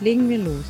Legen 0.00 0.28
wir 0.28 0.38
los. 0.38 0.64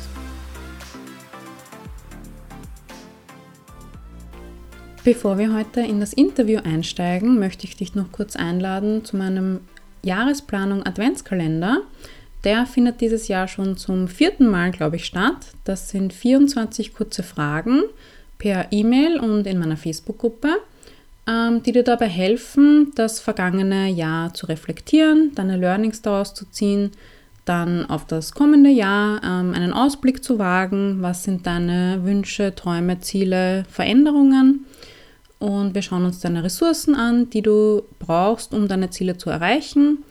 Bevor 5.03 5.37
wir 5.37 5.55
heute 5.55 5.79
in 5.81 5.99
das 5.99 6.13
Interview 6.13 6.59
einsteigen, 6.63 7.39
möchte 7.39 7.65
ich 7.65 7.75
dich 7.75 7.95
noch 7.95 8.11
kurz 8.11 8.35
einladen 8.35 9.03
zu 9.03 9.17
meinem 9.17 9.61
Jahresplanung 10.03 10.85
Adventskalender. 10.85 11.81
Der 12.43 12.65
findet 12.65 13.01
dieses 13.01 13.27
Jahr 13.27 13.47
schon 13.47 13.77
zum 13.77 14.07
vierten 14.07 14.47
Mal, 14.47 14.71
glaube 14.71 14.97
ich, 14.97 15.05
statt. 15.05 15.47
Das 15.63 15.89
sind 15.89 16.11
24 16.11 16.93
kurze 16.93 17.23
Fragen 17.23 17.83
per 18.37 18.71
E-Mail 18.71 19.19
und 19.19 19.47
in 19.47 19.59
meiner 19.59 19.77
Facebook-Gruppe, 19.77 20.57
ähm, 21.27 21.63
die 21.63 21.71
dir 21.71 21.83
dabei 21.83 22.07
helfen, 22.07 22.91
das 22.95 23.19
vergangene 23.19 23.87
Jahr 23.89 24.33
zu 24.33 24.47
reflektieren, 24.47 25.31
deine 25.35 25.57
Learnings 25.57 26.01
daraus 26.01 26.33
zu 26.33 26.49
ziehen, 26.49 26.91
dann 27.45 27.89
auf 27.89 28.05
das 28.05 28.33
kommende 28.33 28.69
Jahr 28.69 29.21
ähm, 29.23 29.53
einen 29.53 29.73
Ausblick 29.73 30.23
zu 30.23 30.39
wagen. 30.39 30.97
Was 31.01 31.23
sind 31.23 31.47
deine 31.47 32.01
Wünsche, 32.03 32.53
Träume, 32.55 32.99
Ziele, 32.99 33.65
Veränderungen? 33.69 34.65
Und 35.39 35.73
wir 35.73 35.81
schauen 35.81 36.05
uns 36.05 36.19
deine 36.19 36.43
Ressourcen 36.43 36.93
an, 36.93 37.29
die 37.29 37.41
du 37.41 37.83
brauchst, 37.99 38.53
um 38.53 38.67
deine 38.67 38.91
Ziele 38.91 39.17
zu 39.17 39.29
erreichen 39.29 40.03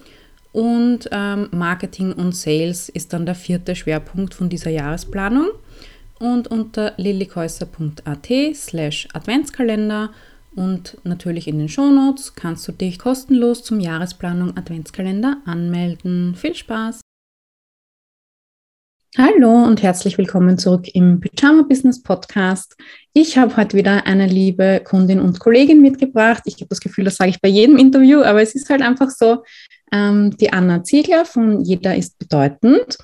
und 0.52 1.08
ähm, 1.12 1.48
Marketing 1.52 2.12
und 2.12 2.34
Sales 2.34 2.88
ist 2.88 3.12
dann 3.12 3.26
der 3.26 3.34
vierte 3.34 3.76
Schwerpunkt 3.76 4.34
von 4.34 4.48
dieser 4.48 4.70
Jahresplanung. 4.70 5.48
Und 6.18 6.48
unter 6.48 6.92
lillikäuser.at 6.98 8.28
slash 8.54 9.08
Adventskalender 9.14 10.10
und 10.54 10.98
natürlich 11.04 11.48
in 11.48 11.58
den 11.58 11.68
Shownotes 11.68 12.34
kannst 12.34 12.66
du 12.68 12.72
dich 12.72 12.98
kostenlos 12.98 13.62
zum 13.62 13.80
Jahresplanung 13.80 14.56
Adventskalender 14.56 15.38
anmelden. 15.46 16.34
Viel 16.34 16.54
Spaß! 16.54 17.00
Hallo 19.18 19.64
und 19.64 19.82
herzlich 19.82 20.18
willkommen 20.18 20.56
zurück 20.56 20.86
im 20.94 21.18
Pyjama 21.18 21.62
Business 21.68 22.00
Podcast. 22.00 22.76
Ich 23.12 23.36
habe 23.36 23.56
heute 23.56 23.76
wieder 23.76 24.06
eine 24.06 24.26
liebe 24.26 24.80
Kundin 24.84 25.18
und 25.18 25.40
Kollegin 25.40 25.82
mitgebracht. 25.82 26.44
Ich 26.46 26.54
habe 26.54 26.68
das 26.68 26.78
Gefühl, 26.78 27.06
das 27.06 27.16
sage 27.16 27.30
ich 27.30 27.40
bei 27.40 27.48
jedem 27.48 27.76
Interview, 27.76 28.22
aber 28.22 28.40
es 28.40 28.54
ist 28.54 28.70
halt 28.70 28.82
einfach 28.82 29.10
so, 29.10 29.42
ähm, 29.90 30.36
die 30.36 30.52
Anna 30.52 30.84
Ziegler 30.84 31.24
von 31.24 31.60
Jeder 31.60 31.96
ist 31.96 32.20
bedeutend. 32.20 32.98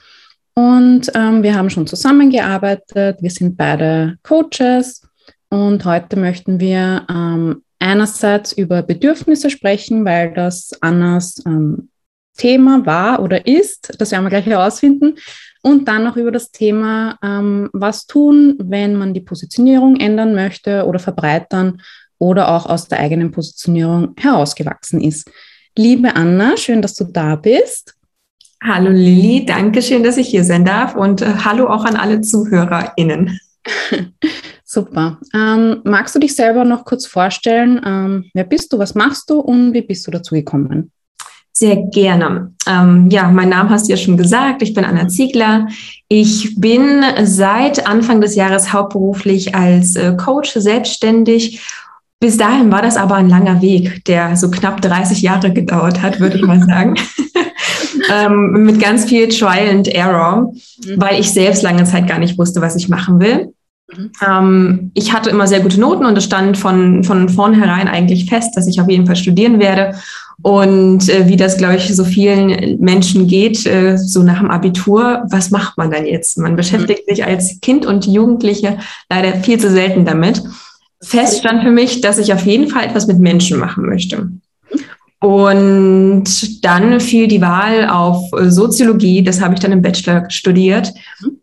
Und 0.55 1.11
ähm, 1.17 1.43
wir 1.43 1.57
haben 1.57 1.71
schon 1.71 1.89
zusammengearbeitet. 1.89 3.21
Wir 3.21 3.31
sind 3.31 3.57
beide 3.57 4.17
Coaches. 4.23 5.03
Und 5.49 5.85
heute 5.85 6.17
möchten 6.17 6.61
wir 6.61 7.05
ähm, 7.11 7.65
einerseits 7.81 8.53
über 8.53 8.85
Bedürfnisse 8.85 9.51
sprechen, 9.51 10.05
weil 10.05 10.33
das 10.33 10.71
Annas 10.81 11.43
ähm, 11.45 11.89
Thema 12.37 12.87
war 12.87 13.21
oder 13.21 13.45
ist. 13.47 13.93
Das 13.99 14.13
werden 14.13 14.25
wir 14.25 14.31
gleich 14.31 14.47
herausfinden. 14.47 15.17
Und 15.63 15.89
dann 15.89 16.05
noch 16.05 16.17
über 16.17 16.31
das 16.31 16.51
Thema, 16.51 17.19
ähm, 17.23 17.71
was 17.73 18.07
tun, 18.07 18.57
wenn 18.59 18.97
man 18.97 19.15
die 19.15 19.21
Positionierung 19.21 19.97
ändern 19.97 20.35
möchte 20.35 20.87
oder 20.87 20.99
verbreitern 20.99 21.81
oder 22.19 22.49
auch 22.49 22.67
aus 22.67 22.89
der 22.89 23.01
eigenen 23.01 23.31
Positionierung 23.31 24.15
herausgewachsen 24.17 25.01
ist. 25.01 25.31
Liebe 25.77 26.15
Anna, 26.15 26.57
schön, 26.57 26.83
dass 26.83 26.95
du 26.95 27.05
da 27.05 27.37
bist. 27.37 27.95
Hallo 28.63 28.91
Lilly, 28.91 29.45
danke 29.45 29.83
schön, 29.83 30.03
dass 30.03 30.17
ich 30.17 30.29
hier 30.29 30.43
sein 30.43 30.65
darf 30.65 30.95
und 30.95 31.21
äh, 31.21 31.35
hallo 31.45 31.69
auch 31.69 31.85
an 31.85 31.97
alle 31.97 32.23
ZuhörerInnen. 32.23 33.39
Super. 34.65 35.19
Ähm, 35.35 35.83
magst 35.85 36.15
du 36.15 36.19
dich 36.19 36.35
selber 36.35 36.65
noch 36.65 36.85
kurz 36.85 37.07
vorstellen? 37.07 37.81
Ähm, 37.85 38.31
wer 38.33 38.45
bist 38.45 38.73
du, 38.73 38.79
was 38.79 38.95
machst 38.95 39.29
du 39.31 39.41
und 39.41 39.75
wie 39.75 39.83
bist 39.83 40.07
du 40.07 40.11
dazu 40.11 40.35
gekommen? 40.35 40.91
Sehr 41.59 41.77
gerne. 41.77 42.53
Ähm, 42.67 43.09
ja, 43.11 43.31
mein 43.31 43.49
Name 43.49 43.71
hast 43.71 43.87
du 43.87 43.93
ja 43.93 43.97
schon 43.97 44.19
gesagt. 44.19 44.61
Ich 44.61 44.75
bin 44.75 44.85
Anna 44.85 45.09
Ziegler. 45.09 45.69
Ich 46.09 46.61
bin 46.61 47.03
seit 47.23 47.87
Anfang 47.87 48.21
des 48.21 48.35
Jahres 48.35 48.75
hauptberuflich 48.75 49.55
als 49.55 49.97
äh, 49.97 50.15
Coach 50.17 50.53
selbstständig 50.53 51.63
bis 52.19 52.39
dahin 52.39 52.73
war 52.73 52.81
das 52.81 52.97
aber 52.97 53.17
ein 53.17 53.29
langer 53.29 53.61
Weg, 53.61 54.05
der 54.07 54.37
so 54.37 54.51
knapp 54.51 54.81
30 54.81 55.21
Jahre 55.21 55.53
gedauert 55.53 56.01
hat, 56.01 56.19
würde 56.19 56.39
ich 56.39 56.43
mal 56.43 56.63
sagen. 56.63 56.95
ähm, 58.11 58.65
mit 58.65 58.81
ganz 58.81 59.05
viel 59.05 59.29
Trial 59.29 59.69
and 59.69 59.89
Error, 59.89 60.51
mhm. 60.85 60.95
weil 60.97 61.21
ich 61.21 61.31
selbst 61.31 61.63
lange 61.63 61.85
Zeit 61.85 62.09
gar 62.09 62.19
nicht 62.19 62.39
wusste, 62.39 62.63
was 62.63 62.75
ich 62.75 62.89
machen 62.89 63.21
will. 63.21 63.53
Mhm. 63.95 64.13
Ähm, 64.27 64.91
ich 64.95 65.13
hatte 65.13 65.29
immer 65.29 65.47
sehr 65.47 65.61
gute 65.61 65.79
Noten 65.79 66.07
und 66.07 66.17
es 66.17 66.25
stand 66.25 66.57
von, 66.57 67.05
von 67.05 67.29
vornherein 67.29 67.87
eigentlich 67.87 68.31
fest, 68.31 68.57
dass 68.57 68.67
ich 68.67 68.81
auf 68.81 68.89
jeden 68.89 69.07
Fall 69.07 69.17
studieren 69.17 69.61
werde. 69.61 69.95
Und 70.43 71.09
äh, 71.09 71.29
wie 71.29 71.37
das, 71.37 71.57
glaube 71.57 71.77
ich, 71.77 71.95
so 71.97 72.05
vielen 72.05 72.79
Menschen 72.79 73.27
geht, 73.27 73.67
äh, 73.67 73.97
so 73.97 74.23
nach 74.23 74.39
dem 74.39 74.51
Abitur, 74.51 75.25
was 75.31 75.51
macht 75.51 75.79
man 75.79 75.91
dann 75.91 76.07
jetzt? 76.07 76.39
Man 76.39 76.57
beschäftigt 76.57 77.03
mhm. 77.07 77.15
sich 77.15 77.25
als 77.25 77.61
Kind 77.61 77.87
und 77.87 78.07
Jugendliche 78.07 78.79
leider 79.11 79.35
viel 79.41 79.59
zu 79.59 79.71
selten 79.71 80.05
damit 80.05 80.43
fest 81.03 81.39
stand 81.39 81.63
für 81.63 81.71
mich, 81.71 82.01
dass 82.01 82.19
ich 82.19 82.33
auf 82.33 82.45
jeden 82.47 82.69
Fall 82.69 82.85
etwas 82.85 83.07
mit 83.07 83.19
Menschen 83.19 83.59
machen 83.59 83.87
möchte. 83.87 84.31
Und 85.19 86.65
dann 86.65 87.01
fiel 87.01 87.27
die 87.27 87.41
Wahl 87.41 87.89
auf 87.89 88.31
Soziologie, 88.49 89.23
das 89.23 89.41
habe 89.41 89.55
ich 89.55 89.61
dann 89.61 89.73
im 89.73 89.83
Bachelor 89.83 90.29
studiert 90.31 90.93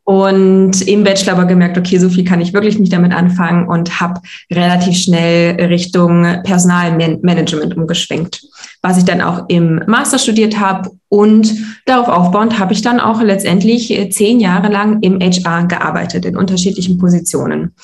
und 0.06 0.81
im 0.81 1.03
Bachelor 1.03 1.34
aber 1.34 1.46
gemerkt, 1.46 1.78
okay, 1.78 1.97
so 1.97 2.09
viel 2.09 2.25
kann 2.25 2.41
ich 2.41 2.53
wirklich 2.53 2.78
nicht 2.78 2.91
damit 2.91 3.14
anfangen 3.14 3.68
und 3.68 4.02
habe 4.02 4.19
relativ 4.52 4.97
schnell 4.97 5.56
Richtung 5.66 6.24
Personalmanagement 6.44 7.78
umgeschwenkt, 7.78 8.44
was 8.81 8.97
ich 8.97 9.06
dann 9.06 9.22
auch 9.22 9.46
im 9.47 9.81
Master 9.88 10.19
studiert 10.19 10.59
habe 10.59 10.90
und 11.14 11.53
darauf 11.86 12.08
aufbauend 12.08 12.58
habe 12.58 12.74
ich 12.74 12.81
dann 12.81 13.00
auch 13.00 13.22
letztendlich 13.22 13.91
äh, 13.91 14.09
zehn 14.09 14.40
Jahre 14.40 14.72
lang 14.72 15.00
im 15.02 15.19
HR 15.19 15.68
gearbeitet, 15.68 16.25
in 16.25 16.35
unterschiedlichen 16.35 16.97
Positionen. 16.97 17.75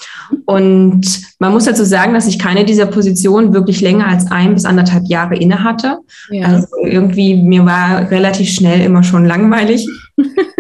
Und 0.46 1.22
man 1.38 1.52
muss 1.52 1.66
dazu 1.66 1.86
sagen, 1.86 2.16
dass 2.16 2.26
ich 2.26 2.40
keine 2.40 2.66
dieser 2.66 2.88
Positionen 2.88 3.54
wirklich 3.54 3.82
länger 3.82 4.08
als 4.08 4.32
ein 4.32 4.56
bis 4.56 4.66
anderthalb 4.66 5.06
Jahre 5.06 5.36
inne 5.36 5.64
hatte. 5.64 6.00
Ja. 6.32 6.48
Also 6.48 6.66
irgendwie, 6.84 7.36
mir 7.36 7.68
war 7.68 8.10
relativ 8.10 8.50
schnell 8.50 8.82
immer 8.82 9.04
schon 9.04 9.28
langweilig, 9.28 9.88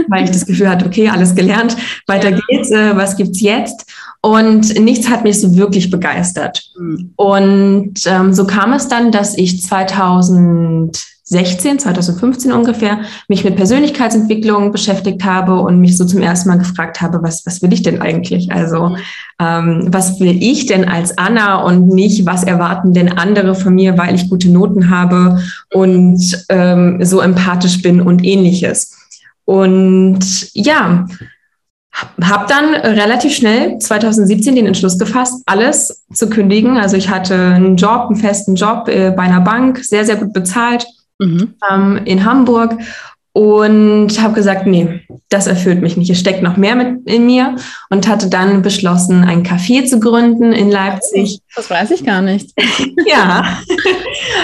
weil 0.08 0.25
ich 0.25 0.31
das 0.31 0.46
Gefühl 0.46 0.70
hatte, 0.70 0.86
okay, 0.86 1.09
alles 1.09 1.36
gelernt, 1.36 1.75
weiter 2.08 2.31
geht's, 2.31 2.72
äh, 2.72 2.96
was 2.96 3.16
gibt's 3.18 3.42
jetzt? 3.42 3.86
Und 4.22 4.80
nichts 4.80 5.09
hat 5.09 5.24
mich 5.24 5.40
so 5.40 5.56
wirklich 5.56 5.90
begeistert. 5.90 6.64
Mhm. 6.78 7.14
Und 7.16 7.94
ähm, 8.06 8.34
so 8.34 8.46
kam 8.46 8.74
es 8.74 8.88
dann, 8.88 9.12
dass 9.12 9.38
ich 9.38 9.62
2000 9.62 11.20
2016, 11.30 11.80
2015 11.80 12.52
ungefähr, 12.52 13.02
mich 13.28 13.44
mit 13.44 13.56
Persönlichkeitsentwicklung 13.56 14.72
beschäftigt 14.72 15.24
habe 15.24 15.59
und 15.62 15.80
mich 15.80 15.96
so 15.96 16.03
zum 16.06 16.22
ersten 16.22 16.50
Mal 16.50 16.58
gefragt 16.58 17.02
habe, 17.02 17.22
was, 17.22 17.46
was 17.46 17.62
will 17.62 17.72
ich 17.72 17.84
denn 17.84 18.02
eigentlich? 18.02 18.52
Also 18.52 18.97
ähm, 19.40 19.88
was 19.91 20.20
will 20.20 20.41
ich 20.41 20.66
denn 20.66 20.86
als 20.86 21.18
Anna 21.20 21.62
und 21.62 21.90
nicht, 21.90 22.26
was 22.26 22.44
erwarten 22.44 22.94
denn 22.94 23.18
andere 23.18 23.53
von 23.53 23.76
mir, 23.76 23.96
weil 23.97 24.16
ich 24.16 24.30
gute 24.30 24.50
Noten 24.50 24.90
habe 24.90 25.40
und 25.72 26.46
ähm, 26.50 26.97
so 27.06 27.22
empathisch 27.22 27.81
bin 27.84 28.02
und 28.02 28.26
ähnliches. 28.26 28.96
Und 29.49 30.53
ja, 30.53 31.07
habe 32.22 32.46
dann 32.47 32.75
relativ 32.75 33.34
schnell 33.35 33.79
2017 33.79 34.53
den 34.53 34.67
Entschluss 34.67 34.99
gefasst, 34.99 35.41
alles 35.47 36.05
zu 36.13 36.29
kündigen. 36.29 36.78
Also 36.78 36.97
ich 36.97 37.09
hatte 37.09 37.34
einen 37.34 37.75
Job, 37.75 38.09
einen 38.09 38.16
festen 38.16 38.53
Job 38.53 38.87
äh, 38.87 39.09
bei 39.09 39.23
einer 39.23 39.41
Bank, 39.41 39.79
sehr, 39.79 40.05
sehr 40.05 40.17
gut 40.17 40.34
bezahlt 40.34 40.85
mhm. 41.17 41.55
ähm, 41.67 41.99
in 42.05 42.25
Hamburg 42.25 42.78
und 43.34 44.22
habe 44.22 44.34
gesagt, 44.34 44.66
nee, 44.66 45.02
das 45.29 45.47
erfüllt 45.47 45.81
mich 45.81 45.96
nicht. 45.96 46.09
Es 46.09 46.20
steckt 46.20 46.41
noch 46.41 46.58
mehr 46.58 46.76
mit 46.76 47.08
in 47.08 47.26
mir 47.26 47.55
und 47.90 48.08
hatte 48.08 48.28
dann 48.28 48.61
beschlossen, 48.61 49.23
ein 49.23 49.43
Café 49.43 49.85
zu 49.85 49.99
gründen 49.99 50.52
in 50.52 50.72
Leipzig. 50.72 51.40
Das 51.55 51.70
weiß 51.70 51.91
ich 51.91 52.03
gar 52.03 52.22
nicht. 52.22 52.52
ja, 53.08 53.59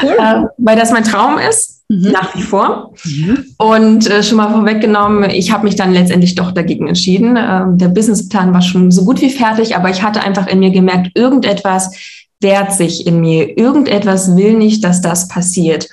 cool. 0.03 0.15
äh, 0.19 0.43
weil 0.57 0.77
das 0.77 0.91
mein 0.91 1.03
Traum 1.03 1.39
ist, 1.39 1.83
mhm. 1.89 2.11
nach 2.11 2.35
wie 2.35 2.43
vor. 2.43 2.93
Mhm. 3.03 3.45
Und 3.57 4.09
äh, 4.09 4.21
schon 4.21 4.37
mal 4.37 4.51
vorweggenommen, 4.51 5.29
ich 5.31 5.51
habe 5.51 5.63
mich 5.63 5.75
dann 5.75 5.91
letztendlich 5.91 6.35
doch 6.35 6.51
dagegen 6.51 6.87
entschieden. 6.87 7.35
Äh, 7.37 7.63
der 7.69 7.89
Businessplan 7.89 8.53
war 8.53 8.61
schon 8.61 8.91
so 8.91 9.03
gut 9.03 9.19
wie 9.21 9.31
fertig, 9.31 9.75
aber 9.75 9.89
ich 9.89 10.03
hatte 10.03 10.21
einfach 10.21 10.47
in 10.47 10.59
mir 10.59 10.71
gemerkt, 10.71 11.09
irgendetwas 11.15 11.91
wehrt 12.39 12.73
sich 12.73 13.07
in 13.07 13.21
mir, 13.21 13.57
irgendetwas 13.57 14.35
will 14.35 14.53
nicht, 14.53 14.83
dass 14.83 15.01
das 15.01 15.27
passiert. 15.27 15.87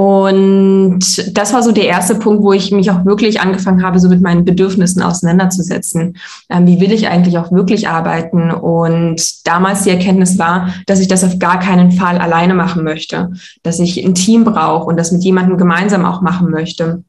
Und 0.00 1.36
das 1.36 1.52
war 1.52 1.62
so 1.62 1.72
der 1.72 1.84
erste 1.84 2.14
Punkt, 2.14 2.42
wo 2.42 2.54
ich 2.54 2.72
mich 2.72 2.90
auch 2.90 3.04
wirklich 3.04 3.42
angefangen 3.42 3.82
habe, 3.82 4.00
so 4.00 4.08
mit 4.08 4.22
meinen 4.22 4.46
Bedürfnissen 4.46 5.02
auseinanderzusetzen. 5.02 6.16
Ähm, 6.48 6.66
wie 6.66 6.80
will 6.80 6.90
ich 6.90 7.08
eigentlich 7.08 7.36
auch 7.36 7.52
wirklich 7.52 7.86
arbeiten? 7.86 8.50
Und 8.50 9.46
damals 9.46 9.82
die 9.82 9.90
Erkenntnis 9.90 10.38
war, 10.38 10.72
dass 10.86 11.00
ich 11.00 11.08
das 11.08 11.22
auf 11.22 11.38
gar 11.38 11.60
keinen 11.60 11.92
Fall 11.92 12.16
alleine 12.16 12.54
machen 12.54 12.82
möchte, 12.82 13.32
dass 13.62 13.78
ich 13.78 14.02
ein 14.02 14.14
Team 14.14 14.44
brauche 14.44 14.86
und 14.86 14.96
das 14.96 15.12
mit 15.12 15.22
jemandem 15.22 15.58
gemeinsam 15.58 16.06
auch 16.06 16.22
machen 16.22 16.50
möchte. 16.50 17.04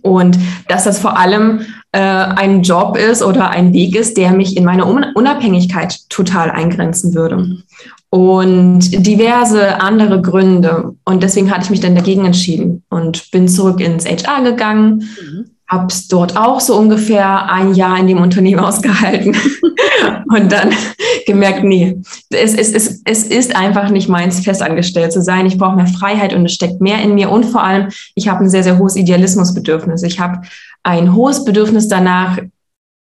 Und 0.00 0.38
dass 0.68 0.84
das 0.84 1.00
vor 1.00 1.18
allem 1.18 1.66
äh, 1.92 1.98
ein 1.98 2.62
Job 2.62 2.96
ist 2.96 3.22
oder 3.22 3.50
ein 3.50 3.74
Weg 3.74 3.94
ist, 3.96 4.16
der 4.16 4.32
mich 4.32 4.56
in 4.56 4.64
meiner 4.64 4.86
Unabhängigkeit 4.86 6.08
total 6.08 6.50
eingrenzen 6.50 7.14
würde 7.14 7.58
und 8.14 8.78
diverse 9.04 9.80
andere 9.80 10.22
Gründe. 10.22 10.94
Und 11.04 11.24
deswegen 11.24 11.50
hatte 11.50 11.64
ich 11.64 11.70
mich 11.70 11.80
dann 11.80 11.96
dagegen 11.96 12.24
entschieden 12.24 12.84
und 12.88 13.28
bin 13.32 13.48
zurück 13.48 13.80
ins 13.80 14.06
HR 14.06 14.44
gegangen, 14.44 15.08
mhm. 15.20 15.46
habe 15.68 15.92
dort 16.10 16.36
auch 16.36 16.60
so 16.60 16.76
ungefähr 16.76 17.50
ein 17.50 17.74
Jahr 17.74 17.98
in 17.98 18.06
dem 18.06 18.18
Unternehmen 18.18 18.60
ausgehalten 18.64 19.36
und 20.28 20.52
dann 20.52 20.70
gemerkt, 21.26 21.64
nee, 21.64 22.00
es, 22.30 22.54
es, 22.54 22.70
es, 22.70 23.02
es 23.04 23.24
ist 23.24 23.56
einfach 23.56 23.90
nicht 23.90 24.08
meins, 24.08 24.38
festangestellt 24.38 25.12
zu 25.12 25.20
sein. 25.20 25.46
Ich 25.46 25.58
brauche 25.58 25.74
mehr 25.74 25.88
Freiheit 25.88 26.34
und 26.34 26.46
es 26.46 26.54
steckt 26.54 26.80
mehr 26.80 27.02
in 27.02 27.16
mir 27.16 27.32
und 27.32 27.42
vor 27.42 27.64
allem, 27.64 27.88
ich 28.14 28.28
habe 28.28 28.44
ein 28.44 28.50
sehr, 28.50 28.62
sehr 28.62 28.78
hohes 28.78 28.94
Idealismusbedürfnis. 28.94 30.04
Ich 30.04 30.20
habe 30.20 30.42
ein 30.84 31.16
hohes 31.16 31.44
Bedürfnis 31.44 31.88
danach, 31.88 32.38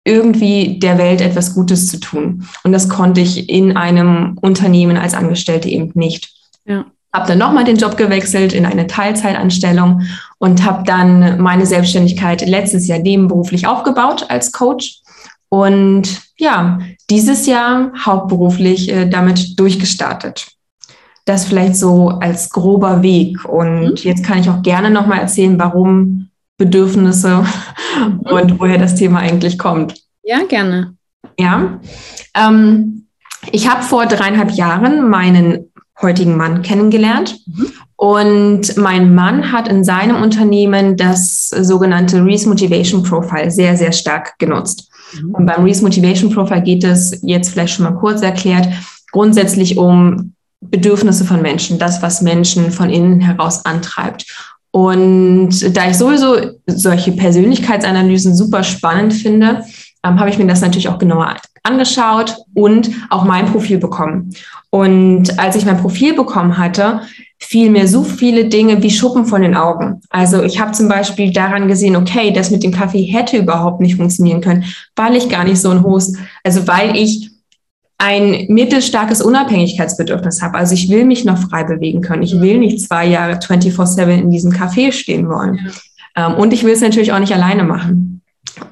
irgendwie 0.09 0.79
der 0.79 0.97
Welt 0.97 1.21
etwas 1.21 1.53
Gutes 1.53 1.87
zu 1.87 1.99
tun. 1.99 2.47
Und 2.63 2.71
das 2.71 2.89
konnte 2.89 3.21
ich 3.21 3.49
in 3.49 3.77
einem 3.77 4.37
Unternehmen 4.41 4.97
als 4.97 5.13
Angestellte 5.13 5.69
eben 5.69 5.91
nicht. 5.93 6.31
Ja. 6.65 6.85
Habe 7.13 7.27
dann 7.27 7.37
nochmal 7.37 7.63
den 7.63 7.77
Job 7.77 7.97
gewechselt 7.97 8.53
in 8.53 8.65
eine 8.65 8.87
Teilzeitanstellung 8.87 10.01
und 10.39 10.63
habe 10.63 10.83
dann 10.83 11.41
meine 11.41 11.65
Selbstständigkeit 11.65 12.47
letztes 12.47 12.87
Jahr 12.87 12.99
nebenberuflich 12.99 13.67
aufgebaut 13.67 14.25
als 14.29 14.51
Coach. 14.51 15.01
Und 15.49 16.21
ja, 16.37 16.79
dieses 17.09 17.45
Jahr 17.45 17.91
hauptberuflich 18.05 18.91
äh, 18.91 19.07
damit 19.07 19.59
durchgestartet. 19.59 20.47
Das 21.25 21.45
vielleicht 21.45 21.75
so 21.75 22.09
als 22.09 22.49
grober 22.49 23.01
Weg. 23.01 23.45
Und 23.45 23.91
mhm. 23.91 23.95
jetzt 23.97 24.23
kann 24.23 24.39
ich 24.39 24.49
auch 24.49 24.61
gerne 24.61 24.89
nochmal 24.89 25.19
erzählen, 25.19 25.59
warum 25.59 26.28
Bedürfnisse 26.59 27.43
mhm. 27.97 28.19
und 28.19 28.59
woher 28.59 28.77
das 28.77 28.93
Thema 28.93 29.19
eigentlich 29.19 29.57
kommt. 29.57 29.95
Ja, 30.21 30.43
gerne. 30.47 30.93
Ja, 31.39 31.79
ähm, 32.35 33.07
ich 33.51 33.67
habe 33.67 33.81
vor 33.81 34.05
dreieinhalb 34.05 34.51
Jahren 34.51 35.09
meinen 35.09 35.71
heutigen 36.01 36.37
Mann 36.37 36.61
kennengelernt. 36.61 37.39
Mhm. 37.47 37.67
Und 37.95 38.77
mein 38.77 39.13
Mann 39.13 39.51
hat 39.51 39.67
in 39.67 39.83
seinem 39.83 40.21
Unternehmen 40.21 40.95
das 40.95 41.49
sogenannte 41.49 42.23
Reese 42.23 42.47
Motivation 42.47 43.03
Profile 43.03 43.51
sehr, 43.51 43.75
sehr 43.75 43.91
stark 43.91 44.37
genutzt. 44.37 44.89
Mhm. 45.13 45.35
Und 45.35 45.45
beim 45.45 45.63
Reese 45.63 45.83
Motivation 45.83 46.31
Profile 46.31 46.61
geht 46.61 46.83
es 46.83 47.19
jetzt 47.23 47.49
vielleicht 47.49 47.73
schon 47.73 47.85
mal 47.85 47.99
kurz 47.99 48.21
erklärt, 48.21 48.67
grundsätzlich 49.11 49.77
um 49.77 50.33
Bedürfnisse 50.61 51.25
von 51.25 51.41
Menschen, 51.41 51.79
das, 51.79 52.01
was 52.01 52.21
Menschen 52.21 52.71
von 52.71 52.89
innen 52.89 53.21
heraus 53.21 53.65
antreibt. 53.65 54.25
Und 54.71 55.75
da 55.75 55.89
ich 55.89 55.97
sowieso 55.97 56.35
solche 56.67 57.11
Persönlichkeitsanalysen 57.13 58.35
super 58.35 58.63
spannend 58.63 59.13
finde, 59.13 59.63
ähm, 60.03 60.19
habe 60.19 60.29
ich 60.29 60.37
mir 60.37 60.47
das 60.47 60.61
natürlich 60.61 60.89
auch 60.89 60.99
genauer 60.99 61.35
angeschaut 61.63 62.37
und 62.53 62.89
auch 63.09 63.25
mein 63.25 63.47
Profil 63.47 63.79
bekommen. 63.79 64.29
Und 64.69 65.37
als 65.39 65.55
ich 65.55 65.65
mein 65.65 65.81
Profil 65.81 66.15
bekommen 66.15 66.57
hatte, 66.57 67.01
fiel 67.39 67.69
mir 67.71 67.87
so 67.87 68.03
viele 68.03 68.45
Dinge 68.45 68.83
wie 68.83 68.91
Schuppen 68.91 69.25
von 69.25 69.41
den 69.41 69.55
Augen. 69.55 70.01
Also 70.09 70.43
ich 70.43 70.59
habe 70.59 70.73
zum 70.73 70.87
Beispiel 70.87 71.31
daran 71.31 71.67
gesehen, 71.67 71.95
okay, 71.95 72.31
das 72.31 72.51
mit 72.51 72.63
dem 72.63 72.71
Kaffee 72.71 73.03
hätte 73.03 73.37
überhaupt 73.37 73.81
nicht 73.81 73.95
funktionieren 73.95 74.41
können, 74.41 74.65
weil 74.95 75.15
ich 75.15 75.29
gar 75.29 75.43
nicht 75.43 75.59
so 75.59 75.69
ein 75.69 75.83
hohes, 75.83 76.15
also 76.43 76.67
weil 76.67 76.95
ich 76.95 77.28
ein 77.99 78.45
mittelstarkes 78.47 79.21
Unabhängigkeitsbedürfnis 79.21 80.41
habe. 80.41 80.57
Also 80.57 80.73
ich 80.73 80.89
will 80.89 81.05
mich 81.05 81.25
noch 81.25 81.37
frei 81.37 81.65
bewegen 81.65 82.01
können. 82.01 82.23
Ich 82.23 82.39
will 82.39 82.57
nicht 82.57 82.81
zwei 82.81 83.05
Jahre 83.05 83.33
24-7 83.33 84.07
in 84.09 84.31
diesem 84.31 84.51
Café 84.51 84.91
stehen 84.93 85.27
wollen. 85.27 85.59
Ja. 86.15 86.27
Ähm, 86.27 86.35
und 86.35 86.53
ich 86.53 86.63
will 86.63 86.71
es 86.71 86.81
natürlich 86.81 87.11
auch 87.11 87.19
nicht 87.19 87.33
alleine 87.33 87.63
machen. 87.63 88.21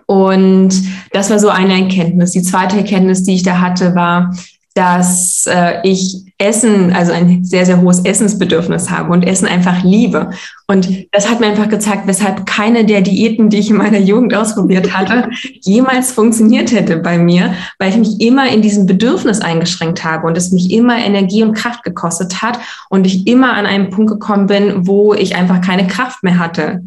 Und 0.06 0.70
das 1.12 1.30
war 1.30 1.40
so 1.40 1.50
eine 1.50 1.82
Erkenntnis. 1.82 2.32
Die 2.32 2.42
zweite 2.42 2.78
Erkenntnis, 2.78 3.24
die 3.24 3.36
ich 3.36 3.44
da 3.44 3.60
hatte, 3.60 3.96
war, 3.96 4.34
dass 4.78 5.48
äh, 5.48 5.80
ich 5.82 6.24
Essen, 6.38 6.94
also 6.94 7.12
ein 7.12 7.44
sehr, 7.44 7.66
sehr 7.66 7.82
hohes 7.82 8.06
Essensbedürfnis 8.06 8.92
habe 8.92 9.12
und 9.12 9.24
Essen 9.24 9.48
einfach 9.48 9.82
liebe. 9.82 10.30
Und 10.68 10.88
das 11.12 11.28
hat 11.28 11.40
mir 11.40 11.48
einfach 11.48 11.68
gezeigt, 11.68 12.04
weshalb 12.06 12.46
keine 12.46 12.86
der 12.86 13.02
Diäten, 13.02 13.50
die 13.50 13.58
ich 13.58 13.72
in 13.72 13.78
meiner 13.78 13.98
Jugend 13.98 14.36
ausprobiert 14.36 14.96
hatte, 14.96 15.30
jemals 15.62 16.12
funktioniert 16.12 16.72
hätte 16.72 16.98
bei 16.98 17.18
mir, 17.18 17.56
weil 17.80 17.90
ich 17.90 17.98
mich 17.98 18.22
immer 18.22 18.50
in 18.50 18.62
diesem 18.62 18.86
Bedürfnis 18.86 19.42
eingeschränkt 19.42 20.04
habe 20.04 20.28
und 20.28 20.38
es 20.38 20.52
mich 20.52 20.70
immer 20.72 21.00
Energie 21.00 21.42
und 21.42 21.56
Kraft 21.56 21.82
gekostet 21.84 22.44
hat 22.44 22.60
und 22.92 23.08
ich 23.08 23.26
immer 23.26 23.54
an 23.54 23.66
einen 23.66 23.90
Punkt 23.90 24.12
gekommen 24.12 24.46
bin, 24.46 24.86
wo 24.86 25.16
ich 25.16 25.36
einfach 25.36 25.60
keine 25.60 25.88
Kraft 25.88 26.22
mehr 26.22 26.38
hatte, 26.38 26.84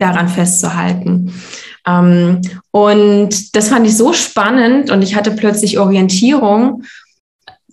daran 0.00 0.28
festzuhalten. 0.28 1.32
Ähm, 1.86 2.40
und 2.72 3.54
das 3.54 3.68
fand 3.68 3.86
ich 3.86 3.96
so 3.96 4.12
spannend 4.12 4.90
und 4.90 5.02
ich 5.02 5.14
hatte 5.14 5.30
plötzlich 5.30 5.78
Orientierung 5.78 6.82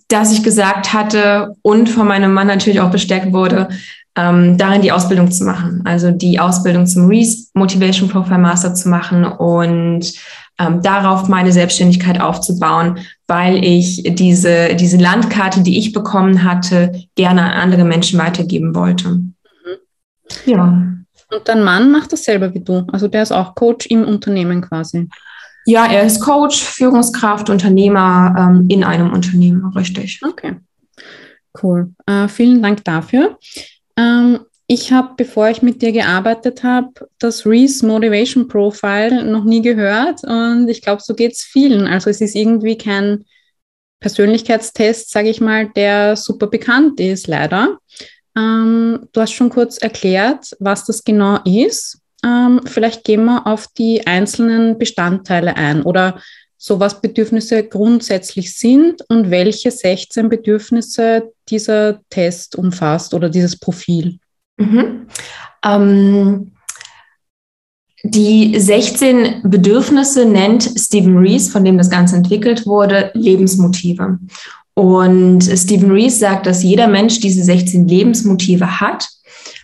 dass 0.08 0.32
ich 0.32 0.42
gesagt 0.42 0.92
hatte 0.92 1.54
und 1.62 1.88
von 1.88 2.06
meinem 2.06 2.32
Mann 2.32 2.46
natürlich 2.46 2.80
auch 2.80 2.90
bestärkt 2.90 3.32
wurde, 3.32 3.68
ähm, 4.16 4.58
darin 4.58 4.82
die 4.82 4.92
Ausbildung 4.92 5.30
zu 5.30 5.44
machen. 5.44 5.82
Also 5.84 6.10
die 6.10 6.40
Ausbildung 6.40 6.86
zum 6.86 7.06
Reese 7.06 7.48
Motivation 7.54 8.08
Profile 8.08 8.38
Master 8.38 8.74
zu 8.74 8.88
machen 8.88 9.24
und 9.24 10.12
ähm, 10.58 10.82
darauf 10.82 11.28
meine 11.28 11.52
Selbstständigkeit 11.52 12.20
aufzubauen, 12.20 12.98
weil 13.28 13.64
ich 13.64 14.02
diese, 14.14 14.74
diese 14.74 14.96
Landkarte, 14.96 15.62
die 15.62 15.78
ich 15.78 15.92
bekommen 15.92 16.42
hatte, 16.42 17.04
gerne 17.14 17.42
an 17.44 17.52
andere 17.52 17.84
Menschen 17.84 18.18
weitergeben 18.18 18.74
wollte. 18.74 19.08
Mhm. 19.08 19.32
Ja. 20.46 20.84
Und 21.30 21.46
dein 21.46 21.62
Mann 21.62 21.92
macht 21.92 22.12
das 22.12 22.24
selber 22.24 22.52
wie 22.54 22.60
du. 22.60 22.86
Also 22.90 23.06
der 23.06 23.22
ist 23.22 23.32
auch 23.32 23.54
Coach 23.54 23.86
im 23.86 24.04
Unternehmen 24.04 24.62
quasi. 24.62 25.08
Ja, 25.68 25.84
er 25.84 26.04
ist 26.04 26.20
Coach, 26.22 26.64
Führungskraft, 26.64 27.50
Unternehmer 27.50 28.34
ähm, 28.38 28.64
in 28.70 28.82
einem 28.82 29.12
Unternehmen, 29.12 29.70
richtig. 29.76 30.18
Okay, 30.26 30.56
cool. 31.62 31.92
Äh, 32.06 32.26
vielen 32.28 32.62
Dank 32.62 32.84
dafür. 32.84 33.38
Ähm, 33.94 34.40
ich 34.66 34.92
habe, 34.92 35.12
bevor 35.18 35.50
ich 35.50 35.60
mit 35.60 35.82
dir 35.82 35.92
gearbeitet 35.92 36.64
habe, 36.64 36.88
das 37.18 37.44
Reese 37.44 37.86
Motivation 37.86 38.48
Profile 38.48 39.26
noch 39.26 39.44
nie 39.44 39.60
gehört 39.60 40.24
und 40.24 40.70
ich 40.70 40.80
glaube, 40.80 41.02
so 41.02 41.14
geht 41.14 41.32
es 41.32 41.42
vielen. 41.42 41.86
Also 41.86 42.08
es 42.08 42.22
ist 42.22 42.34
irgendwie 42.34 42.78
kein 42.78 43.26
Persönlichkeitstest, 44.00 45.10
sage 45.10 45.28
ich 45.28 45.42
mal, 45.42 45.68
der 45.68 46.16
super 46.16 46.46
bekannt 46.46 46.98
ist, 46.98 47.26
leider. 47.26 47.76
Ähm, 48.34 49.06
du 49.12 49.20
hast 49.20 49.32
schon 49.32 49.50
kurz 49.50 49.76
erklärt, 49.76 50.56
was 50.60 50.86
das 50.86 51.04
genau 51.04 51.40
ist. 51.44 51.98
Ähm, 52.24 52.60
vielleicht 52.64 53.04
gehen 53.04 53.24
wir 53.24 53.46
auf 53.46 53.68
die 53.68 54.06
einzelnen 54.06 54.78
Bestandteile 54.78 55.56
ein 55.56 55.82
oder 55.82 56.20
so 56.56 56.80
was 56.80 57.00
Bedürfnisse 57.00 57.62
grundsätzlich 57.62 58.56
sind 58.56 59.02
und 59.08 59.30
welche 59.30 59.70
16 59.70 60.28
Bedürfnisse 60.28 61.32
dieser 61.48 62.00
Test 62.10 62.56
umfasst 62.56 63.14
oder 63.14 63.30
dieses 63.30 63.56
Profil. 63.56 64.18
Mhm. 64.56 65.06
Ähm, 65.64 66.52
die 68.02 68.58
16 68.58 69.42
Bedürfnisse 69.44 70.24
nennt 70.24 70.62
Stephen 70.76 71.16
Rees, 71.18 71.48
von 71.48 71.64
dem 71.64 71.78
das 71.78 71.90
Ganze 71.90 72.16
entwickelt 72.16 72.66
wurde, 72.66 73.10
Lebensmotive. 73.14 74.18
Und 74.74 75.42
Stephen 75.42 75.90
Rees 75.90 76.20
sagt, 76.20 76.46
dass 76.46 76.62
jeder 76.62 76.86
Mensch 76.86 77.18
diese 77.20 77.42
16 77.42 77.88
Lebensmotive 77.88 78.80
hat, 78.80 79.08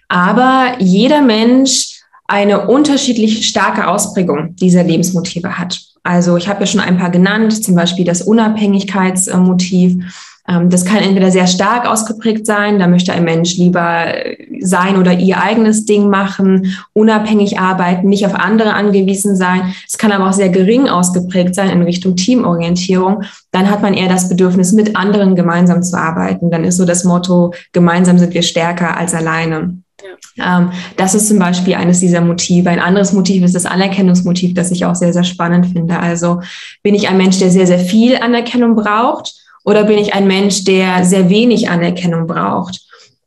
aber 0.08 0.76
jeder 0.80 1.22
Mensch 1.22 1.93
eine 2.26 2.68
unterschiedlich 2.68 3.46
starke 3.46 3.88
Ausprägung 3.88 4.56
dieser 4.56 4.82
Lebensmotive 4.82 5.58
hat. 5.58 5.80
Also 6.02 6.36
ich 6.36 6.48
habe 6.48 6.60
ja 6.60 6.66
schon 6.66 6.80
ein 6.80 6.98
paar 6.98 7.10
genannt, 7.10 7.64
zum 7.64 7.74
Beispiel 7.74 8.04
das 8.04 8.22
Unabhängigkeitsmotiv. 8.22 10.04
Ähm, 10.46 10.68
das 10.68 10.84
kann 10.84 10.98
entweder 10.98 11.30
sehr 11.30 11.46
stark 11.46 11.86
ausgeprägt 11.86 12.46
sein, 12.46 12.78
da 12.78 12.86
möchte 12.86 13.12
ein 13.12 13.24
Mensch 13.24 13.56
lieber 13.56 14.12
sein 14.60 14.96
oder 14.98 15.18
ihr 15.18 15.40
eigenes 15.40 15.86
Ding 15.86 16.08
machen, 16.08 16.76
unabhängig 16.92 17.58
arbeiten, 17.58 18.08
nicht 18.08 18.26
auf 18.26 18.34
andere 18.34 18.74
angewiesen 18.74 19.36
sein. 19.36 19.74
Es 19.88 19.96
kann 19.96 20.12
aber 20.12 20.28
auch 20.28 20.34
sehr 20.34 20.50
gering 20.50 20.88
ausgeprägt 20.88 21.54
sein 21.54 21.70
in 21.70 21.82
Richtung 21.82 22.16
Teamorientierung. 22.16 23.22
Dann 23.52 23.70
hat 23.70 23.80
man 23.82 23.94
eher 23.94 24.08
das 24.08 24.28
Bedürfnis, 24.28 24.72
mit 24.72 24.96
anderen 24.96 25.34
gemeinsam 25.34 25.82
zu 25.82 25.98
arbeiten. 25.98 26.50
Dann 26.50 26.64
ist 26.64 26.76
so 26.76 26.84
das 26.84 27.04
Motto, 27.04 27.54
gemeinsam 27.72 28.18
sind 28.18 28.34
wir 28.34 28.42
stärker 28.42 28.96
als 28.96 29.14
alleine. 29.14 29.83
Ja. 30.36 30.58
Ähm, 30.58 30.70
das 30.96 31.14
ist 31.14 31.28
zum 31.28 31.38
Beispiel 31.38 31.74
eines 31.74 32.00
dieser 32.00 32.20
Motive. 32.20 32.70
Ein 32.70 32.80
anderes 32.80 33.12
Motiv 33.12 33.42
ist 33.42 33.54
das 33.54 33.66
Anerkennungsmotiv, 33.66 34.54
das 34.54 34.70
ich 34.70 34.84
auch 34.84 34.94
sehr, 34.94 35.12
sehr 35.12 35.24
spannend 35.24 35.66
finde. 35.66 35.98
Also 35.98 36.40
bin 36.82 36.94
ich 36.94 37.08
ein 37.08 37.16
Mensch, 37.16 37.38
der 37.38 37.50
sehr, 37.50 37.66
sehr 37.66 37.78
viel 37.78 38.16
Anerkennung 38.16 38.76
braucht 38.76 39.34
oder 39.64 39.84
bin 39.84 39.98
ich 39.98 40.14
ein 40.14 40.26
Mensch, 40.26 40.64
der 40.64 41.04
sehr 41.04 41.30
wenig 41.30 41.70
Anerkennung 41.70 42.26
braucht? 42.26 42.80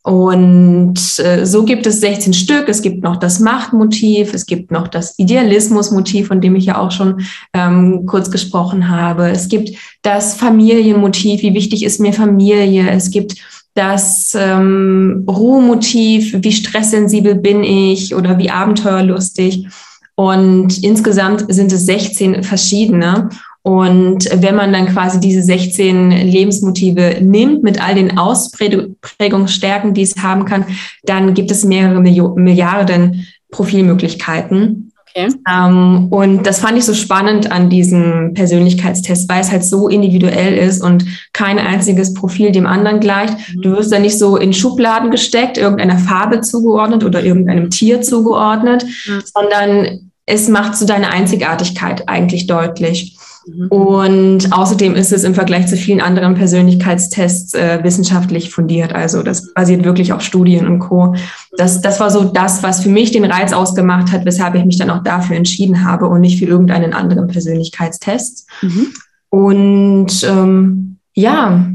Und 0.04 1.20
äh, 1.20 1.46
so 1.46 1.66
gibt 1.66 1.86
es 1.86 2.00
16 2.00 2.32
Stück. 2.34 2.70
Es 2.70 2.82
gibt 2.82 3.04
noch 3.04 3.18
das 3.18 3.42
Machtmotiv, 3.42 4.34
es 4.34 4.46
gibt 4.46 4.72
noch 4.72 4.88
das 4.88 5.20
Idealismusmotiv, 5.20 6.28
von 6.28 6.40
dem 6.40 6.56
ich 6.56 6.64
ja 6.64 6.78
auch 6.78 6.92
schon 6.92 7.26
ähm, 7.54 8.06
kurz 8.06 8.32
gesprochen 8.32 8.88
habe. 8.88 9.30
Es 9.30 9.50
gibt 9.50 9.72
das 10.04 10.36
Familienmotiv, 10.36 11.42
wie 11.42 11.54
wichtig 11.54 11.84
ist 11.84 12.00
mir 12.00 12.14
Familie. 12.14 12.90
Es 12.90 13.12
gibt 13.12 13.36
das 13.78 14.36
ähm, 14.38 15.24
Ruhemotiv, 15.30 16.36
wie 16.42 16.52
stresssensibel 16.52 17.36
bin 17.36 17.64
ich 17.64 18.16
oder 18.16 18.40
wie 18.40 18.50
abenteuerlustig. 18.50 19.68
Und 20.16 20.84
insgesamt 20.84 21.46
sind 21.54 21.72
es 21.72 21.86
16 21.86 22.44
verschiedene. 22.44 23.30
Und 23.62 24.30
wenn 24.34 24.56
man 24.56 24.74
dann 24.74 24.88
quasi 24.88 25.20
diese 25.20 25.44
16 25.44 26.10
Lebensmotive 26.10 27.18
nimmt 27.22 27.62
mit 27.62 27.86
all 27.86 27.94
den 27.94 28.18
Ausprägungsstärken, 28.18 29.94
die 29.94 30.02
es 30.02 30.16
haben 30.18 30.46
kann, 30.46 30.66
dann 31.04 31.34
gibt 31.34 31.52
es 31.52 31.64
mehrere 31.64 32.00
Milliarden 32.02 33.28
Profilmöglichkeiten. 33.52 34.92
Okay. 35.16 35.30
Ähm, 35.50 36.08
und 36.10 36.46
das 36.46 36.60
fand 36.60 36.78
ich 36.78 36.86
so 36.86 36.94
spannend 36.94 37.52
an 37.52 37.70
diesem 37.70 38.34
Persönlichkeitstest, 38.34 39.30
weil 39.30 39.42
es 39.42 39.52
halt 39.52 39.64
so 39.64 39.88
individuell 39.88 40.56
ist 40.56 40.84
und 40.84 41.06
kein 41.34 41.60
einziges 41.60 42.14
Profil 42.14 42.52
dem 42.52 42.68
anderen 42.68 43.00
gleicht. 43.00 43.34
Mhm. 43.34 43.62
Du 43.62 43.72
wirst 43.72 43.92
da 43.92 44.00
nicht 44.00 44.18
so 44.18 44.38
in 44.38 44.54
Schubladen 44.54 45.12
gesteckt, 45.12 45.58
irgendeiner 45.58 45.98
Farbe 45.98 46.42
zugeordnet 46.42 47.04
oder 47.04 47.24
irgendeinem 47.24 47.70
Tier 47.70 48.02
zugeordnet, 48.02 48.86
mhm. 48.86 49.24
sondern 49.34 50.12
es 50.26 50.50
macht 50.50 50.76
so 50.76 50.86
deine 50.86 51.10
Einzigartigkeit 51.10 52.08
eigentlich 52.08 52.48
deutlich. 52.48 53.18
Mhm. 53.48 53.68
Und 53.68 54.54
außerdem 54.54 54.96
ist 54.96 55.14
es 55.14 55.24
im 55.24 55.34
Vergleich 55.34 55.68
zu 55.68 55.78
vielen 55.78 56.02
anderen 56.02 56.36
Persönlichkeitstests 56.36 57.54
äh, 57.54 57.80
wissenschaftlich 57.84 58.52
fundiert. 58.52 58.94
Also 58.94 59.24
das 59.24 59.54
basiert 59.54 59.84
wirklich 59.84 60.14
auf 60.14 60.22
Studien 60.22 60.68
und 60.68 60.80
Co. 60.80 61.16
Das, 61.58 61.82
das 61.82 62.00
war 62.00 62.12
so 62.12 62.26
das, 62.26 62.64
was 62.64 62.84
für 62.84 62.90
mich 62.90 63.12
den 63.12 63.26
Reiz 63.26 63.54
ausgemacht 63.54 64.12
hat, 64.12 64.26
weshalb 64.26 64.56
ich 64.56 64.66
mich 64.66 64.78
dann 64.78 64.90
auch 64.90 65.04
dafür 65.04 65.36
entschieden 65.36 65.84
habe 65.84 66.08
und 66.08 66.22
nicht 66.22 66.40
für 66.40 66.46
irgendeinen 66.46 66.94
anderen 66.94 67.28
Persönlichkeitstest. 67.28 68.48
Mhm. 68.62 68.94
Und 69.30 70.24
ähm, 70.24 70.98
ja, 71.14 71.68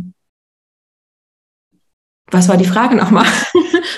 was 2.31 2.49
war 2.49 2.57
die 2.57 2.65
Frage 2.65 2.97
nochmal? 2.97 3.27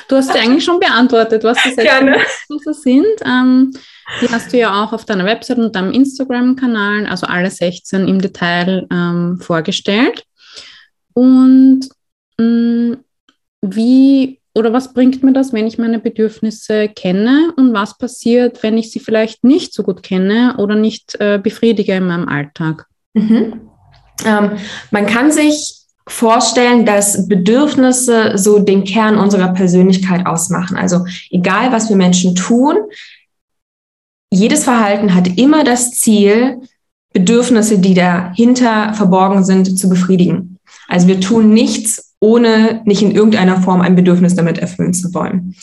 Du 0.09 0.17
hast 0.17 0.35
ja 0.35 0.43
eigentlich 0.43 0.65
schon 0.65 0.81
beantwortet, 0.81 1.45
was 1.45 1.57
das 1.63 1.77
jetzt 1.77 2.83
sind. 2.83 3.07
Ähm, 3.25 3.73
die 4.21 4.29
hast 4.29 4.53
du 4.53 4.59
ja 4.59 4.85
auch 4.85 4.93
auf 4.93 5.05
deiner 5.05 5.25
Website 5.25 5.59
und 5.59 5.75
deinem 5.75 5.93
Instagram-Kanal, 5.93 7.07
also 7.07 7.27
alle 7.27 7.51
16 7.51 8.07
im 8.07 8.21
Detail 8.21 8.87
ähm, 8.91 9.39
vorgestellt. 9.41 10.25
Und 11.15 11.89
mh, 12.39 12.45
mm, 12.45 12.97
wie 13.63 14.41
oder 14.57 14.73
was 14.73 14.95
bringt 14.95 15.23
mir 15.23 15.33
das, 15.33 15.53
wenn 15.53 15.67
ich 15.67 15.79
meine 15.79 15.99
Bedürfnisse 15.99 16.89
kenne 16.89 17.53
und 17.57 17.73
was 17.73 17.99
passiert, 17.99 18.63
wenn 18.63 18.79
ich 18.79 18.93
sie 18.93 19.01
vielleicht 19.01 19.43
nicht 19.43 19.75
so 19.75 19.83
gut 19.83 20.03
kenne 20.03 20.55
oder 20.59 20.77
nicht 20.77 21.17
äh, 21.19 21.41
befriedige 21.43 21.95
in 21.95 22.07
meinem 22.07 22.29
Alltag? 22.29 22.87
Mhm. 23.15 23.71
Ähm, 24.25 24.53
man 24.93 25.07
kann 25.07 25.33
sich 25.33 25.85
vorstellen, 26.07 26.87
dass 26.87 27.27
Bedürfnisse 27.27 28.37
so 28.37 28.61
den 28.61 28.85
Kern 28.85 29.19
unserer 29.19 29.49
Persönlichkeit 29.49 30.25
ausmachen. 30.27 30.77
Also 30.77 31.05
egal, 31.31 31.73
was 31.73 31.89
wir 31.89 31.97
Menschen 31.97 32.37
tun, 32.37 32.77
jedes 34.35 34.65
Verhalten 34.65 35.15
hat 35.15 35.39
immer 35.39 35.65
das 35.65 35.93
Ziel, 35.93 36.61
Bedürfnisse, 37.13 37.79
die 37.79 37.95
dahinter 37.95 38.93
verborgen 38.95 39.45
sind, 39.45 39.79
zu 39.79 39.89
befriedigen. 39.89 40.59
Also 40.89 41.07
wir 41.07 41.21
tun 41.21 41.51
nichts, 41.51 42.15
ohne 42.21 42.83
nicht 42.85 43.03
in 43.03 43.13
irgendeiner 43.13 43.61
Form 43.61 43.81
ein 43.81 43.95
Bedürfnis 43.95 44.35
damit 44.35 44.59
erfüllen 44.59 44.95
zu 44.95 45.15
wollen. 45.15 45.55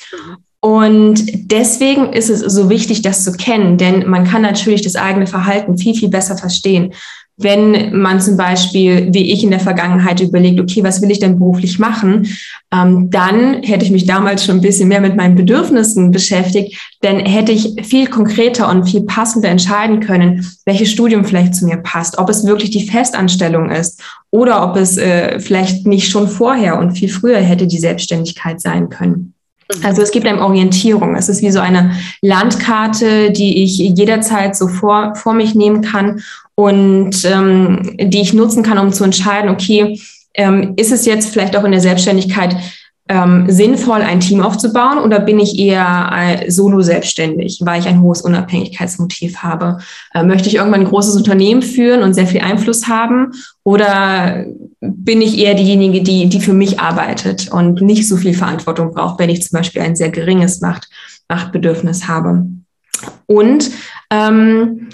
Und 0.61 1.51
deswegen 1.51 2.13
ist 2.13 2.29
es 2.29 2.39
so 2.39 2.69
wichtig, 2.69 3.01
das 3.01 3.23
zu 3.23 3.31
kennen, 3.31 3.77
denn 3.77 4.07
man 4.07 4.25
kann 4.25 4.43
natürlich 4.43 4.83
das 4.83 4.95
eigene 4.95 5.25
Verhalten 5.25 5.77
viel, 5.77 5.95
viel 5.95 6.09
besser 6.09 6.37
verstehen 6.37 6.93
wenn 7.37 7.97
man 7.97 8.21
zum 8.21 8.37
Beispiel, 8.37 9.09
wie 9.11 9.31
ich 9.31 9.43
in 9.43 9.51
der 9.51 9.59
Vergangenheit 9.59 10.19
überlegt, 10.19 10.59
okay, 10.59 10.83
was 10.83 11.01
will 11.01 11.11
ich 11.11 11.19
denn 11.19 11.39
beruflich 11.39 11.79
machen, 11.79 12.27
ähm, 12.71 13.09
dann 13.09 13.63
hätte 13.63 13.85
ich 13.85 13.91
mich 13.91 14.05
damals 14.05 14.45
schon 14.45 14.57
ein 14.57 14.61
bisschen 14.61 14.89
mehr 14.89 15.01
mit 15.01 15.15
meinen 15.15 15.35
Bedürfnissen 15.35 16.11
beschäftigt, 16.11 16.77
denn 17.03 17.19
hätte 17.19 17.51
ich 17.51 17.75
viel 17.83 18.07
konkreter 18.07 18.69
und 18.69 18.87
viel 18.87 19.01
passender 19.03 19.49
entscheiden 19.49 19.99
können, 19.99 20.47
welches 20.65 20.91
Studium 20.91 21.25
vielleicht 21.25 21.55
zu 21.55 21.65
mir 21.65 21.77
passt, 21.77 22.17
ob 22.17 22.29
es 22.29 22.45
wirklich 22.45 22.69
die 22.69 22.87
Festanstellung 22.87 23.69
ist 23.69 24.01
oder 24.29 24.63
ob 24.69 24.77
es 24.77 24.97
äh, 24.97 25.39
vielleicht 25.39 25.87
nicht 25.87 26.09
schon 26.09 26.27
vorher 26.27 26.77
und 26.77 26.91
viel 26.91 27.09
früher 27.09 27.39
hätte 27.39 27.67
die 27.67 27.79
Selbstständigkeit 27.79 28.61
sein 28.61 28.89
können. 28.89 29.33
Also 29.83 30.01
es 30.01 30.11
gibt 30.11 30.27
einem 30.27 30.39
Orientierung. 30.39 31.15
Es 31.15 31.29
ist 31.29 31.41
wie 31.41 31.51
so 31.51 31.59
eine 31.59 31.95
Landkarte, 32.21 33.31
die 33.31 33.63
ich 33.63 33.77
jederzeit 33.77 34.55
so 34.55 34.67
vor, 34.67 35.15
vor 35.15 35.33
mich 35.33 35.55
nehmen 35.55 35.81
kann 35.81 36.21
und 36.61 37.25
ähm, 37.25 37.95
die 37.99 38.21
ich 38.21 38.33
nutzen 38.33 38.61
kann, 38.61 38.77
um 38.77 38.93
zu 38.93 39.03
entscheiden, 39.03 39.49
okay, 39.49 39.99
ähm, 40.35 40.73
ist 40.75 40.91
es 40.91 41.07
jetzt 41.07 41.31
vielleicht 41.31 41.57
auch 41.57 41.63
in 41.63 41.71
der 41.71 41.81
Selbstständigkeit 41.81 42.55
ähm, 43.09 43.49
sinnvoll, 43.49 44.03
ein 44.03 44.19
Team 44.19 44.41
aufzubauen 44.41 44.99
oder 44.99 45.19
bin 45.19 45.39
ich 45.39 45.57
eher 45.57 46.11
äh, 46.13 46.51
solo 46.51 46.81
selbstständig, 46.81 47.61
weil 47.65 47.79
ich 47.79 47.87
ein 47.87 48.03
hohes 48.03 48.21
Unabhängigkeitsmotiv 48.21 49.37
habe? 49.37 49.79
Äh, 50.13 50.23
möchte 50.23 50.49
ich 50.49 50.55
irgendwann 50.55 50.81
ein 50.81 50.87
großes 50.87 51.15
Unternehmen 51.15 51.63
führen 51.63 52.03
und 52.03 52.13
sehr 52.13 52.27
viel 52.27 52.41
Einfluss 52.41 52.87
haben 52.87 53.31
oder 53.63 54.45
bin 54.81 55.19
ich 55.19 55.39
eher 55.39 55.55
diejenige, 55.55 56.03
die, 56.03 56.29
die 56.29 56.41
für 56.41 56.53
mich 56.53 56.79
arbeitet 56.79 57.51
und 57.51 57.81
nicht 57.81 58.07
so 58.07 58.17
viel 58.17 58.35
Verantwortung 58.35 58.93
braucht, 58.93 59.17
wenn 59.17 59.31
ich 59.31 59.41
zum 59.41 59.57
Beispiel 59.57 59.81
ein 59.81 59.95
sehr 59.95 60.11
geringes 60.11 60.61
Macht, 60.61 60.87
Machtbedürfnis 61.27 62.07
habe? 62.07 62.45
Und 63.25 63.71
ähm, 64.11 64.89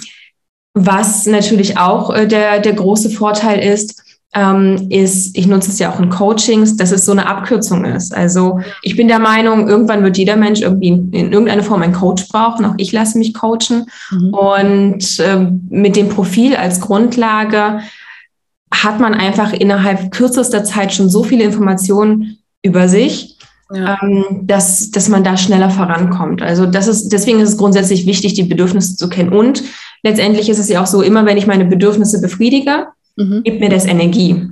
was 0.85 1.25
natürlich 1.25 1.77
auch 1.77 2.13
äh, 2.13 2.27
der, 2.27 2.59
der 2.59 2.73
große 2.73 3.09
Vorteil 3.09 3.59
ist, 3.59 4.03
ähm, 4.33 4.87
ist, 4.89 5.37
ich 5.37 5.47
nutze 5.47 5.71
es 5.71 5.79
ja 5.79 5.91
auch 5.91 5.99
in 5.99 6.09
Coachings, 6.09 6.75
dass 6.75 6.91
es 6.91 7.05
so 7.05 7.11
eine 7.11 7.27
Abkürzung 7.27 7.85
ist. 7.85 8.13
Also 8.13 8.59
ich 8.83 8.95
bin 8.95 9.07
der 9.07 9.19
Meinung, 9.19 9.67
irgendwann 9.67 10.03
wird 10.03 10.17
jeder 10.17 10.35
Mensch 10.35 10.61
irgendwie 10.61 10.89
in, 10.89 11.11
in 11.11 11.31
irgendeiner 11.31 11.63
Form 11.63 11.81
einen 11.81 11.93
Coach 11.93 12.27
brauchen. 12.27 12.65
Auch 12.65 12.75
ich 12.77 12.91
lasse 12.91 13.17
mich 13.17 13.33
coachen. 13.33 13.85
Mhm. 14.11 14.33
Und 14.33 15.19
ähm, 15.19 15.67
mit 15.69 15.95
dem 15.95 16.09
Profil 16.09 16.55
als 16.55 16.81
Grundlage 16.81 17.79
hat 18.71 18.99
man 18.99 19.13
einfach 19.13 19.53
innerhalb 19.53 20.11
kürzester 20.11 20.63
Zeit 20.63 20.93
schon 20.93 21.09
so 21.09 21.23
viele 21.23 21.45
Informationen 21.45 22.37
über 22.61 22.89
sich, 22.89 23.36
ja. 23.73 23.97
ähm, 24.01 24.25
dass, 24.43 24.91
dass 24.91 25.09
man 25.09 25.23
da 25.23 25.37
schneller 25.37 25.69
vorankommt. 25.69 26.41
Also 26.41 26.65
das 26.65 26.87
ist, 26.87 27.09
deswegen 27.09 27.39
ist 27.39 27.49
es 27.49 27.57
grundsätzlich 27.57 28.05
wichtig, 28.05 28.33
die 28.33 28.43
Bedürfnisse 28.43 28.95
zu 28.95 29.09
kennen. 29.09 29.33
Und 29.33 29.63
letztendlich 30.03 30.49
ist 30.49 30.59
es 30.59 30.69
ja 30.69 30.81
auch 30.81 30.87
so, 30.87 31.01
immer 31.01 31.25
wenn 31.25 31.37
ich 31.37 31.47
meine 31.47 31.65
Bedürfnisse 31.65 32.21
befriedige, 32.21 32.87
mhm. 33.15 33.43
gibt 33.43 33.59
mir 33.59 33.69
das 33.69 33.85
Energie. 33.85 34.47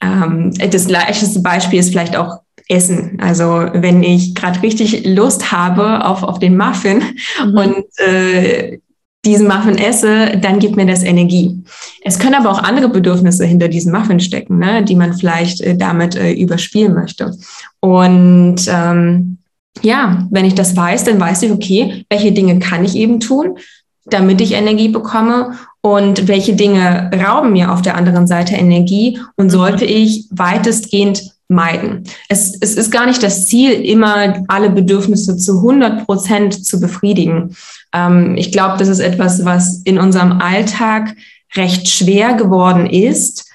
Ähm, 0.00 0.52
das 0.70 0.88
leichteste 0.88 1.40
Beispiel 1.40 1.78
ist 1.78 1.90
vielleicht 1.90 2.16
auch 2.16 2.40
Essen. 2.68 3.18
Also 3.20 3.44
wenn 3.72 4.02
ich 4.02 4.34
gerade 4.34 4.62
richtig 4.62 5.06
Lust 5.06 5.52
habe 5.52 6.04
auf, 6.04 6.22
auf 6.22 6.38
den 6.38 6.56
Muffin 6.56 7.02
mhm. 7.44 7.56
und 7.56 7.84
äh, 7.98 8.78
diesen 9.24 9.46
Muffin 9.46 9.78
esse, 9.78 10.36
dann 10.38 10.58
gibt 10.58 10.76
mir 10.76 10.86
das 10.86 11.04
Energie. 11.04 11.62
Es 12.02 12.18
können 12.18 12.34
aber 12.34 12.50
auch 12.50 12.62
andere 12.62 12.88
Bedürfnisse 12.88 13.44
hinter 13.44 13.68
diesem 13.68 13.92
Muffin 13.92 14.18
stecken, 14.18 14.58
ne, 14.58 14.82
die 14.82 14.96
man 14.96 15.14
vielleicht 15.14 15.60
äh, 15.60 15.76
damit 15.76 16.16
äh, 16.16 16.32
überspielen 16.32 16.94
möchte. 16.94 17.32
Und 17.80 18.56
ähm, 18.68 19.38
ja, 19.80 20.26
wenn 20.30 20.44
ich 20.44 20.54
das 20.54 20.76
weiß, 20.76 21.04
dann 21.04 21.20
weiß 21.20 21.42
ich, 21.42 21.52
okay, 21.52 22.04
welche 22.10 22.32
Dinge 22.32 22.58
kann 22.58 22.84
ich 22.84 22.96
eben 22.96 23.20
tun, 23.20 23.58
damit 24.04 24.40
ich 24.40 24.52
Energie 24.52 24.88
bekomme 24.88 25.56
und 25.80 26.26
welche 26.28 26.54
Dinge 26.54 27.10
rauben 27.14 27.52
mir 27.52 27.72
auf 27.72 27.82
der 27.82 27.96
anderen 27.96 28.26
Seite 28.26 28.54
Energie 28.54 29.20
und 29.36 29.46
mhm. 29.46 29.50
sollte 29.50 29.84
ich 29.84 30.26
weitestgehend 30.30 31.31
meiden. 31.52 32.04
Es, 32.28 32.56
es 32.60 32.74
ist 32.74 32.90
gar 32.90 33.06
nicht 33.06 33.22
das 33.22 33.46
Ziel, 33.46 33.72
immer 33.72 34.42
alle 34.48 34.70
Bedürfnisse 34.70 35.36
zu 35.36 35.58
100 35.58 36.06
Prozent 36.06 36.64
zu 36.64 36.80
befriedigen. 36.80 37.54
Ähm, 37.92 38.36
ich 38.36 38.50
glaube, 38.50 38.78
das 38.78 38.88
ist 38.88 39.00
etwas, 39.00 39.44
was 39.44 39.82
in 39.84 39.98
unserem 39.98 40.40
Alltag 40.40 41.14
recht 41.54 41.88
schwer 41.88 42.34
geworden 42.34 42.86
ist 42.86 43.48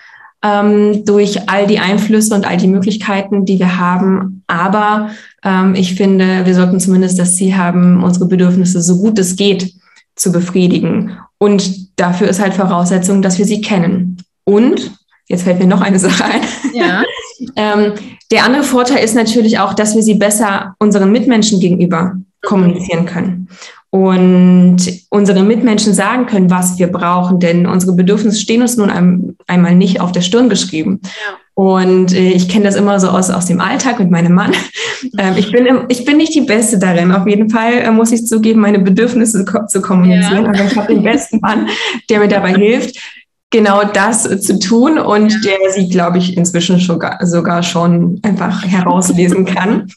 ähm, 0.43 1.03
durch 1.05 1.49
all 1.49 1.67
die 1.67 1.79
Einflüsse 1.79 2.35
und 2.35 2.45
all 2.45 2.57
die 2.57 2.67
Möglichkeiten, 2.67 3.45
die 3.45 3.59
wir 3.59 3.79
haben. 3.79 4.43
Aber 4.47 5.09
ähm, 5.43 5.75
ich 5.75 5.95
finde, 5.95 6.45
wir 6.45 6.55
sollten 6.55 6.79
zumindest 6.79 7.17
das 7.19 7.35
Ziel 7.35 7.57
haben, 7.57 8.03
unsere 8.03 8.27
Bedürfnisse 8.27 8.81
so 8.81 8.97
gut 8.97 9.17
es 9.19 9.35
geht 9.35 9.73
zu 10.15 10.31
befriedigen. 10.31 11.17
Und 11.37 11.99
dafür 11.99 12.27
ist 12.27 12.39
halt 12.39 12.53
Voraussetzung, 12.53 13.21
dass 13.21 13.37
wir 13.37 13.45
sie 13.45 13.61
kennen. 13.61 14.17
Und, 14.43 14.91
jetzt 15.27 15.43
fällt 15.43 15.59
mir 15.59 15.67
noch 15.67 15.81
eine 15.81 15.99
Sache 15.99 16.25
ein. 16.25 16.41
Ja. 16.73 17.03
ähm, 17.55 17.93
der 18.31 18.43
andere 18.43 18.63
Vorteil 18.63 19.03
ist 19.03 19.15
natürlich 19.15 19.59
auch, 19.59 19.73
dass 19.73 19.95
wir 19.95 20.03
sie 20.03 20.15
besser 20.15 20.75
unseren 20.79 21.11
Mitmenschen 21.11 21.59
gegenüber 21.59 22.15
kommunizieren 22.41 23.05
können 23.05 23.47
und 23.89 24.77
unsere 25.09 25.43
Mitmenschen 25.43 25.93
sagen 25.93 26.25
können, 26.25 26.49
was 26.49 26.77
wir 26.77 26.87
brauchen, 26.87 27.39
denn 27.39 27.65
unsere 27.65 27.93
Bedürfnisse 27.93 28.39
stehen 28.39 28.61
uns 28.61 28.77
nun 28.77 28.89
ein, 28.89 29.35
einmal 29.47 29.75
nicht 29.75 30.01
auf 30.01 30.11
der 30.11 30.21
Stirn 30.21 30.49
geschrieben. 30.49 30.99
Ja. 31.03 31.37
Und 31.53 32.13
äh, 32.13 32.29
ich 32.31 32.49
kenne 32.49 32.65
das 32.65 32.75
immer 32.75 32.99
so 32.99 33.07
aus, 33.07 33.31
aus 33.31 33.47
dem 33.47 33.61
Alltag 33.61 33.99
mit 33.99 34.11
meinem 34.11 34.33
Mann. 34.33 34.53
Ähm, 35.19 35.35
ich, 35.37 35.51
bin, 35.51 35.67
ich 35.89 36.05
bin 36.05 36.17
nicht 36.17 36.33
die 36.33 36.41
Beste 36.41 36.79
darin. 36.79 37.11
Auf 37.11 37.27
jeden 37.27 37.51
Fall 37.51 37.73
äh, 37.73 37.91
muss 37.91 38.11
ich 38.11 38.25
zugeben, 38.25 38.61
meine 38.61 38.79
Bedürfnisse 38.79 39.45
zu 39.67 39.79
kommunizieren. 39.79 40.45
Ja. 40.45 40.49
Aber 40.49 40.65
ich 40.65 40.75
habe 40.75 40.91
den 40.91 41.03
besten 41.03 41.39
Mann, 41.39 41.67
der 42.09 42.19
mir 42.19 42.27
dabei 42.27 42.53
hilft, 42.55 42.97
genau 43.57 43.83
das 43.83 44.23
zu 44.41 44.59
tun 44.59 44.99
und 44.99 45.43
der 45.43 45.57
sie, 45.73 45.89
glaube 45.89 46.19
ich, 46.19 46.37
inzwischen 46.37 46.79
sogar, 46.79 47.25
sogar 47.25 47.63
schon 47.63 48.19
einfach 48.21 48.63
herauslesen 48.63 49.45
kann. 49.45 49.91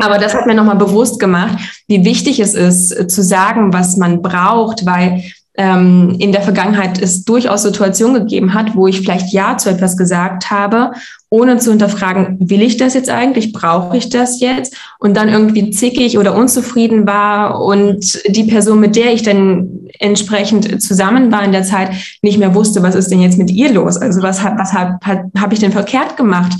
Aber 0.00 0.18
das 0.18 0.34
hat 0.34 0.46
mir 0.46 0.54
nochmal 0.54 0.76
bewusst 0.76 1.20
gemacht, 1.20 1.56
wie 1.86 2.04
wichtig 2.04 2.40
es 2.40 2.54
ist, 2.54 3.10
zu 3.10 3.22
sagen, 3.22 3.72
was 3.72 3.96
man 3.96 4.22
braucht, 4.22 4.86
weil 4.86 5.22
ähm, 5.60 6.16
in 6.18 6.32
der 6.32 6.40
Vergangenheit 6.40 7.02
es 7.02 7.26
durchaus 7.26 7.64
Situationen 7.64 8.22
gegeben 8.22 8.54
hat, 8.54 8.74
wo 8.74 8.86
ich 8.86 9.00
vielleicht 9.00 9.30
Ja 9.30 9.58
zu 9.58 9.68
etwas 9.68 9.98
gesagt 9.98 10.50
habe, 10.50 10.92
ohne 11.28 11.58
zu 11.58 11.68
hinterfragen, 11.68 12.38
will 12.40 12.62
ich 12.62 12.78
das 12.78 12.94
jetzt 12.94 13.10
eigentlich, 13.10 13.52
brauche 13.52 13.94
ich 13.94 14.08
das 14.08 14.40
jetzt? 14.40 14.74
Und 14.98 15.18
dann 15.18 15.28
irgendwie 15.28 15.70
zickig 15.70 16.16
oder 16.16 16.34
unzufrieden 16.34 17.06
war 17.06 17.62
und 17.62 18.22
die 18.34 18.44
Person, 18.44 18.80
mit 18.80 18.96
der 18.96 19.12
ich 19.12 19.22
dann 19.22 19.68
entsprechend 19.98 20.82
zusammen 20.82 21.30
war 21.30 21.44
in 21.44 21.52
der 21.52 21.64
Zeit, 21.64 21.90
nicht 22.22 22.38
mehr 22.38 22.54
wusste, 22.54 22.82
was 22.82 22.94
ist 22.94 23.10
denn 23.10 23.20
jetzt 23.20 23.36
mit 23.36 23.50
ihr 23.50 23.70
los? 23.70 23.98
Also 23.98 24.22
was, 24.22 24.42
was 24.42 24.72
habe 24.72 24.98
hab 25.04 25.52
ich 25.52 25.58
denn 25.58 25.72
verkehrt 25.72 26.16
gemacht? 26.16 26.52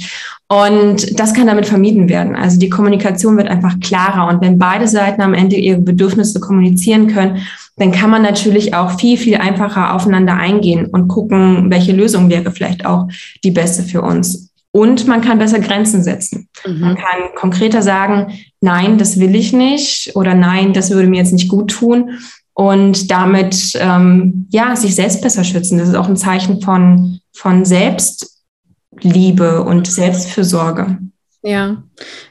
Und 0.47 1.19
das 1.19 1.33
kann 1.33 1.47
damit 1.47 1.67
vermieden 1.67 2.09
werden. 2.09 2.37
Also 2.37 2.59
die 2.59 2.69
Kommunikation 2.69 3.37
wird 3.39 3.49
einfach 3.49 3.81
klarer. 3.81 4.29
Und 4.29 4.43
wenn 4.43 4.59
beide 4.59 4.89
Seiten 4.89 5.23
am 5.23 5.33
Ende 5.33 5.57
ihre 5.57 5.81
Bedürfnisse 5.81 6.39
kommunizieren 6.41 7.07
können, 7.07 7.39
dann 7.81 7.93
kann 7.93 8.11
man 8.11 8.21
natürlich 8.21 8.75
auch 8.75 9.01
viel, 9.01 9.17
viel 9.17 9.37
einfacher 9.37 9.95
aufeinander 9.95 10.35
eingehen 10.35 10.85
und 10.85 11.09
gucken, 11.09 11.71
welche 11.71 11.93
Lösung 11.93 12.29
wäre 12.29 12.53
vielleicht 12.53 12.85
auch 12.85 13.09
die 13.43 13.53
beste 13.53 13.83
für 13.83 14.03
uns. 14.03 14.51
Und 14.71 15.07
man 15.07 15.23
kann 15.23 15.39
besser 15.39 15.61
Grenzen 15.61 16.05
setzen. 16.05 16.51
Mhm. 16.67 16.81
Man 16.81 16.97
kann 16.97 17.35
konkreter 17.35 17.81
sagen, 17.81 18.39
nein, 18.61 18.99
das 18.99 19.19
will 19.19 19.35
ich 19.35 19.55
nicht 19.55 20.15
oder 20.15 20.35
nein, 20.35 20.75
das 20.75 20.91
würde 20.91 21.09
mir 21.09 21.17
jetzt 21.17 21.33
nicht 21.33 21.49
gut 21.49 21.71
tun. 21.71 22.19
Und 22.53 23.11
damit 23.11 23.73
ähm, 23.81 24.47
ja 24.51 24.77
sich 24.77 24.95
selbst 24.95 25.23
besser 25.23 25.43
schützen. 25.43 25.79
Das 25.79 25.89
ist 25.89 25.95
auch 25.95 26.09
ein 26.09 26.19
Zeichen 26.19 26.61
von, 26.61 27.21
von 27.33 27.65
Selbstliebe 27.65 29.63
und 29.65 29.87
Selbstfürsorge. 29.87 30.99
Ja, 31.43 31.83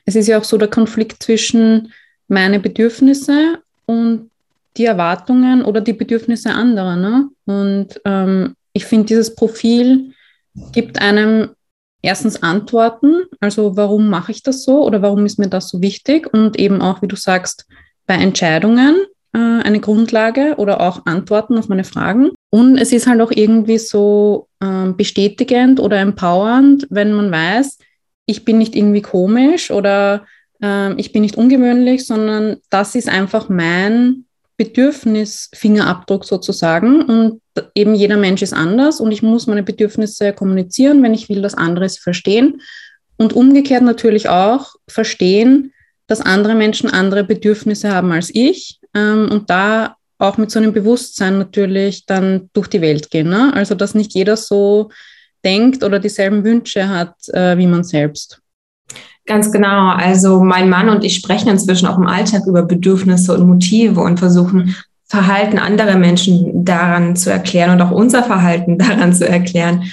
es 0.05 0.15
ist 0.15 0.27
ja 0.27 0.37
auch 0.37 0.43
so 0.43 0.59
der 0.59 0.67
Konflikt 0.67 1.23
zwischen 1.23 1.91
meine 2.27 2.59
Bedürfnisse 2.59 3.63
und 3.87 4.28
die 4.77 4.85
Erwartungen 4.85 5.63
oder 5.63 5.81
die 5.81 5.93
Bedürfnisse 5.93 6.51
anderer. 6.51 6.95
Ne? 6.95 7.29
Und 7.45 7.99
ähm, 8.05 8.55
ich 8.73 8.85
finde, 8.85 9.07
dieses 9.07 9.35
Profil 9.35 10.13
gibt 10.71 11.01
einem 11.01 11.49
erstens 12.01 12.41
Antworten, 12.41 13.23
also 13.39 13.75
warum 13.75 14.09
mache 14.09 14.31
ich 14.31 14.43
das 14.43 14.63
so 14.63 14.85
oder 14.85 15.01
warum 15.01 15.25
ist 15.25 15.39
mir 15.39 15.49
das 15.49 15.69
so 15.69 15.81
wichtig 15.81 16.31
und 16.33 16.57
eben 16.57 16.81
auch, 16.81 17.01
wie 17.01 17.07
du 17.07 17.15
sagst, 17.15 17.65
bei 18.05 18.15
Entscheidungen 18.15 19.05
äh, 19.33 19.37
eine 19.37 19.79
Grundlage 19.79 20.55
oder 20.57 20.81
auch 20.81 21.05
Antworten 21.05 21.57
auf 21.57 21.67
meine 21.67 21.83
Fragen. 21.83 22.31
Und 22.49 22.77
es 22.77 22.91
ist 22.91 23.07
halt 23.07 23.21
auch 23.21 23.31
irgendwie 23.31 23.77
so 23.77 24.47
äh, 24.59 24.91
bestätigend 24.91 25.79
oder 25.79 25.97
empowernd, 25.99 26.87
wenn 26.89 27.13
man 27.13 27.31
weiß, 27.31 27.77
ich 28.25 28.45
bin 28.45 28.57
nicht 28.59 28.75
irgendwie 28.75 29.01
komisch 29.01 29.71
oder 29.71 30.25
äh, 30.61 30.93
ich 30.93 31.11
bin 31.11 31.21
nicht 31.21 31.35
ungewöhnlich, 31.35 32.07
sondern 32.07 32.57
das 32.69 32.95
ist 32.95 33.09
einfach 33.09 33.49
mein 33.49 34.25
Bedürfnisfingerabdruck 34.59 36.25
sozusagen. 36.25 37.01
Und 37.03 37.41
eben 37.75 37.95
jeder 37.95 38.17
Mensch 38.17 38.41
ist 38.41 38.53
anders 38.53 38.99
und 38.99 39.11
ich 39.13 39.23
muss 39.23 39.47
meine 39.47 39.63
Bedürfnisse 39.63 40.33
kommunizieren, 40.33 41.01
wenn 41.01 41.13
ich 41.13 41.29
will, 41.29 41.41
dass 41.41 41.55
andere 41.55 41.85
es 41.85 41.97
verstehen. 41.97 42.61
Und 43.17 43.33
umgekehrt 43.33 43.83
natürlich 43.83 44.27
auch 44.27 44.75
verstehen, 44.87 45.73
dass 46.07 46.19
andere 46.19 46.55
Menschen 46.55 46.89
andere 46.89 47.23
Bedürfnisse 47.23 47.93
haben 47.93 48.11
als 48.11 48.29
ich 48.33 48.79
ähm, 48.93 49.29
und 49.31 49.49
da 49.49 49.95
auch 50.17 50.37
mit 50.37 50.51
so 50.51 50.59
einem 50.59 50.73
Bewusstsein 50.73 51.37
natürlich 51.37 52.05
dann 52.05 52.49
durch 52.51 52.67
die 52.67 52.81
Welt 52.81 53.09
gehen. 53.09 53.29
Ne? 53.29 53.53
Also 53.53 53.75
dass 53.75 53.95
nicht 53.95 54.13
jeder 54.13 54.35
so 54.35 54.89
denkt 55.45 55.83
oder 55.83 55.99
dieselben 55.99 56.43
Wünsche 56.43 56.89
hat 56.89 57.15
äh, 57.29 57.57
wie 57.57 57.67
man 57.67 57.85
selbst. 57.85 58.41
Ganz 59.29 59.51
genau. 59.51 59.91
Also 59.91 60.43
mein 60.43 60.69
Mann 60.69 60.89
und 60.89 61.03
ich 61.03 61.13
sprechen 61.13 61.49
inzwischen 61.49 61.87
auch 61.87 61.99
im 61.99 62.07
Alltag 62.07 62.47
über 62.47 62.63
Bedürfnisse 62.63 63.35
und 63.35 63.45
Motive 63.45 64.01
und 64.01 64.17
versuchen 64.17 64.75
Verhalten 65.05 65.59
anderer 65.59 65.97
Menschen 65.97 66.65
daran 66.65 67.15
zu 67.15 67.29
erklären 67.29 67.69
und 67.69 67.81
auch 67.83 67.91
unser 67.91 68.23
Verhalten 68.23 68.77
daran 68.79 69.13
zu 69.13 69.29
erklären. 69.29 69.83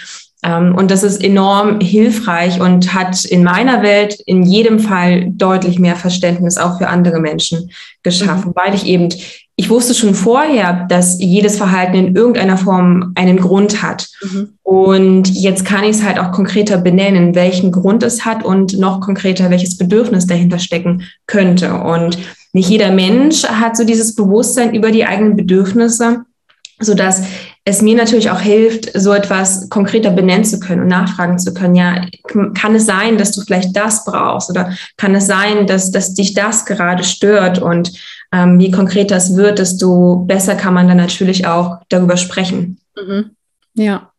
Ähm, 0.47 0.75
und 0.77 0.91
das 0.91 1.03
ist 1.03 1.23
enorm 1.23 1.81
hilfreich 1.81 2.61
und 2.61 2.95
hat 2.95 3.25
in 3.25 3.43
meiner 3.43 3.83
Welt 3.83 4.15
in 4.27 4.45
jedem 4.45 4.79
Fall 4.79 5.27
deutlich 5.31 5.79
mehr 5.79 5.97
Verständnis 5.97 6.57
auch 6.57 6.79
für 6.79 6.89
andere 6.89 7.21
Menschen 7.21 7.71
geschaffen, 8.03 8.51
mhm. 8.51 8.55
weil 8.55 8.75
ich 8.75 8.87
eben, 8.87 9.09
ich 9.57 9.71
wusste 9.71 9.95
schon 9.95 10.15
vorher, 10.15 10.87
dass 10.89 11.19
jedes 11.19 11.57
Verhalten 11.57 11.97
in 11.97 12.15
irgendeiner 12.15 12.59
Form 12.59 13.13
einen 13.17 13.39
Grund 13.39 13.83
hat. 13.83 14.07
Mhm. 14.23 14.51
Und 14.63 15.35
jetzt 15.35 15.65
kann 15.65 15.83
ich 15.83 15.97
es 15.97 16.05
halt 16.05 16.21
auch 16.21 16.31
konkreter 16.31 16.79
benennen, 16.79 17.35
welchen 17.35 17.73
Grund 17.73 18.05
es 18.05 18.25
hat 18.25 18.45
und 18.45 18.79
noch 18.79 19.01
konkreter, 19.01 19.51
welches 19.51 19.77
Bedürfnis 19.77 20.27
dahinter 20.27 20.61
stecken 20.61 21.03
könnte. 21.27 21.75
Und 21.75 22.19
nicht 22.53 22.69
jeder 22.69 22.93
Mensch 22.93 23.45
hat 23.45 23.77
so 23.77 23.85
dieses 23.85 24.15
Bewusstsein 24.15 24.75
über 24.75 24.93
die 24.93 25.05
eigenen 25.05 25.35
Bedürfnisse, 25.35 26.25
so 26.79 26.95
dass 26.95 27.23
es 27.69 27.83
mir 27.83 27.97
natürlich 27.97 28.31
auch 28.31 28.41
hilft, 28.41 28.93
so 28.95 29.13
etwas 29.13 29.69
konkreter 29.71 30.11
benennen 30.11 30.45
zu 30.45 30.61
können 30.61 30.83
und 30.83 30.87
nachfragen 30.87 31.37
zu 31.37 31.53
können. 31.53 31.75
Ja, 31.75 32.07
kann 32.55 32.77
es 32.77 32.87
sein, 32.87 33.19
dass 33.19 33.33
du 33.33 33.43
vielleicht 33.43 33.77
das 33.77 34.05
brauchst 34.05 34.51
oder 34.51 34.73
kann 34.97 35.17
es 35.17 35.27
sein, 35.27 35.67
dass, 35.67 35.91
dass 35.91 36.15
dich 36.15 36.33
das 36.33 36.65
gerade 36.65 37.03
stört 37.03 37.59
und 37.59 37.93
ähm, 38.33 38.61
je 38.61 38.71
konkreter 38.71 39.17
es 39.17 39.35
wird, 39.35 39.59
desto 39.59 40.25
besser 40.29 40.55
kann 40.55 40.75
man 40.75 40.87
dann 40.87 40.97
natürlich 40.97 41.49
auch 41.49 41.81
darüber 41.89 42.17
sprechen. 42.17 42.79
Mhm. 42.97 43.31
Ja. 43.75 44.13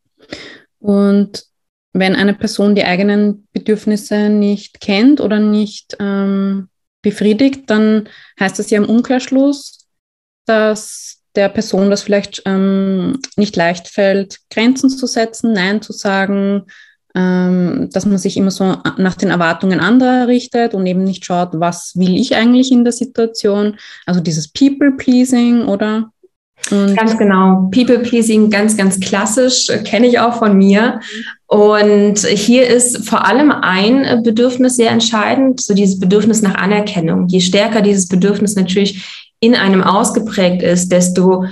Und 0.80 1.46
wenn 1.94 2.16
eine 2.16 2.34
Person 2.34 2.76
die 2.76 2.84
eigenen 2.84 3.48
Bedürfnisse 3.54 4.28
nicht 4.28 4.82
kennt 4.82 5.22
oder 5.22 5.40
nicht 5.40 5.96
ähm, 6.02 6.68
befriedigt, 7.02 7.70
dann 7.70 8.10
heißt 8.42 8.60
das 8.60 8.70
ja 8.72 8.78
im 8.78 8.90
Umkehrschluss, 8.90 9.88
dass 10.46 11.17
der 11.38 11.50
Person 11.50 11.90
das 11.90 12.02
vielleicht 12.02 12.42
ähm, 12.46 13.20
nicht 13.38 13.56
leicht 13.56 13.88
fällt, 13.88 14.40
Grenzen 14.50 14.90
zu 14.90 15.08
setzen, 15.08 15.54
Nein 15.54 15.82
zu 15.82 15.94
sagen, 15.94 16.64
ähm, 17.16 17.90
dass 17.94 18.06
man 18.06 18.18
sich 18.18 18.36
immer 18.38 18.52
so 18.52 18.76
nach 18.98 19.16
den 19.16 19.30
Erwartungen 19.30 19.80
anderer 19.80 20.28
richtet 20.28 20.74
und 20.74 20.86
eben 20.86 21.04
nicht 21.04 21.26
schaut, 21.26 21.52
was 21.54 21.94
will 21.96 22.16
ich 22.16 22.36
eigentlich 22.36 22.72
in 22.72 22.84
der 22.84 22.94
Situation. 22.94 23.78
Also 24.06 24.20
dieses 24.20 24.52
People-Pleasing, 24.52 25.66
oder? 25.66 26.12
Und 26.72 26.96
ganz 26.98 27.18
genau. 27.18 27.70
People-Pleasing, 27.72 28.50
ganz, 28.50 28.76
ganz 28.76 29.00
klassisch, 29.00 29.70
äh, 29.70 29.78
kenne 29.84 30.08
ich 30.08 30.20
auch 30.20 30.40
von 30.40 30.58
mir. 30.58 31.00
Und 31.46 32.20
hier 32.20 32.68
ist 32.68 33.08
vor 33.08 33.26
allem 33.26 33.52
ein 33.52 34.22
Bedürfnis 34.24 34.76
sehr 34.76 34.92
entscheidend, 34.92 35.62
so 35.62 35.74
dieses 35.74 36.00
Bedürfnis 36.00 36.42
nach 36.42 36.56
Anerkennung. 36.56 37.28
Je 37.28 37.40
stärker 37.40 37.82
dieses 37.82 38.08
Bedürfnis 38.08 38.56
natürlich 38.56 39.27
in 39.40 39.56
einem 39.56 39.84
ausgeprägt 39.84 40.64
ist, 40.64 40.92
desto 40.92 41.46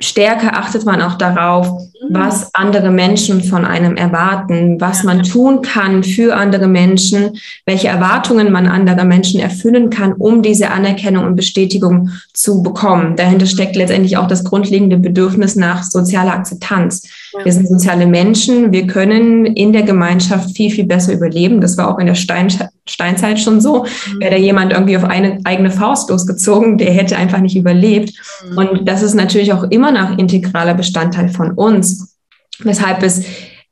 stärker 0.00 0.56
achtet 0.56 0.84
man 0.86 1.02
auch 1.02 1.14
darauf, 1.14 1.66
mhm. 1.68 2.06
was 2.08 2.54
andere 2.54 2.90
Menschen 2.90 3.44
von 3.44 3.64
einem 3.64 3.96
erwarten, 3.96 4.80
was 4.80 5.04
man 5.04 5.22
tun 5.22 5.60
kann 5.62 6.02
für 6.02 6.34
andere 6.34 6.66
Menschen, 6.66 7.38
welche 7.66 7.88
Erwartungen 7.88 8.50
man 8.50 8.66
anderer 8.66 9.04
Menschen 9.04 9.40
erfüllen 9.40 9.90
kann, 9.90 10.14
um 10.14 10.42
diese 10.42 10.70
Anerkennung 10.70 11.26
und 11.26 11.36
Bestätigung 11.36 12.10
zu 12.32 12.62
bekommen. 12.62 13.14
Dahinter 13.16 13.46
steckt 13.46 13.76
letztendlich 13.76 14.16
auch 14.16 14.26
das 14.26 14.42
grundlegende 14.42 14.96
Bedürfnis 14.96 15.54
nach 15.54 15.82
sozialer 15.82 16.32
Akzeptanz. 16.32 17.06
Wir 17.44 17.52
sind 17.52 17.68
soziale 17.68 18.06
Menschen, 18.06 18.72
wir 18.72 18.86
können 18.86 19.46
in 19.46 19.72
der 19.72 19.82
Gemeinschaft 19.82 20.56
viel, 20.56 20.70
viel 20.70 20.86
besser 20.86 21.12
überleben. 21.12 21.60
Das 21.60 21.76
war 21.76 21.88
auch 21.88 21.98
in 21.98 22.06
der 22.06 22.14
Stein 22.14 22.48
Steinzeit 22.86 23.38
schon 23.38 23.60
so. 23.60 23.84
Mhm. 23.84 24.20
Wäre 24.20 24.32
da 24.32 24.36
jemand 24.36 24.72
irgendwie 24.72 24.96
auf 24.96 25.04
eine 25.04 25.38
eigene 25.44 25.70
Faust 25.70 26.10
losgezogen, 26.10 26.76
der 26.76 26.92
hätte 26.92 27.16
einfach 27.16 27.38
nicht 27.38 27.56
überlebt. 27.56 28.12
Mhm. 28.50 28.58
Und 28.58 28.88
das 28.88 29.02
ist 29.02 29.14
natürlich 29.14 29.52
auch 29.52 29.64
immer 29.64 29.92
noch 29.92 30.18
integraler 30.18 30.74
Bestandteil 30.74 31.28
von 31.28 31.52
uns. 31.52 32.16
Weshalb 32.62 33.02
es 33.02 33.24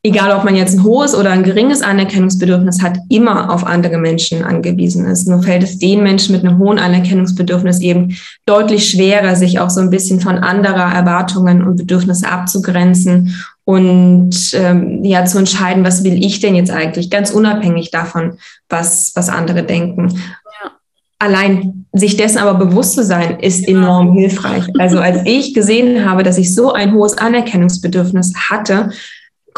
egal 0.09 0.33
ob 0.33 0.44
man 0.44 0.57
jetzt 0.57 0.75
ein 0.75 0.85
hohes 0.85 1.14
oder 1.14 1.31
ein 1.31 1.42
geringes 1.42 1.83
Anerkennungsbedürfnis 1.83 2.83
hat, 2.83 2.99
immer 3.11 3.53
auf 3.53 3.66
andere 3.66 3.99
Menschen 3.99 4.42
angewiesen 4.42 5.05
ist. 5.05 5.29
Nur 5.29 5.42
fällt 5.42 5.62
es 5.62 5.79
den 5.79 6.03
Menschen 6.03 6.35
mit 6.35 6.44
einem 6.44 6.59
hohen 6.59 6.79
Anerkennungsbedürfnis 6.79 7.81
eben 7.81 8.16
deutlich 8.47 8.88
schwerer, 8.88 9.37
sich 9.37 9.61
auch 9.61 9.68
so 9.68 9.81
ein 9.81 9.90
bisschen 9.90 10.21
von 10.21 10.38
anderer 10.38 10.94
Erwartungen 10.94 11.62
und 11.62 11.77
Bedürfnisse 11.77 12.27
abzugrenzen 12.27 13.35
und 13.64 14.35
ähm, 14.55 15.05
ja 15.05 15.27
zu 15.27 15.38
entscheiden, 15.38 15.85
was 15.85 16.03
will 16.05 16.25
ich 16.25 16.40
denn 16.40 16.55
jetzt 16.55 16.71
eigentlich, 16.71 17.11
ganz 17.11 17.31
unabhängig 17.31 17.90
davon, 17.90 18.38
was, 18.71 19.12
was 19.14 19.29
andere 19.29 19.62
denken. 19.62 20.09
Ja. 20.09 20.71
Allein 21.18 21.85
sich 21.92 22.16
dessen 22.16 22.38
aber 22.38 22.55
bewusst 22.55 22.94
zu 22.94 23.05
sein, 23.05 23.40
ist 23.40 23.68
ja. 23.68 23.77
enorm 23.77 24.14
hilfreich. 24.14 24.64
Also 24.79 25.01
als 25.01 25.21
ich 25.27 25.53
gesehen 25.53 26.09
habe, 26.09 26.23
dass 26.23 26.38
ich 26.38 26.55
so 26.55 26.73
ein 26.73 26.94
hohes 26.94 27.18
Anerkennungsbedürfnis 27.18 28.33
hatte, 28.49 28.88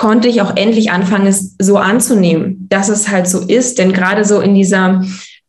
konnte 0.01 0.27
ich 0.29 0.41
auch 0.41 0.57
endlich 0.57 0.91
anfangen, 0.91 1.27
es 1.27 1.57
so 1.59 1.77
anzunehmen, 1.77 2.67
dass 2.71 2.89
es 2.89 3.11
halt 3.11 3.29
so 3.29 3.41
ist. 3.41 3.79
Denn 3.79 3.93
gerade 3.93 4.25
so 4.25 4.41
in 4.41 4.55
dieser 4.55 5.05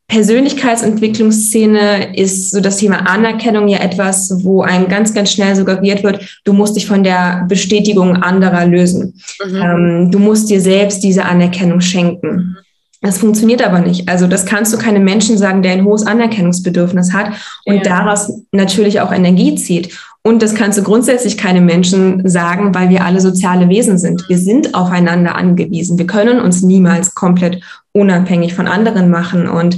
Persönlichkeitsentwicklungsszene 0.09 2.17
ist 2.17 2.51
so 2.51 2.59
das 2.59 2.75
Thema 2.75 3.09
Anerkennung 3.09 3.69
ja 3.69 3.79
etwas, 3.79 4.43
wo 4.43 4.61
einem 4.61 4.89
ganz, 4.89 5.13
ganz 5.13 5.31
schnell 5.31 5.55
suggeriert 5.55 6.03
wird, 6.03 6.41
du 6.43 6.51
musst 6.51 6.75
dich 6.75 6.85
von 6.85 7.01
der 7.01 7.45
Bestätigung 7.47 8.17
anderer 8.17 8.65
lösen. 8.65 9.21
Mhm. 9.41 9.55
Ähm, 9.55 10.11
du 10.11 10.19
musst 10.19 10.49
dir 10.49 10.59
selbst 10.59 11.01
diese 11.01 11.23
Anerkennung 11.23 11.79
schenken. 11.79 12.35
Mhm. 12.35 12.57
Das 12.99 13.19
funktioniert 13.19 13.65
aber 13.65 13.79
nicht. 13.79 14.09
Also 14.09 14.27
das 14.27 14.45
kannst 14.45 14.73
du 14.73 14.77
keinem 14.77 15.05
Menschen 15.05 15.37
sagen, 15.37 15.63
der 15.63 15.71
ein 15.71 15.85
hohes 15.85 16.05
Anerkennungsbedürfnis 16.05 17.13
hat 17.13 17.31
und 17.65 17.77
ja. 17.77 17.83
daraus 17.83 18.29
natürlich 18.51 18.99
auch 18.99 19.13
Energie 19.13 19.55
zieht. 19.55 19.97
Und 20.23 20.43
das 20.43 20.53
kannst 20.53 20.77
du 20.77 20.83
grundsätzlich 20.83 21.37
keinem 21.37 21.65
Menschen 21.65 22.27
sagen, 22.29 22.75
weil 22.75 22.89
wir 22.89 23.03
alle 23.03 23.19
soziale 23.19 23.69
Wesen 23.69 23.97
sind. 23.97 24.23
Wir 24.29 24.37
sind 24.37 24.75
aufeinander 24.75 25.35
angewiesen. 25.35 25.97
Wir 25.97 26.05
können 26.05 26.39
uns 26.39 26.61
niemals 26.61 27.15
komplett 27.15 27.61
unabhängig 27.91 28.53
von 28.53 28.67
anderen 28.67 29.09
machen. 29.09 29.47
Und 29.47 29.77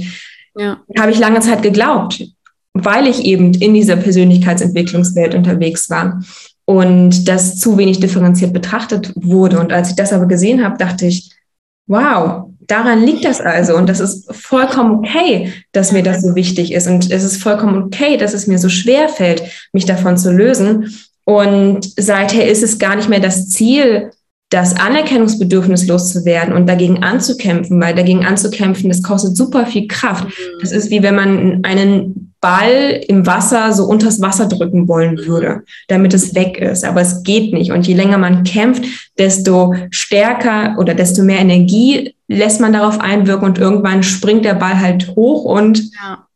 ja. 0.54 0.78
habe 0.98 1.12
ich 1.12 1.18
lange 1.18 1.40
Zeit 1.40 1.62
geglaubt, 1.62 2.24
weil 2.74 3.06
ich 3.06 3.24
eben 3.24 3.54
in 3.54 3.72
dieser 3.72 3.96
Persönlichkeitsentwicklungswelt 3.96 5.34
unterwegs 5.34 5.88
war 5.88 6.22
und 6.66 7.26
das 7.26 7.58
zu 7.58 7.78
wenig 7.78 8.00
differenziert 8.00 8.52
betrachtet 8.52 9.12
wurde. 9.16 9.60
Und 9.60 9.72
als 9.72 9.90
ich 9.90 9.96
das 9.96 10.12
aber 10.12 10.26
gesehen 10.26 10.62
habe, 10.62 10.76
dachte 10.76 11.06
ich, 11.06 11.30
wow, 11.86 12.50
daran 12.66 13.04
liegt 13.04 13.24
das 13.24 13.40
also. 13.40 13.76
Und 13.76 13.88
das 13.88 14.00
ist 14.00 14.32
vollkommen 14.34 14.98
okay, 14.98 15.52
dass 15.72 15.92
mir 15.92 16.02
das 16.02 16.22
so 16.22 16.34
wichtig 16.34 16.72
ist. 16.72 16.86
Und 16.86 17.10
es 17.10 17.24
ist 17.24 17.42
vollkommen 17.42 17.84
okay, 17.84 18.16
dass 18.16 18.34
es 18.34 18.46
mir 18.46 18.58
so 18.58 18.68
schwer 18.68 19.08
fällt, 19.08 19.42
mich 19.72 19.84
davon 19.84 20.16
zu 20.16 20.32
lösen. 20.32 20.94
Und 21.24 21.88
seither 21.96 22.48
ist 22.48 22.62
es 22.62 22.78
gar 22.78 22.96
nicht 22.96 23.08
mehr 23.08 23.20
das 23.20 23.48
Ziel, 23.48 24.10
das 24.50 24.76
Anerkennungsbedürfnis 24.76 25.86
loszuwerden 25.86 26.54
und 26.54 26.68
dagegen 26.68 27.02
anzukämpfen, 27.02 27.80
weil 27.80 27.94
dagegen 27.94 28.24
anzukämpfen, 28.24 28.88
das 28.88 29.02
kostet 29.02 29.36
super 29.36 29.66
viel 29.66 29.88
Kraft. 29.88 30.28
Das 30.60 30.70
ist 30.70 30.90
wie 30.90 31.02
wenn 31.02 31.14
man 31.14 31.64
einen 31.64 32.33
Ball 32.44 33.00
im 33.08 33.24
Wasser 33.24 33.72
so 33.72 33.84
unters 33.84 34.20
Wasser 34.20 34.44
drücken 34.48 34.86
wollen 34.86 35.16
würde, 35.16 35.62
damit 35.88 36.12
es 36.12 36.34
weg 36.34 36.58
ist. 36.58 36.84
Aber 36.84 37.00
es 37.00 37.22
geht 37.22 37.54
nicht. 37.54 37.72
Und 37.72 37.86
je 37.86 37.94
länger 37.94 38.18
man 38.18 38.44
kämpft, 38.44 38.84
desto 39.16 39.74
stärker 39.88 40.76
oder 40.78 40.92
desto 40.92 41.22
mehr 41.22 41.38
Energie 41.38 42.14
lässt 42.28 42.60
man 42.60 42.74
darauf 42.74 43.00
einwirken 43.00 43.46
und 43.46 43.58
irgendwann 43.58 44.02
springt 44.02 44.44
der 44.44 44.56
Ball 44.56 44.78
halt 44.78 45.16
hoch 45.16 45.46
und 45.46 45.90
ja. 45.94 46.26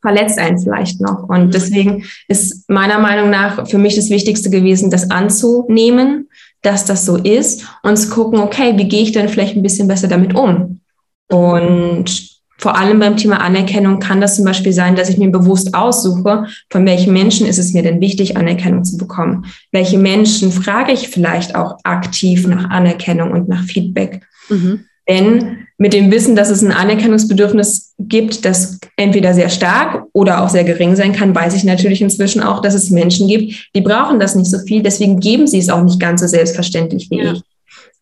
verletzt 0.00 0.38
einen 0.38 0.58
vielleicht 0.58 1.02
noch. 1.02 1.28
Und 1.28 1.48
mhm. 1.48 1.50
deswegen 1.50 2.04
ist 2.26 2.70
meiner 2.70 2.98
Meinung 2.98 3.28
nach 3.28 3.68
für 3.68 3.76
mich 3.76 3.96
das 3.96 4.08
Wichtigste 4.08 4.48
gewesen, 4.48 4.90
das 4.90 5.10
anzunehmen, 5.10 6.30
dass 6.62 6.86
das 6.86 7.04
so 7.04 7.16
ist 7.16 7.66
und 7.82 7.98
zu 7.98 8.08
gucken, 8.08 8.38
okay, 8.38 8.72
wie 8.78 8.88
gehe 8.88 9.02
ich 9.02 9.12
denn 9.12 9.28
vielleicht 9.28 9.54
ein 9.54 9.62
bisschen 9.62 9.86
besser 9.86 10.08
damit 10.08 10.34
um? 10.34 10.80
Und 11.28 12.39
vor 12.60 12.76
allem 12.76 12.98
beim 12.98 13.16
Thema 13.16 13.40
Anerkennung 13.40 14.00
kann 14.00 14.20
das 14.20 14.36
zum 14.36 14.44
Beispiel 14.44 14.74
sein, 14.74 14.94
dass 14.94 15.08
ich 15.08 15.16
mir 15.16 15.30
bewusst 15.30 15.74
aussuche, 15.74 16.44
von 16.68 16.84
welchen 16.84 17.14
Menschen 17.14 17.46
ist 17.46 17.58
es 17.58 17.72
mir 17.72 17.82
denn 17.82 18.02
wichtig, 18.02 18.36
Anerkennung 18.36 18.84
zu 18.84 18.98
bekommen. 18.98 19.46
Welche 19.72 19.96
Menschen 19.96 20.52
frage 20.52 20.92
ich 20.92 21.08
vielleicht 21.08 21.54
auch 21.54 21.78
aktiv 21.84 22.46
nach 22.46 22.68
Anerkennung 22.68 23.30
und 23.30 23.48
nach 23.48 23.64
Feedback. 23.64 24.26
Mhm. 24.50 24.84
Denn 25.08 25.66
mit 25.78 25.94
dem 25.94 26.10
Wissen, 26.10 26.36
dass 26.36 26.50
es 26.50 26.62
ein 26.62 26.70
Anerkennungsbedürfnis 26.70 27.94
gibt, 27.98 28.44
das 28.44 28.78
entweder 28.96 29.32
sehr 29.32 29.48
stark 29.48 30.04
oder 30.12 30.42
auch 30.42 30.50
sehr 30.50 30.64
gering 30.64 30.94
sein 30.94 31.12
kann, 31.12 31.34
weiß 31.34 31.54
ich 31.54 31.64
natürlich 31.64 32.02
inzwischen 32.02 32.42
auch, 32.42 32.60
dass 32.60 32.74
es 32.74 32.90
Menschen 32.90 33.26
gibt, 33.26 33.70
die 33.74 33.80
brauchen 33.80 34.20
das 34.20 34.34
nicht 34.36 34.50
so 34.50 34.58
viel. 34.58 34.82
Deswegen 34.82 35.18
geben 35.18 35.46
sie 35.46 35.58
es 35.58 35.70
auch 35.70 35.82
nicht 35.82 35.98
ganz 35.98 36.20
so 36.20 36.26
selbstverständlich 36.26 37.10
wie 37.10 37.22
ja. 37.22 37.32
ich. 37.32 37.42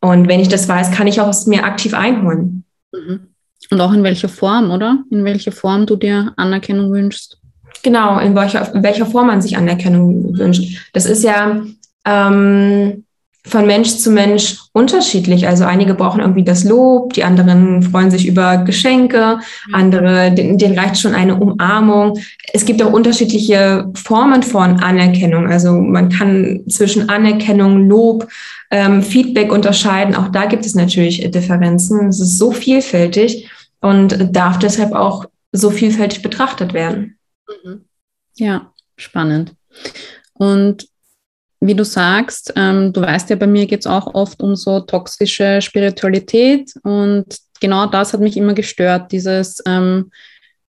Und 0.00 0.26
wenn 0.26 0.40
ich 0.40 0.48
das 0.48 0.68
weiß, 0.68 0.90
kann 0.90 1.06
ich 1.06 1.20
auch 1.20 1.28
es 1.28 1.46
mir 1.46 1.64
aktiv 1.64 1.94
einholen. 1.94 2.64
Mhm. 2.92 3.20
Und 3.70 3.80
auch 3.80 3.92
in 3.92 4.02
welcher 4.02 4.28
Form, 4.28 4.70
oder? 4.70 5.04
In 5.10 5.24
welcher 5.24 5.52
Form 5.52 5.86
du 5.86 5.96
dir 5.96 6.32
Anerkennung 6.36 6.90
wünschst? 6.90 7.38
Genau, 7.82 8.18
in 8.18 8.34
welcher, 8.34 8.74
in 8.74 8.82
welcher 8.82 9.06
Form 9.06 9.28
man 9.28 9.42
sich 9.42 9.56
Anerkennung 9.56 10.36
wünscht. 10.36 10.90
Das 10.92 11.06
ist 11.06 11.22
ja 11.22 11.62
ähm, 12.04 13.04
von 13.48 13.66
Mensch 13.66 13.96
zu 13.96 14.10
Mensch 14.10 14.58
unterschiedlich. 14.72 15.46
Also 15.46 15.64
einige 15.64 15.94
brauchen 15.94 16.20
irgendwie 16.20 16.44
das 16.44 16.64
Lob, 16.64 17.12
die 17.12 17.24
anderen 17.24 17.82
freuen 17.82 18.10
sich 18.10 18.26
über 18.26 18.58
Geschenke, 18.58 19.38
andere, 19.72 20.32
denen, 20.32 20.58
denen 20.58 20.78
reicht 20.78 20.98
schon 20.98 21.14
eine 21.14 21.36
Umarmung. 21.36 22.18
Es 22.52 22.64
gibt 22.64 22.82
auch 22.82 22.92
unterschiedliche 22.92 23.90
Formen 23.94 24.42
von 24.42 24.80
Anerkennung. 24.80 25.46
Also 25.46 25.72
man 25.72 26.10
kann 26.10 26.60
zwischen 26.68 27.08
Anerkennung, 27.08 27.88
Lob, 27.88 28.28
ähm, 28.70 29.02
Feedback 29.02 29.52
unterscheiden. 29.52 30.14
Auch 30.14 30.28
da 30.28 30.46
gibt 30.46 30.66
es 30.66 30.74
natürlich 30.74 31.30
Differenzen. 31.30 32.08
Es 32.08 32.20
ist 32.20 32.38
so 32.38 32.50
vielfältig 32.50 33.48
und 33.80 34.34
darf 34.34 34.58
deshalb 34.58 34.92
auch 34.92 35.26
so 35.52 35.70
vielfältig 35.70 36.22
betrachtet 36.22 36.72
werden. 36.72 37.18
Mhm. 37.64 37.84
Ja, 38.34 38.72
spannend. 38.96 39.54
Und 40.34 40.88
wie 41.60 41.74
du 41.74 41.84
sagst, 41.84 42.52
ähm, 42.56 42.92
du 42.92 43.00
weißt 43.00 43.30
ja, 43.30 43.36
bei 43.36 43.46
mir 43.46 43.66
geht 43.66 43.80
es 43.80 43.86
auch 43.86 44.14
oft 44.14 44.40
um 44.40 44.54
so 44.54 44.80
toxische 44.80 45.60
Spiritualität 45.60 46.72
und 46.84 47.36
genau 47.60 47.86
das 47.86 48.12
hat 48.12 48.20
mich 48.20 48.36
immer 48.36 48.54
gestört, 48.54 49.10
dieses, 49.10 49.62
ähm, 49.66 50.10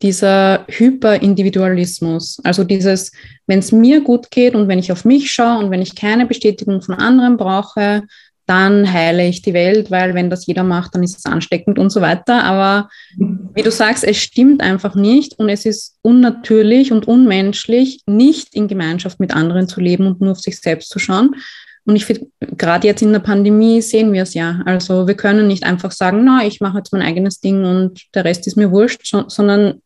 dieser 0.01 0.65
Hyperindividualismus. 0.69 2.41
Also 2.45 2.65
dieses, 2.65 3.13
wenn 3.47 3.59
es 3.59 3.73
mir 3.73 4.01
gut 4.01 4.31
geht 4.31 4.55
und 4.55 4.69
wenn 4.69 4.79
ich 4.79 4.91
auf 4.91 5.05
mich 5.05 5.31
schaue 5.31 5.59
und 5.59 5.71
wenn 5.71 5.83
ich 5.83 5.95
keine 5.95 6.25
Bestätigung 6.25 6.81
von 6.81 6.95
anderen 6.95 7.37
brauche, 7.37 8.05
dann 8.51 8.93
heile 8.93 9.29
ich 9.29 9.43
die 9.43 9.55
Welt, 9.55 9.93
weil 9.93 10.15
wenn 10.15 10.29
das 10.29 10.45
jeder 10.45 10.65
macht, 10.65 10.97
dann 10.97 11.05
ist 11.05 11.17
es 11.17 11.25
ansteckend 11.25 11.79
und 11.79 11.91
so 11.91 12.01
weiter. 12.01 12.43
Aber 12.43 12.89
wie 13.17 13.63
du 13.63 13.71
sagst, 13.71 14.03
es 14.03 14.17
stimmt 14.17 14.61
einfach 14.61 14.97
nicht 14.97 15.39
und 15.39 15.49
es 15.49 15.65
ist 15.65 15.99
unnatürlich 16.03 16.91
und 16.91 17.07
unmenschlich, 17.07 18.03
nicht 18.07 18.53
in 18.53 18.67
Gemeinschaft 18.67 19.21
mit 19.21 19.33
anderen 19.37 19.69
zu 19.69 19.81
leben 19.81 20.09
und 20.09 20.21
nur 20.21 20.33
auf 20.33 20.41
sich 20.41 20.61
selbst 20.61 20.91
zu 20.91 20.99
schauen. 20.99 21.37
Und 21.85 21.95
ich 21.95 22.05
finde, 22.05 22.27
gerade 22.41 22.89
jetzt 22.89 23.03
in 23.03 23.13
der 23.13 23.21
Pandemie 23.21 23.81
sehen 23.83 24.13
wir 24.13 24.25
es 24.25 24.35
ja. 24.35 24.63
Also 24.65 25.07
wir 25.07 25.15
können 25.15 25.47
nicht 25.47 25.63
einfach 25.63 25.93
sagen, 25.93 26.25
na, 26.25 26.45
ich 26.45 26.61
mache 26.61 26.79
jetzt 26.79 26.93
mein 26.93 27.03
eigenes 27.03 27.39
Ding 27.39 27.65
und 27.65 28.03
der 28.15 28.25
Rest 28.25 28.49
ist 28.49 28.57
mir 28.57 28.73
wurscht, 28.73 29.07
sondern 29.29 29.81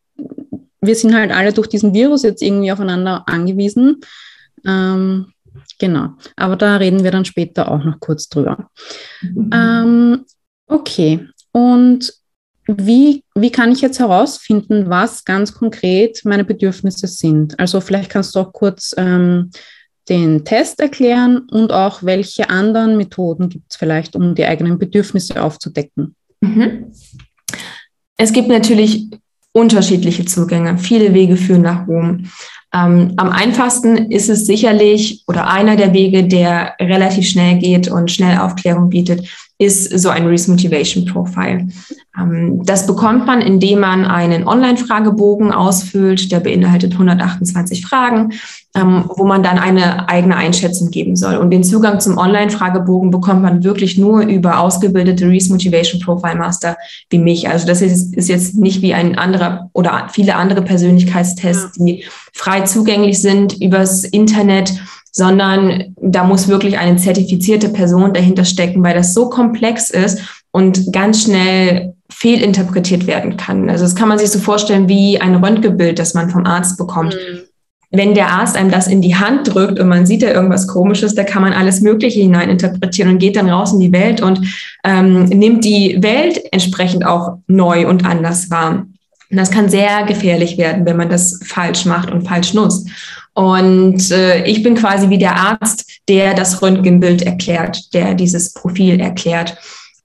wir 0.81 0.97
sind 0.97 1.15
halt 1.15 1.33
alle 1.33 1.53
durch 1.53 1.67
diesen 1.67 1.93
Virus 1.93 2.23
jetzt 2.23 2.43
irgendwie 2.43 2.73
aufeinander 2.73 3.25
angewiesen. 3.27 4.01
Ähm, 4.67 5.34
Genau, 5.79 6.11
aber 6.37 6.57
da 6.57 6.77
reden 6.77 7.05
wir 7.05 7.11
dann 7.11 7.25
später 7.25 7.71
auch 7.71 7.85
noch 7.85 8.01
kurz 8.01 8.29
drüber. 8.29 8.71
Mhm. 9.23 9.51
Ähm, 9.53 10.25
okay, 10.67 11.29
und 11.53 12.13
wie, 12.67 13.23
wie 13.35 13.51
kann 13.51 13.73
ich 13.73 13.81
jetzt 13.81 13.99
herausfinden, 13.99 14.89
was 14.89 15.25
ganz 15.25 15.53
konkret 15.53 16.23
meine 16.25 16.45
Bedürfnisse 16.45 17.07
sind? 17.07 17.59
Also 17.61 17.81
vielleicht 17.81 18.11
kannst 18.11 18.35
du 18.35 18.41
auch 18.41 18.53
kurz 18.53 18.95
ähm, 18.97 19.51
den 20.09 20.45
Test 20.45 20.81
erklären 20.81 21.47
und 21.51 21.73
auch 21.73 22.03
welche 22.03 22.51
anderen 22.51 22.97
Methoden 22.97 23.49
gibt 23.49 23.67
es 23.71 23.77
vielleicht, 23.77 24.17
um 24.17 24.35
die 24.35 24.45
eigenen 24.45 24.79
Bedürfnisse 24.79 25.43
aufzudecken. 25.43 26.15
Mhm. 26.41 26.93
Es 28.17 28.33
gibt 28.33 28.49
natürlich 28.49 29.11
unterschiedliche 29.53 30.25
Zugänge. 30.25 30.79
Viele 30.79 31.15
Wege 31.15 31.37
führen 31.37 31.63
nach 31.63 31.87
Rom. 31.87 32.31
Ähm, 32.75 33.13
am 33.17 33.31
einfachsten 33.31 34.11
ist 34.11 34.29
es 34.29 34.47
sicherlich 34.47 35.23
oder 35.29 35.49
einer 35.49 35.77
der 35.77 35.95
Wege, 35.95 36.25
der 36.25 36.75
relativ 36.81 37.29
schnell 37.29 37.59
geht 37.59 37.89
und 37.89 38.11
schnell 38.11 38.39
Aufklärung 38.39 38.89
bietet, 38.89 39.29
ist 39.65 39.99
so 39.99 40.09
ein 40.09 40.27
Reese 40.27 40.51
Motivation 40.51 41.05
Profile. 41.07 41.69
Ähm, 42.19 42.63
das 42.65 42.87
bekommt 42.87 43.27
man, 43.27 43.41
indem 43.41 43.81
man 43.81 44.05
einen 44.05 44.47
Online-Fragebogen 44.47 45.53
ausfüllt, 45.53 46.31
der 46.31 46.41
beinhaltet 46.41 46.93
128 46.93 47.85
Fragen, 47.85 48.33
ähm, 48.77 49.05
wo 49.09 49.25
man 49.25 49.43
dann 49.43 49.59
eine 49.59 50.09
eigene 50.09 50.37
Einschätzung 50.37 50.91
geben 50.91 51.17
soll. 51.17 51.37
Und 51.37 51.51
den 51.51 51.65
Zugang 51.65 52.01
zum 52.01 52.19
Online-Fragebogen 52.19 53.11
bekommt 53.11 53.43
man 53.43 53.65
wirklich 53.65 53.99
nur 53.99 54.23
über 54.23 54.61
ausgebildete 54.61 55.29
Reese 55.29 55.53
Motivation 55.53 56.01
Profile 56.01 56.37
Master 56.37 56.77
wie 57.11 57.19
mich. 57.19 57.49
Also 57.49 57.67
das 57.67 57.83
ist, 57.83 58.15
ist 58.15 58.29
jetzt 58.29 58.55
nicht 58.55 58.83
wie 58.83 58.95
ein 58.95 59.19
anderer 59.19 59.71
oder 59.73 60.09
viele 60.13 60.37
andere 60.37 60.63
Persönlichkeitstests, 60.63 61.79
die 61.79 62.05
frei 62.33 62.63
zugänglich 62.63 63.21
sind 63.21 63.61
übers 63.61 64.05
Internet 64.05 64.75
sondern 65.17 65.95
da 66.01 66.25
muss 66.25 66.49
wirklich 66.49 66.77
eine 66.77 66.97
zertifizierte 66.97 67.69
Person 67.69 68.13
dahinter 68.13 68.45
stecken, 68.45 68.83
weil 68.83 68.95
das 68.95 69.15
so 69.15 69.31
komplex 69.31 69.91
ist 69.91 70.21
und 70.51 70.93
ganz 70.93 71.23
schnell 71.23 71.95
fehlinterpretiert 72.11 73.07
werden 73.07 73.37
kann. 73.37 73.71
Also 73.71 73.85
das 73.85 73.95
kann 73.95 74.09
man 74.09 74.19
sich 74.19 74.31
so 74.31 74.41
vorstellen 74.41 74.89
wie 74.89 75.21
ein 75.21 75.37
Röntgenbild, 75.37 76.01
das 76.01 76.15
man 76.15 76.31
vom 76.31 76.45
Arzt 76.45 76.77
bekommt. 76.77 77.15
Mhm. 77.15 77.43
Wenn 77.93 78.15
der 78.15 78.31
Arzt 78.31 78.57
einem 78.57 78.73
das 78.73 78.89
in 78.89 79.03
die 79.03 79.15
Hand 79.15 79.55
drückt 79.55 79.79
und 79.79 79.87
man 79.87 80.05
sieht 80.05 80.25
da 80.25 80.33
irgendwas 80.33 80.67
Komisches, 80.67 81.15
da 81.15 81.23
kann 81.23 81.43
man 81.43 81.53
alles 81.53 81.81
Mögliche 81.81 82.21
hineininterpretieren 82.21 83.13
und 83.13 83.19
geht 83.21 83.37
dann 83.37 83.49
raus 83.49 83.73
in 83.73 83.79
die 83.79 83.93
Welt 83.93 84.21
und 84.21 84.41
ähm, 84.83 85.27
nimmt 85.27 85.65
die 85.65 86.03
Welt 86.03 86.43
entsprechend 86.51 87.07
auch 87.07 87.39
neu 87.47 87.87
und 87.87 88.05
anders 88.05 88.51
wahr. 88.51 88.85
Und 89.31 89.37
das 89.37 89.53
kann 89.53 89.69
sehr 89.69 90.05
gefährlich 90.05 90.59
werden, 90.59 90.87
wenn 90.87 90.97
man 90.97 91.09
das 91.09 91.41
falsch 91.45 91.87
macht 91.87 92.11
und 92.11 92.27
falsch 92.27 92.53
nutzt. 92.53 92.89
Und 93.35 94.11
äh, 94.13 94.45
ich 94.45 94.63
bin 94.63 94.77
quasi 94.77 95.11
wie 95.11 95.19
der 95.19 95.37
Arzt, 95.37 96.01
der 96.09 96.35
das 96.35 96.63
Röntgenbild 96.63 97.23
erklärt, 97.23 97.93
der 97.93 98.15
dieses 98.15 98.53
Profil 98.55 99.01
erklärt. 99.01 99.57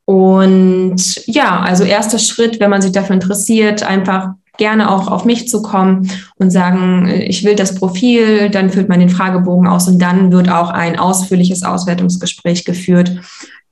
Und 0.06 1.28
ja, 1.28 1.60
also 1.60 1.84
erster 1.84 2.18
Schritt, 2.18 2.60
wenn 2.60 2.72
man 2.72 2.82
sich 2.82 2.92
dafür 2.92 3.14
interessiert, 3.14 3.84
einfach 3.84 4.30
gerne 4.58 4.92
auch 4.92 5.08
auf 5.08 5.26
mich 5.26 5.48
zu 5.48 5.62
kommen 5.62 6.12
und 6.38 6.52
sagen, 6.52 7.08
äh, 7.08 7.24
ich 7.24 7.44
will 7.44 7.56
das 7.56 7.76
Profil, 7.76 8.50
dann 8.50 8.70
führt 8.70 8.90
man 8.90 9.00
den 9.00 9.10
Fragebogen 9.10 9.68
aus 9.68 9.88
und 9.88 10.00
dann 10.00 10.32
wird 10.32 10.50
auch 10.50 10.70
ein 10.70 11.00
ausführliches 11.00 11.64
Auswertungsgespräch 11.64 12.66
geführt, 12.66 13.12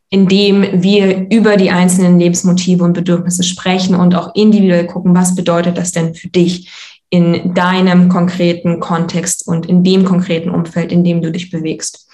in 0.09 0.27
dem 0.27 0.81
wir 0.81 1.29
über 1.29 1.57
die 1.57 1.69
einzelnen 1.69 2.17
Lebensmotive 2.19 2.83
und 2.83 2.93
Bedürfnisse 2.93 3.43
sprechen 3.43 3.95
und 3.95 4.15
auch 4.15 4.33
individuell 4.35 4.85
gucken, 4.85 5.15
was 5.15 5.35
bedeutet 5.35 5.77
das 5.77 5.91
denn 5.91 6.15
für 6.15 6.29
dich 6.29 6.71
in 7.09 7.53
deinem 7.53 8.09
konkreten 8.09 8.79
Kontext 8.79 9.47
und 9.47 9.65
in 9.65 9.83
dem 9.83 10.03
konkreten 10.03 10.49
Umfeld, 10.49 10.91
in 10.91 11.03
dem 11.03 11.21
du 11.21 11.31
dich 11.31 11.51
bewegst. 11.51 12.07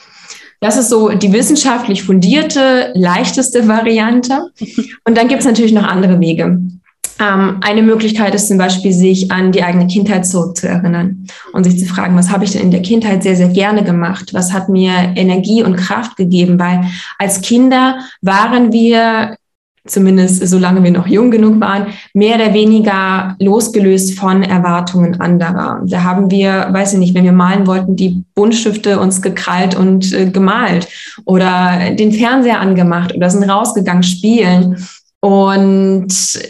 Das 0.60 0.78
ist 0.78 0.90
so 0.90 1.10
die 1.10 1.34
wissenschaftlich 1.34 2.04
fundierte, 2.04 2.92
leichteste 2.96 3.68
Variante. 3.68 4.48
Und 5.06 5.18
dann 5.18 5.28
gibt 5.28 5.42
es 5.42 5.46
natürlich 5.46 5.74
noch 5.74 5.84
andere 5.84 6.22
Wege. 6.22 6.58
Ähm, 7.20 7.58
eine 7.62 7.82
Möglichkeit 7.82 8.34
ist 8.34 8.48
zum 8.48 8.58
Beispiel, 8.58 8.94
sich 8.94 9.30
an 9.30 9.52
die 9.52 9.62
eigene 9.62 9.88
Kindheit 9.88 10.26
zurückzuerinnern 10.26 11.28
und 11.52 11.64
sich 11.66 11.78
zu 11.78 11.86
fragen, 11.86 12.16
was 12.16 12.30
habe 12.30 12.46
ich 12.46 12.52
denn 12.52 12.62
in 12.62 12.72
der 12.72 12.82
Kindheit 12.82 13.24
sehr, 13.24 13.36
sehr 13.36 13.50
gerne 13.50 13.84
gemacht? 13.84 14.34
Was 14.34 14.54
hat 14.54 14.70
mir 14.70 15.14
Energie 15.16 15.64
und 15.64 15.76
Kraft 15.76 16.16
gegeben? 16.16 16.58
Weil 16.60 16.86
als 17.20 17.42
Kinder 17.42 18.00
waren 18.22 18.72
wir 18.72 19.36
zumindest 19.86 20.48
solange 20.48 20.84
wir 20.84 20.92
noch 20.92 21.08
jung 21.08 21.30
genug 21.30 21.60
waren, 21.60 21.88
mehr 22.14 22.36
oder 22.36 22.54
weniger 22.54 23.36
losgelöst 23.40 24.18
von 24.18 24.42
Erwartungen 24.44 25.20
anderer. 25.20 25.82
Da 25.86 26.04
haben 26.04 26.32
wir, 26.32 26.70
weiß 26.72 26.94
ich 26.94 27.00
nicht, 27.00 27.14
wenn 27.16 27.26
wir 27.26 27.34
malen 27.34 27.68
wollten, 27.68 27.96
die 27.96 28.24
Buntstifte 28.34 29.00
uns 29.00 29.22
gekrallt 29.22 29.76
und 29.76 30.14
äh, 30.14 30.30
gemalt 30.30 30.88
oder 31.26 31.92
den 31.92 32.14
Fernseher 32.14 32.62
angemacht 32.62 33.14
oder 33.14 33.30
sind 33.30 33.44
rausgegangen 33.44 34.04
spielen. 34.04 34.78
Und 35.20 36.08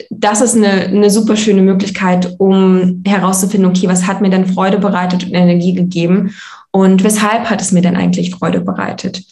das 0.10 0.42
ist 0.42 0.56
eine, 0.56 0.88
eine 0.88 1.10
super 1.10 1.36
schöne 1.36 1.62
Möglichkeit, 1.62 2.36
um 2.40 3.04
herauszufinden, 3.06 3.70
okay, 3.70 3.88
was 3.88 4.08
hat 4.08 4.22
mir 4.22 4.32
denn 4.32 4.48
Freude 4.48 4.80
bereitet 4.80 5.24
und 5.26 5.34
Energie 5.34 5.74
gegeben 5.74 6.34
und 6.72 7.04
weshalb 7.04 7.50
hat 7.52 7.62
es 7.62 7.72
mir 7.72 7.82
denn 7.82 7.96
eigentlich 7.96 8.32
Freude 8.32 8.62
bereitet? 8.62 9.24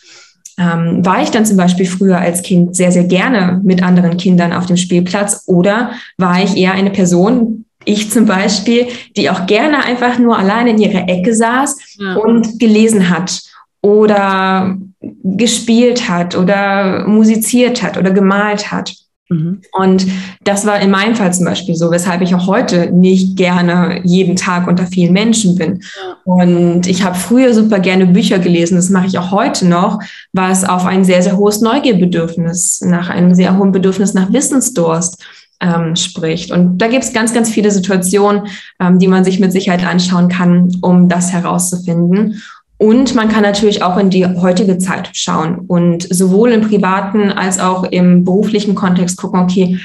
Ähm, 0.62 1.04
war 1.06 1.24
ich 1.24 1.32
dann 1.32 1.45
zum 1.45 1.58
Beispiel 1.58 1.88
früher 1.88 2.19
als 2.19 2.43
Kind 2.43 2.76
sehr, 2.76 2.91
sehr 2.91 3.06
gerne 3.06 3.60
mit 3.63 3.82
anderen 3.82 4.17
Kindern 4.17 4.54
auf 4.54 4.67
dem 4.67 4.78
Spielplatz 4.78 5.43
oder 5.47 5.91
war 6.17 6.43
ich 6.43 6.56
eher 6.56 6.74
eine 6.74 6.91
Person, 6.91 7.65
ich 7.84 8.12
zum 8.12 8.28
Beispiel, 8.28 8.88
die 9.17 9.30
auch 9.30 9.47
gerne 9.47 9.84
einfach 9.84 10.19
nur 10.19 10.38
alleine 10.38 10.71
in 10.71 10.78
ihrer 10.78 11.10
Ecke 11.10 11.36
saß 11.36 11.78
ja. 12.00 12.13
und 12.15 12.60
gelesen 12.60 13.10
hat 13.10 13.41
oder 13.82 14.78
gespielt 15.24 16.08
hat 16.08 16.38
oder 16.38 17.08
musiziert 17.08 17.82
hat 17.82 17.97
oder 17.97 18.12
gemalt 18.12 18.71
hat. 18.71 18.93
Mhm. 19.32 19.62
Und 19.72 20.06
das 20.44 20.65
war 20.65 20.82
in 20.82 20.91
meinem 20.91 21.15
Fall 21.15 21.34
zum 21.34 21.46
Beispiel 21.46 21.76
so, 21.76 21.89
weshalb 21.89 22.22
ich 22.22 22.36
auch 22.36 22.48
heute 22.48 22.91
nicht 22.91 23.38
gerne 23.38 24.02
jeden 24.04 24.36
Tag 24.36 24.67
unter 24.67 24.86
vielen 24.86 25.13
Menschen 25.13 25.56
bin. 25.56 25.82
Und 26.26 26.86
ich 26.86 27.04
habe 27.04 27.15
früher 27.15 27.54
super 27.54 27.80
gerne 27.80 28.06
Bücher 28.06 28.39
gelesen, 28.39 28.76
das 28.76 28.89
mache 28.89 29.08
ich 29.08 29.17
auch 29.17 29.32
heute 29.32 29.65
noch, 29.65 30.00
was 30.34 30.65
auf 30.65 30.86
ein 30.86 31.06
sehr, 31.06 31.24
sehr 31.24 31.38
hohes 31.38 31.62
Neugierbedürfnis, 31.62 32.82
nach 32.82 33.10
einem 33.10 33.34
sehr 33.34 33.58
hohen 33.58 33.72
Bedürfnis 33.72 34.13
nach 34.13 34.34
Wissensdurst 34.34 35.24
ähm, 35.62 35.96
spricht. 35.96 36.52
Und 36.52 36.80
da 36.80 36.88
gibt 36.88 37.06
es 37.06 37.13
ganz, 37.13 37.34
ganz 37.34 37.50
viele 37.50 37.72
Situationen, 37.72 38.48
ähm, 38.82 39.00
die 39.00 39.08
man 39.08 39.24
sich 39.24 39.39
mit 39.39 39.54
Sicherheit 39.54 39.86
anschauen 39.86 40.28
kann, 40.28 40.76
um 40.82 41.08
das 41.08 41.32
herauszufinden. 41.32 42.41
Und 42.82 43.13
man 43.13 43.30
kann 43.30 43.44
natürlich 43.44 43.84
auch 43.84 43.96
in 43.98 44.10
die 44.10 44.26
heutige 44.26 44.80
Zeit 44.80 45.12
schauen 45.13 45.65
und 45.67 46.02
sowohl 46.12 46.52
im 46.52 46.62
privaten 46.62 47.32
als 47.32 47.60
auch 47.60 47.84
im 47.84 48.26
beruflichen 48.26 48.74
Kontext 48.74 49.17
gucken, 49.17 49.39
okay, 49.39 49.80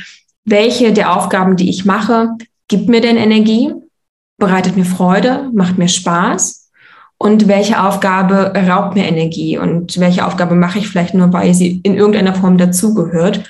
welche 0.47 0.95
der 0.95 1.15
Aufgaben, 1.15 1.57
die 1.57 1.69
ich 1.69 1.85
mache, 1.85 2.31
gibt 2.69 2.89
mir 2.89 3.03
denn 3.03 3.19
Energie, 3.19 3.75
bereitet 4.39 4.79
mir 4.79 4.87
Freude, 4.87 5.51
macht 5.53 5.77
mir 5.77 5.89
Spaß 5.89 6.71
und 7.19 7.49
welche 7.49 7.85
Aufgabe 7.85 8.55
raubt 8.67 8.95
mir 8.95 9.05
Energie 9.05 9.59
und 9.59 10.01
welche 10.01 10.27
Aufgabe 10.27 10.55
mache 10.55 10.79
ich 10.79 10.89
vielleicht 10.89 11.13
nur, 11.13 11.31
weil 11.35 11.53
sie 11.53 11.83
in 11.83 11.97
irgendeiner 11.97 12.35
Form 12.35 12.57
dazugehört 12.57 13.45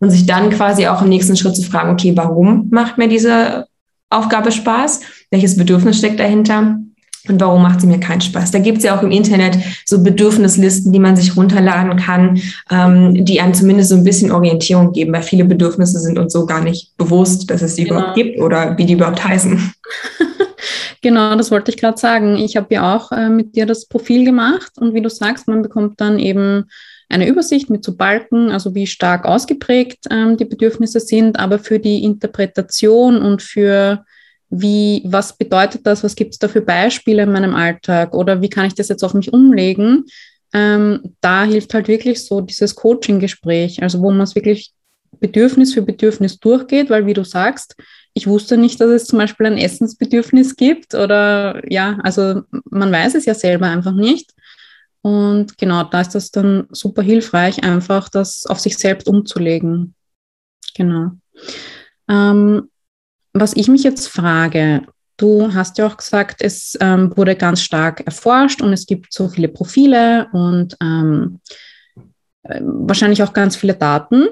und 0.00 0.10
sich 0.10 0.26
dann 0.26 0.50
quasi 0.50 0.88
auch 0.88 1.02
im 1.02 1.08
nächsten 1.08 1.36
Schritt 1.36 1.54
zu 1.54 1.62
fragen, 1.62 1.92
okay, 1.92 2.16
warum 2.16 2.66
macht 2.72 2.98
mir 2.98 3.06
diese 3.06 3.68
Aufgabe 4.10 4.50
Spaß? 4.50 5.02
Welches 5.30 5.56
Bedürfnis 5.56 5.98
steckt 5.98 6.18
dahinter? 6.18 6.80
Und 7.28 7.40
warum 7.40 7.62
macht 7.62 7.80
sie 7.80 7.86
mir 7.86 8.00
keinen 8.00 8.20
Spaß? 8.20 8.50
Da 8.50 8.58
gibt 8.58 8.78
es 8.78 8.84
ja 8.84 8.98
auch 8.98 9.02
im 9.02 9.10
Internet 9.10 9.58
so 9.84 10.02
Bedürfnislisten, 10.02 10.92
die 10.92 10.98
man 10.98 11.16
sich 11.16 11.36
runterladen 11.36 11.96
kann, 11.96 12.40
ähm, 12.70 13.24
die 13.24 13.40
einem 13.40 13.54
zumindest 13.54 13.90
so 13.90 13.96
ein 13.96 14.04
bisschen 14.04 14.32
Orientierung 14.32 14.92
geben, 14.92 15.12
weil 15.12 15.22
viele 15.22 15.44
Bedürfnisse 15.44 15.98
sind 16.00 16.18
uns 16.18 16.32
so 16.32 16.46
gar 16.46 16.62
nicht 16.62 16.96
bewusst, 16.96 17.50
dass 17.50 17.62
es 17.62 17.74
die 17.74 17.84
genau. 17.84 17.98
überhaupt 17.98 18.16
gibt 18.16 18.40
oder 18.40 18.76
wie 18.78 18.86
die 18.86 18.94
überhaupt 18.94 19.22
heißen. 19.22 19.72
genau, 21.02 21.36
das 21.36 21.50
wollte 21.50 21.70
ich 21.70 21.76
gerade 21.76 21.98
sagen. 21.98 22.36
Ich 22.36 22.56
habe 22.56 22.74
ja 22.74 22.96
auch 22.96 23.12
äh, 23.12 23.28
mit 23.28 23.56
dir 23.56 23.66
das 23.66 23.86
Profil 23.86 24.24
gemacht 24.24 24.72
und 24.78 24.94
wie 24.94 25.02
du 25.02 25.10
sagst, 25.10 25.48
man 25.48 25.62
bekommt 25.62 26.00
dann 26.00 26.18
eben 26.18 26.64
eine 27.08 27.26
Übersicht 27.26 27.70
mit 27.70 27.84
so 27.84 27.96
Balken, 27.96 28.50
also 28.50 28.74
wie 28.74 28.86
stark 28.86 29.24
ausgeprägt 29.24 30.04
ähm, 30.10 30.36
die 30.36 30.44
Bedürfnisse 30.44 31.00
sind, 31.00 31.38
aber 31.38 31.58
für 31.58 31.78
die 31.78 32.04
Interpretation 32.04 33.20
und 33.22 33.42
für 33.42 34.04
wie, 34.50 35.02
was 35.04 35.36
bedeutet 35.36 35.86
das, 35.86 36.02
was 36.02 36.14
gibt 36.14 36.32
es 36.32 36.38
da 36.38 36.48
für 36.48 36.62
Beispiele 36.62 37.22
in 37.22 37.32
meinem 37.32 37.54
Alltag 37.54 38.14
oder 38.14 38.40
wie 38.40 38.48
kann 38.48 38.66
ich 38.66 38.74
das 38.74 38.88
jetzt 38.88 39.04
auf 39.04 39.14
mich 39.14 39.32
umlegen? 39.32 40.04
Ähm, 40.52 41.14
da 41.20 41.44
hilft 41.44 41.74
halt 41.74 41.88
wirklich 41.88 42.24
so 42.24 42.40
dieses 42.40 42.74
Coaching-Gespräch, 42.74 43.82
also 43.82 44.00
wo 44.00 44.10
man 44.10 44.22
es 44.22 44.34
wirklich 44.34 44.72
Bedürfnis 45.20 45.74
für 45.74 45.82
Bedürfnis 45.82 46.38
durchgeht, 46.38 46.90
weil 46.90 47.06
wie 47.06 47.14
du 47.14 47.24
sagst, 47.24 47.76
ich 48.14 48.26
wusste 48.26 48.56
nicht, 48.56 48.80
dass 48.80 48.90
es 48.90 49.04
zum 49.04 49.18
Beispiel 49.18 49.46
ein 49.46 49.58
Essensbedürfnis 49.58 50.56
gibt 50.56 50.94
oder 50.94 51.62
ja, 51.70 51.98
also 52.02 52.42
man 52.70 52.90
weiß 52.90 53.14
es 53.14 53.26
ja 53.26 53.34
selber 53.34 53.66
einfach 53.66 53.92
nicht. 53.92 54.32
Und 55.02 55.56
genau, 55.58 55.84
da 55.84 56.00
ist 56.00 56.14
das 56.14 56.30
dann 56.30 56.66
super 56.70 57.02
hilfreich, 57.02 57.62
einfach 57.62 58.08
das 58.08 58.46
auf 58.46 58.58
sich 58.58 58.76
selbst 58.76 59.08
umzulegen. 59.08 59.94
Genau. 60.74 61.12
Ähm, 62.08 62.68
was 63.32 63.54
ich 63.54 63.68
mich 63.68 63.82
jetzt 63.82 64.08
frage, 64.08 64.82
du 65.16 65.52
hast 65.52 65.78
ja 65.78 65.86
auch 65.86 65.96
gesagt, 65.96 66.40
es 66.40 66.76
ähm, 66.80 67.14
wurde 67.16 67.36
ganz 67.36 67.60
stark 67.62 68.00
erforscht 68.06 68.62
und 68.62 68.72
es 68.72 68.86
gibt 68.86 69.12
so 69.12 69.28
viele 69.28 69.48
Profile 69.48 70.28
und 70.32 70.76
ähm, 70.82 71.40
äh, 72.44 72.60
wahrscheinlich 72.62 73.22
auch 73.22 73.32
ganz 73.32 73.56
viele 73.56 73.74
Daten. 73.74 74.28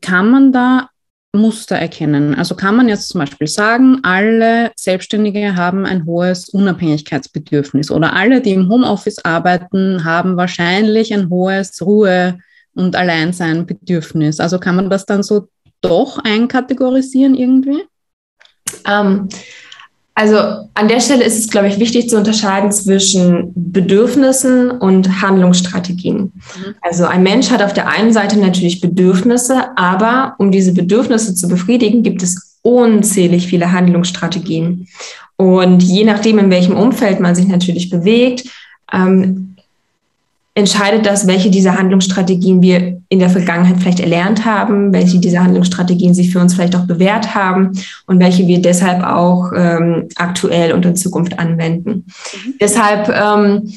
Kann 0.00 0.30
man 0.30 0.52
da 0.52 0.88
Muster 1.32 1.76
erkennen? 1.76 2.34
Also 2.34 2.54
kann 2.54 2.76
man 2.76 2.88
jetzt 2.88 3.08
zum 3.08 3.20
Beispiel 3.20 3.46
sagen, 3.46 4.00
alle 4.02 4.72
Selbstständige 4.76 5.56
haben 5.56 5.86
ein 5.86 6.04
hohes 6.06 6.48
Unabhängigkeitsbedürfnis 6.48 7.90
oder 7.90 8.14
alle, 8.14 8.40
die 8.40 8.52
im 8.52 8.68
Homeoffice 8.68 9.24
arbeiten, 9.24 10.04
haben 10.04 10.36
wahrscheinlich 10.36 11.12
ein 11.14 11.30
hohes 11.30 11.80
Ruhe- 11.82 12.38
und 12.74 12.96
Alleinsein-Bedürfnis. 12.96 14.40
Also 14.40 14.58
kann 14.58 14.76
man 14.76 14.90
das 14.90 15.06
dann 15.06 15.22
so 15.22 15.48
doch 15.80 16.18
einkategorisieren 16.18 17.34
irgendwie? 17.34 17.82
Ähm, 18.86 19.28
also 20.14 20.36
an 20.74 20.88
der 20.88 21.00
Stelle 21.00 21.24
ist 21.24 21.38
es, 21.38 21.48
glaube 21.48 21.68
ich, 21.68 21.78
wichtig 21.78 22.10
zu 22.10 22.18
unterscheiden 22.18 22.70
zwischen 22.72 23.52
Bedürfnissen 23.54 24.70
und 24.70 25.22
Handlungsstrategien. 25.22 26.20
Mhm. 26.20 26.74
Also 26.82 27.06
ein 27.06 27.22
Mensch 27.22 27.50
hat 27.50 27.62
auf 27.62 27.72
der 27.72 27.88
einen 27.88 28.12
Seite 28.12 28.38
natürlich 28.38 28.80
Bedürfnisse, 28.80 29.76
aber 29.76 30.34
um 30.38 30.50
diese 30.50 30.74
Bedürfnisse 30.74 31.34
zu 31.34 31.48
befriedigen, 31.48 32.02
gibt 32.02 32.22
es 32.22 32.58
unzählig 32.62 33.46
viele 33.46 33.72
Handlungsstrategien. 33.72 34.88
Und 35.36 35.82
je 35.82 36.04
nachdem, 36.04 36.38
in 36.38 36.50
welchem 36.50 36.76
Umfeld 36.76 37.18
man 37.18 37.34
sich 37.34 37.48
natürlich 37.48 37.88
bewegt, 37.88 38.44
ähm, 38.92 39.56
entscheidet 40.60 41.04
das, 41.04 41.26
welche 41.26 41.50
dieser 41.50 41.76
Handlungsstrategien 41.76 42.62
wir 42.62 43.00
in 43.08 43.18
der 43.18 43.30
Vergangenheit 43.30 43.78
vielleicht 43.80 44.00
erlernt 44.00 44.44
haben, 44.44 44.92
welche 44.92 45.18
dieser 45.18 45.42
Handlungsstrategien 45.42 46.14
sich 46.14 46.30
für 46.30 46.38
uns 46.38 46.54
vielleicht 46.54 46.76
auch 46.76 46.86
bewährt 46.86 47.34
haben 47.34 47.72
und 48.06 48.20
welche 48.20 48.46
wir 48.46 48.62
deshalb 48.62 49.02
auch 49.02 49.50
ähm, 49.56 50.08
aktuell 50.14 50.72
und 50.72 50.86
in 50.86 50.94
Zukunft 50.94 51.38
anwenden. 51.38 51.90
Mhm. 52.44 52.54
Deshalb 52.60 53.08
ähm, 53.08 53.72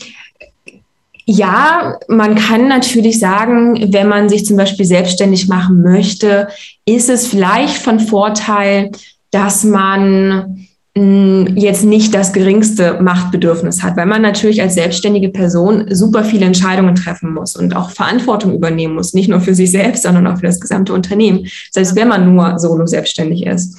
ja, 1.25 1.97
man 2.09 2.35
kann 2.35 2.67
natürlich 2.67 3.17
sagen, 3.17 3.93
wenn 3.93 4.09
man 4.09 4.27
sich 4.27 4.45
zum 4.45 4.57
Beispiel 4.57 4.85
selbstständig 4.85 5.47
machen 5.47 5.81
möchte, 5.81 6.49
ist 6.85 7.09
es 7.09 7.27
vielleicht 7.27 7.77
von 7.77 7.99
Vorteil, 7.99 8.91
dass 9.31 9.63
man 9.63 10.67
jetzt 10.95 11.83
nicht 11.83 12.13
das 12.13 12.33
geringste 12.33 13.01
Machtbedürfnis 13.01 13.81
hat, 13.81 13.97
weil 13.97 14.05
man 14.05 14.21
natürlich 14.21 14.61
als 14.61 14.75
selbstständige 14.75 15.29
Person 15.29 15.85
super 15.89 16.23
viele 16.23 16.45
Entscheidungen 16.45 16.93
treffen 16.93 17.33
muss 17.33 17.55
und 17.55 17.75
auch 17.75 17.89
Verantwortung 17.89 18.53
übernehmen 18.53 18.93
muss, 18.93 19.15
nicht 19.15 19.27
nur 19.27 19.41
für 19.41 19.55
sich 19.55 19.71
selbst, 19.71 20.03
sondern 20.03 20.27
auch 20.27 20.37
für 20.37 20.45
das 20.45 20.59
gesamte 20.59 20.93
Unternehmen, 20.93 21.47
selbst 21.71 21.95
wenn 21.95 22.09
man 22.09 22.35
nur 22.35 22.59
solo 22.59 22.85
selbstständig 22.85 23.45
ist. 23.45 23.75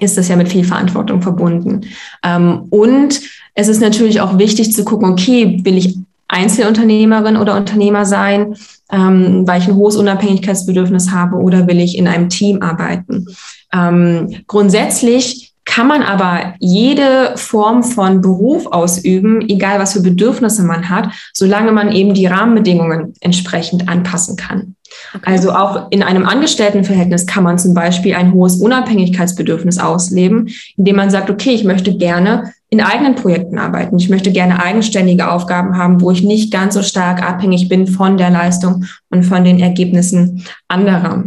ist 0.00 0.18
das 0.18 0.28
ja 0.28 0.36
mit 0.36 0.48
viel 0.48 0.64
Verantwortung 0.64 1.22
verbunden. 1.22 1.82
Ähm, 2.22 2.66
und 2.68 3.20
es 3.54 3.68
ist 3.68 3.80
natürlich 3.80 4.20
auch 4.20 4.38
wichtig 4.38 4.74
zu 4.74 4.84
gucken, 4.84 5.10
okay, 5.10 5.60
will 5.64 5.78
ich 5.78 5.96
Einzelunternehmerin 6.28 7.36
oder 7.36 7.56
Unternehmer 7.56 8.04
sein, 8.04 8.56
ähm, 8.90 9.46
weil 9.46 9.60
ich 9.60 9.68
ein 9.68 9.76
hohes 9.76 9.96
Unabhängigkeitsbedürfnis 9.96 11.10
habe 11.10 11.36
oder 11.36 11.66
will 11.66 11.80
ich 11.80 11.96
in 11.96 12.08
einem 12.08 12.28
Team 12.28 12.62
arbeiten. 12.62 13.26
Ähm, 13.72 14.42
grundsätzlich 14.46 15.41
kann 15.64 15.86
man 15.86 16.02
aber 16.02 16.54
jede 16.58 17.32
Form 17.36 17.82
von 17.82 18.20
Beruf 18.20 18.66
ausüben, 18.66 19.42
egal 19.48 19.78
was 19.78 19.92
für 19.92 20.02
Bedürfnisse 20.02 20.62
man 20.64 20.88
hat, 20.88 21.08
solange 21.32 21.72
man 21.72 21.92
eben 21.92 22.14
die 22.14 22.26
Rahmenbedingungen 22.26 23.14
entsprechend 23.20 23.88
anpassen 23.88 24.36
kann. 24.36 24.76
Okay. 25.14 25.22
Also 25.24 25.52
auch 25.52 25.90
in 25.90 26.02
einem 26.02 26.26
Angestelltenverhältnis 26.26 27.26
kann 27.26 27.44
man 27.44 27.58
zum 27.58 27.74
Beispiel 27.74 28.14
ein 28.14 28.32
hohes 28.32 28.56
Unabhängigkeitsbedürfnis 28.56 29.78
ausleben, 29.78 30.48
indem 30.76 30.96
man 30.96 31.10
sagt, 31.10 31.30
okay, 31.30 31.50
ich 31.50 31.64
möchte 31.64 31.96
gerne 31.96 32.52
in 32.68 32.80
eigenen 32.80 33.14
Projekten 33.14 33.58
arbeiten. 33.58 33.98
Ich 33.98 34.08
möchte 34.08 34.32
gerne 34.32 34.62
eigenständige 34.62 35.30
Aufgaben 35.30 35.76
haben, 35.76 36.00
wo 36.00 36.10
ich 36.10 36.22
nicht 36.22 36.52
ganz 36.52 36.74
so 36.74 36.82
stark 36.82 37.22
abhängig 37.22 37.68
bin 37.68 37.86
von 37.86 38.16
der 38.16 38.30
Leistung 38.30 38.84
und 39.10 39.24
von 39.24 39.44
den 39.44 39.60
Ergebnissen 39.60 40.44
anderer. 40.68 41.24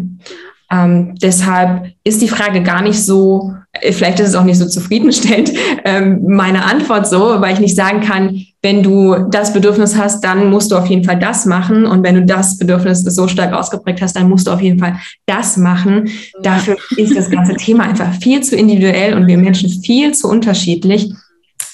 Ähm, 0.71 1.15
deshalb 1.21 1.91
ist 2.03 2.21
die 2.21 2.27
Frage 2.27 2.63
gar 2.63 2.81
nicht 2.81 3.03
so, 3.03 3.53
vielleicht 3.91 4.19
ist 4.19 4.29
es 4.29 4.35
auch 4.35 4.43
nicht 4.43 4.57
so 4.57 4.67
zufriedenstellend, 4.67 5.51
ähm, 5.83 6.23
meine 6.27 6.65
Antwort 6.65 7.07
so, 7.07 7.41
weil 7.41 7.53
ich 7.53 7.59
nicht 7.59 7.75
sagen 7.75 8.01
kann, 8.01 8.45
wenn 8.61 8.81
du 8.81 9.27
das 9.29 9.53
Bedürfnis 9.53 9.95
hast, 9.95 10.23
dann 10.23 10.49
musst 10.49 10.71
du 10.71 10.75
auf 10.75 10.87
jeden 10.87 11.03
Fall 11.03 11.19
das 11.19 11.45
machen. 11.45 11.85
Und 11.85 12.03
wenn 12.03 12.15
du 12.15 12.25
das 12.25 12.57
Bedürfnis 12.57 13.03
so 13.03 13.27
stark 13.27 13.53
ausgeprägt 13.53 14.01
hast, 14.01 14.15
dann 14.15 14.27
musst 14.27 14.47
du 14.47 14.51
auf 14.51 14.61
jeden 14.61 14.79
Fall 14.79 14.97
das 15.27 15.55
machen. 15.57 16.09
Dafür 16.41 16.75
ist 16.97 17.15
das 17.15 17.29
ganze 17.29 17.53
Thema 17.57 17.83
einfach 17.83 18.11
viel 18.15 18.41
zu 18.41 18.55
individuell 18.55 19.13
und 19.13 19.27
wir 19.27 19.37
Menschen 19.37 19.69
viel 19.69 20.13
zu 20.13 20.27
unterschiedlich 20.27 21.13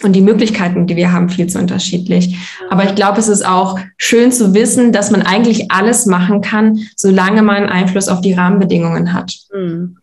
und 0.03 0.13
die 0.13 0.21
Möglichkeiten, 0.21 0.87
die 0.87 0.97
wir 0.97 1.13
haben, 1.13 1.29
viel 1.29 1.47
zu 1.47 1.59
unterschiedlich. 1.59 2.35
Aber 2.69 2.83
ich 2.83 2.95
glaube, 2.95 3.19
es 3.19 3.29
ist 3.29 3.45
auch 3.45 3.79
schön 3.95 4.31
zu 4.31 4.53
wissen, 4.53 4.91
dass 4.91 5.11
man 5.11 5.21
eigentlich 5.21 5.71
alles 5.71 6.05
machen 6.05 6.41
kann, 6.41 6.79
solange 6.97 7.41
man 7.41 7.67
Einfluss 7.67 8.09
auf 8.09 8.19
die 8.19 8.33
Rahmenbedingungen 8.33 9.13
hat. 9.13 9.33
Hm. 9.51 9.97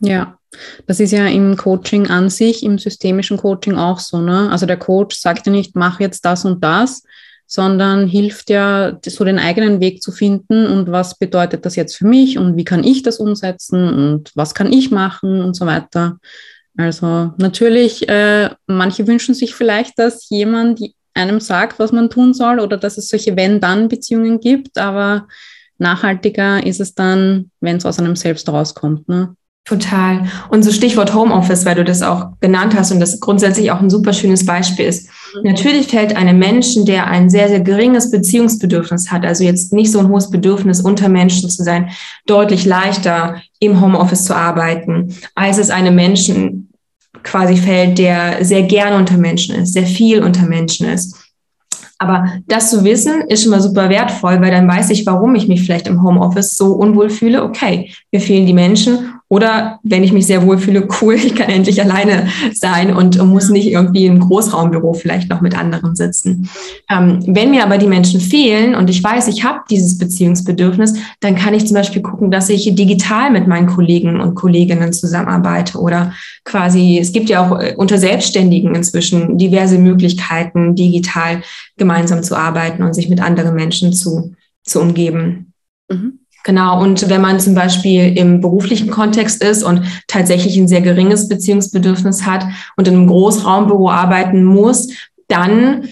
Ja, 0.00 0.37
das 0.86 1.00
ist 1.00 1.12
ja 1.12 1.26
im 1.26 1.56
Coaching 1.56 2.08
an 2.08 2.30
sich, 2.30 2.62
im 2.62 2.78
systemischen 2.78 3.36
Coaching 3.36 3.76
auch 3.76 3.98
so. 3.98 4.18
Ne? 4.18 4.50
Also 4.50 4.66
der 4.66 4.78
Coach 4.78 5.16
sagt 5.16 5.46
ja 5.46 5.52
nicht, 5.52 5.76
mach 5.76 6.00
jetzt 6.00 6.24
das 6.24 6.44
und 6.44 6.62
das, 6.64 7.02
sondern 7.46 8.06
hilft 8.06 8.50
ja, 8.50 8.98
so 9.04 9.24
den 9.24 9.38
eigenen 9.38 9.80
Weg 9.80 10.02
zu 10.02 10.12
finden 10.12 10.66
und 10.66 10.92
was 10.92 11.18
bedeutet 11.18 11.64
das 11.64 11.76
jetzt 11.76 11.96
für 11.96 12.06
mich 12.06 12.38
und 12.38 12.56
wie 12.56 12.64
kann 12.64 12.84
ich 12.84 13.02
das 13.02 13.18
umsetzen 13.18 13.88
und 13.88 14.30
was 14.34 14.54
kann 14.54 14.72
ich 14.72 14.90
machen 14.90 15.40
und 15.42 15.54
so 15.54 15.64
weiter. 15.66 16.18
Also 16.76 17.32
natürlich, 17.38 18.08
äh, 18.08 18.50
manche 18.66 19.06
wünschen 19.06 19.34
sich 19.34 19.54
vielleicht, 19.54 19.98
dass 19.98 20.28
jemand 20.28 20.80
einem 21.14 21.40
sagt, 21.40 21.78
was 21.78 21.90
man 21.90 22.10
tun 22.10 22.34
soll 22.34 22.60
oder 22.60 22.76
dass 22.76 22.98
es 22.98 23.08
solche 23.08 23.36
Wenn-Dann-Beziehungen 23.36 24.40
gibt, 24.40 24.78
aber 24.78 25.26
nachhaltiger 25.78 26.64
ist 26.64 26.80
es 26.80 26.94
dann, 26.94 27.50
wenn 27.60 27.78
es 27.78 27.86
aus 27.86 27.98
einem 27.98 28.14
selbst 28.14 28.48
rauskommt. 28.48 29.08
Ne? 29.08 29.34
Total. 29.68 30.22
Und 30.48 30.62
so 30.62 30.72
Stichwort 30.72 31.12
Homeoffice, 31.12 31.66
weil 31.66 31.74
du 31.74 31.84
das 31.84 32.02
auch 32.02 32.28
genannt 32.40 32.74
hast 32.74 32.90
und 32.90 33.00
das 33.00 33.20
grundsätzlich 33.20 33.70
auch 33.70 33.80
ein 33.82 33.90
super 33.90 34.14
schönes 34.14 34.46
Beispiel 34.46 34.86
ist. 34.86 35.10
Mhm. 35.34 35.50
Natürlich 35.50 35.88
fällt 35.88 36.16
einem 36.16 36.38
Menschen, 36.38 36.86
der 36.86 37.06
ein 37.06 37.28
sehr, 37.28 37.48
sehr 37.48 37.60
geringes 37.60 38.10
Beziehungsbedürfnis 38.10 39.10
hat, 39.10 39.26
also 39.26 39.44
jetzt 39.44 39.74
nicht 39.74 39.92
so 39.92 39.98
ein 39.98 40.08
hohes 40.08 40.30
Bedürfnis, 40.30 40.80
unter 40.80 41.10
Menschen 41.10 41.50
zu 41.50 41.62
sein, 41.62 41.90
deutlich 42.26 42.64
leichter 42.64 43.42
im 43.60 43.78
Homeoffice 43.82 44.24
zu 44.24 44.34
arbeiten, 44.34 45.14
als 45.34 45.58
es 45.58 45.68
einem 45.68 45.94
Menschen 45.94 46.70
quasi 47.22 47.56
fällt, 47.56 47.98
der 47.98 48.42
sehr 48.46 48.62
gerne 48.62 48.96
unter 48.96 49.18
Menschen 49.18 49.54
ist, 49.56 49.74
sehr 49.74 49.86
viel 49.86 50.22
unter 50.22 50.46
Menschen 50.46 50.88
ist. 50.88 51.14
Aber 51.98 52.32
das 52.46 52.70
zu 52.70 52.84
wissen, 52.84 53.22
ist 53.28 53.42
schon 53.42 53.50
mal 53.50 53.60
super 53.60 53.90
wertvoll, 53.90 54.40
weil 54.40 54.52
dann 54.52 54.68
weiß 54.68 54.88
ich, 54.90 55.04
warum 55.04 55.34
ich 55.34 55.46
mich 55.46 55.62
vielleicht 55.62 55.88
im 55.88 56.02
Homeoffice 56.02 56.56
so 56.56 56.72
unwohl 56.72 57.10
fühle. 57.10 57.42
Okay, 57.42 57.92
mir 58.12 58.20
fehlen 58.20 58.46
die 58.46 58.54
Menschen 58.54 59.17
oder 59.30 59.78
wenn 59.82 60.02
ich 60.02 60.12
mich 60.12 60.26
sehr 60.26 60.46
wohl 60.46 60.58
fühle, 60.58 60.88
cool, 61.00 61.14
ich 61.22 61.34
kann 61.34 61.50
endlich 61.50 61.80
alleine 61.82 62.28
sein 62.54 62.94
und 62.94 63.22
muss 63.26 63.50
nicht 63.50 63.68
irgendwie 63.68 64.06
im 64.06 64.20
Großraumbüro 64.20 64.94
vielleicht 64.94 65.28
noch 65.28 65.40
mit 65.40 65.56
anderen 65.56 65.94
sitzen. 65.94 66.48
Ähm, 66.90 67.22
wenn 67.26 67.50
mir 67.50 67.62
aber 67.62 67.78
die 67.78 67.86
Menschen 67.86 68.20
fehlen 68.20 68.74
und 68.74 68.88
ich 68.88 69.02
weiß, 69.02 69.28
ich 69.28 69.44
habe 69.44 69.60
dieses 69.70 69.98
Beziehungsbedürfnis, 69.98 70.94
dann 71.20 71.36
kann 71.36 71.54
ich 71.54 71.66
zum 71.66 71.74
Beispiel 71.74 72.02
gucken, 72.02 72.30
dass 72.30 72.48
ich 72.48 72.74
digital 72.74 73.30
mit 73.30 73.46
meinen 73.46 73.66
Kollegen 73.66 74.20
und 74.20 74.34
Kolleginnen 74.34 74.92
zusammenarbeite 74.92 75.78
oder 75.78 76.14
quasi, 76.44 76.98
es 77.00 77.12
gibt 77.12 77.28
ja 77.28 77.46
auch 77.46 77.60
äh, 77.60 77.74
unter 77.76 77.98
Selbstständigen 77.98 78.74
inzwischen 78.74 79.36
diverse 79.36 79.78
Möglichkeiten, 79.78 80.74
digital 80.74 81.42
gemeinsam 81.76 82.22
zu 82.22 82.34
arbeiten 82.34 82.82
und 82.82 82.94
sich 82.94 83.08
mit 83.08 83.20
anderen 83.20 83.54
Menschen 83.54 83.92
zu, 83.92 84.34
zu 84.64 84.80
umgeben. 84.80 85.52
Mhm. 85.90 86.20
Genau, 86.48 86.80
und 86.80 87.10
wenn 87.10 87.20
man 87.20 87.38
zum 87.40 87.54
Beispiel 87.54 88.16
im 88.16 88.40
beruflichen 88.40 88.88
Kontext 88.88 89.44
ist 89.44 89.62
und 89.62 89.82
tatsächlich 90.06 90.56
ein 90.56 90.66
sehr 90.66 90.80
geringes 90.80 91.28
Beziehungsbedürfnis 91.28 92.24
hat 92.24 92.46
und 92.78 92.88
in 92.88 92.94
einem 92.94 93.06
Großraumbüro 93.06 93.90
arbeiten 93.90 94.44
muss, 94.44 94.88
dann 95.26 95.90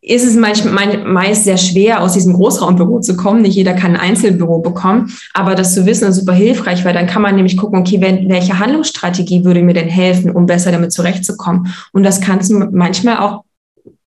ist 0.00 0.24
es 0.24 0.36
manchmal 0.36 1.04
meist 1.04 1.44
sehr 1.44 1.58
schwer, 1.58 2.00
aus 2.00 2.14
diesem 2.14 2.32
Großraumbüro 2.32 3.00
zu 3.00 3.14
kommen. 3.14 3.42
Nicht 3.42 3.56
jeder 3.56 3.74
kann 3.74 3.94
ein 3.94 4.00
Einzelbüro 4.00 4.60
bekommen, 4.60 5.12
aber 5.34 5.54
das 5.54 5.74
zu 5.74 5.84
wissen 5.84 6.08
ist 6.08 6.16
super 6.16 6.32
hilfreich, 6.32 6.86
weil 6.86 6.94
dann 6.94 7.06
kann 7.06 7.20
man 7.20 7.36
nämlich 7.36 7.58
gucken, 7.58 7.80
okay, 7.80 8.00
welche 8.00 8.58
Handlungsstrategie 8.58 9.44
würde 9.44 9.60
mir 9.60 9.74
denn 9.74 9.90
helfen, 9.90 10.30
um 10.30 10.46
besser 10.46 10.72
damit 10.72 10.92
zurechtzukommen. 10.92 11.74
Und 11.92 12.04
das 12.04 12.22
kann 12.22 12.40
manchmal 12.72 13.18
auch 13.18 13.44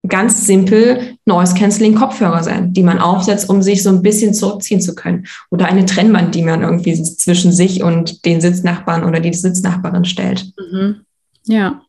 ganz 0.06 0.46
simpel 0.46 1.16
Noise 1.26 1.54
Cancelling 1.54 1.94
Kopfhörer 1.94 2.42
sein, 2.42 2.72
die 2.72 2.82
man 2.82 2.98
aufsetzt, 2.98 3.48
um 3.50 3.62
sich 3.62 3.82
so 3.82 3.90
ein 3.90 4.02
bisschen 4.02 4.32
zurückziehen 4.32 4.80
zu 4.80 4.94
können. 4.94 5.26
Oder 5.50 5.66
eine 5.66 5.86
Trennwand, 5.86 6.34
die 6.34 6.42
man 6.42 6.62
irgendwie 6.62 7.02
zwischen 7.02 7.52
sich 7.52 7.82
und 7.82 8.24
den 8.24 8.40
Sitznachbarn 8.40 9.04
oder 9.04 9.20
die 9.20 9.34
Sitznachbarin 9.34 10.04
stellt. 10.04 10.52
Mhm. 10.56 11.00
Ja, 11.44 11.82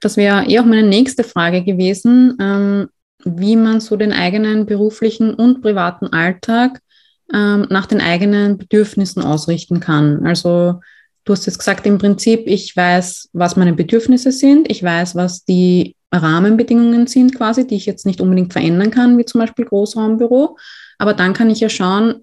das 0.00 0.16
wäre 0.16 0.44
eh 0.46 0.58
auch 0.58 0.64
meine 0.64 0.86
nächste 0.86 1.24
Frage 1.24 1.62
gewesen, 1.62 2.36
ähm, 2.40 2.88
wie 3.24 3.56
man 3.56 3.80
so 3.80 3.96
den 3.96 4.12
eigenen 4.12 4.66
beruflichen 4.66 5.34
und 5.34 5.62
privaten 5.62 6.06
Alltag 6.06 6.80
ähm, 7.32 7.66
nach 7.70 7.86
den 7.86 8.00
eigenen 8.00 8.58
Bedürfnissen 8.58 9.22
ausrichten 9.22 9.80
kann. 9.80 10.24
Also 10.26 10.80
du 11.24 11.32
hast 11.32 11.46
jetzt 11.46 11.58
gesagt, 11.58 11.86
im 11.86 11.98
Prinzip, 11.98 12.46
ich 12.46 12.76
weiß, 12.76 13.30
was 13.32 13.56
meine 13.56 13.72
Bedürfnisse 13.72 14.30
sind, 14.30 14.70
ich 14.70 14.82
weiß, 14.82 15.16
was 15.16 15.44
die 15.44 15.95
Rahmenbedingungen 16.12 17.06
sind 17.06 17.34
quasi, 17.34 17.66
die 17.66 17.76
ich 17.76 17.86
jetzt 17.86 18.06
nicht 18.06 18.20
unbedingt 18.20 18.52
verändern 18.52 18.90
kann, 18.90 19.18
wie 19.18 19.24
zum 19.24 19.40
Beispiel 19.40 19.64
Großraumbüro. 19.64 20.56
Aber 20.98 21.14
dann 21.14 21.32
kann 21.32 21.50
ich 21.50 21.60
ja 21.60 21.68
schauen, 21.68 22.22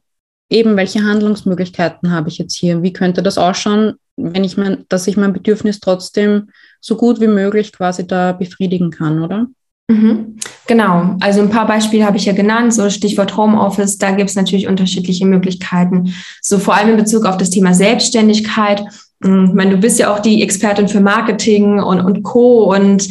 eben 0.50 0.78
welche 0.78 1.04
Handlungsmöglichkeiten 1.04 2.12
habe 2.12 2.30
ich 2.30 2.38
jetzt 2.38 2.56
hier? 2.56 2.82
Wie 2.84 2.93
könnte 2.93 3.24
das 3.24 3.38
ausschauen, 3.38 3.93
wenn 4.15 4.43
ich 4.43 4.58
mein, 4.58 4.86
dass 4.89 5.08
ich 5.08 5.17
mein 5.17 5.34
Bedürfnis 5.34 5.80
trotzdem 5.80 6.50
so 6.80 6.96
gut 6.96 7.19
wie 7.19 7.28
möglich 7.28 7.72
quasi 7.72 8.06
da 8.06 8.32
befriedigen 8.32 8.91
kann, 8.91 9.22
oder? 9.22 9.48
Mhm. 9.89 10.38
Genau, 10.65 11.17
also 11.19 11.41
ein 11.41 11.50
paar 11.50 11.67
Beispiele 11.67 12.06
habe 12.06 12.17
ich 12.17 12.26
ja 12.26 12.34
genannt, 12.34 12.74
so 12.74 12.89
Stichwort 12.89 13.36
Homeoffice, 13.36 13.98
da 13.98 14.12
gibt 14.12 14.30
es 14.30 14.36
natürlich 14.36 14.67
unterschiedliche 14.67 15.26
Möglichkeiten. 15.26 16.13
So 16.41 16.58
vor 16.58 16.76
allem 16.76 16.91
in 16.91 16.98
Bezug 16.98 17.26
auf 17.26 17.38
das 17.38 17.50
Thema 17.50 17.74
Selbstständigkeit. 17.74 18.82
Hm, 19.24 19.46
ich 19.50 19.54
meine, 19.54 19.72
du 19.72 19.78
bist 19.78 20.00
ja 20.00 20.13
auch 20.13 20.19
die 20.19 20.41
Expertin 20.41 20.88
für 20.88 21.02
Marketing 21.02 21.80
und, 21.82 22.00
und 22.00 22.24
Co. 22.24 22.74
Und 22.74 23.10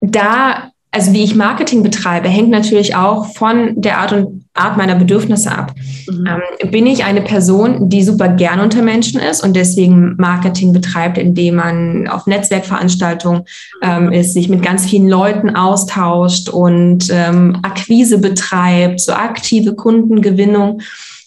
da, 0.00 0.70
also 0.90 1.12
wie 1.12 1.24
ich 1.24 1.34
Marketing 1.34 1.82
betreibe, 1.82 2.28
hängt 2.28 2.50
natürlich 2.50 2.94
auch 2.96 3.26
von 3.34 3.80
der 3.80 3.98
Art 3.98 4.12
und 4.12 4.44
Art 4.54 4.76
meiner 4.76 4.96
Bedürfnisse 4.96 5.52
ab. 5.52 5.72
Mhm. 6.10 6.26
Ähm, 6.26 6.70
bin 6.70 6.86
ich 6.86 7.04
eine 7.04 7.22
Person, 7.22 7.88
die 7.88 8.02
super 8.02 8.28
gern 8.28 8.60
unter 8.60 8.82
Menschen 8.82 9.20
ist 9.20 9.44
und 9.44 9.54
deswegen 9.54 10.16
Marketing 10.16 10.72
betreibt, 10.72 11.16
indem 11.16 11.56
man 11.56 12.08
auf 12.08 12.26
Netzwerkveranstaltungen 12.26 13.42
ähm, 13.82 14.12
ist, 14.12 14.34
sich 14.34 14.48
mit 14.48 14.62
ganz 14.62 14.86
vielen 14.86 15.08
Leuten 15.08 15.54
austauscht 15.54 16.48
und 16.48 17.08
ähm, 17.10 17.58
Akquise 17.62 18.18
betreibt, 18.18 19.00
so 19.00 19.12
aktive 19.12 19.74
Kundengewinnung? 19.74 20.80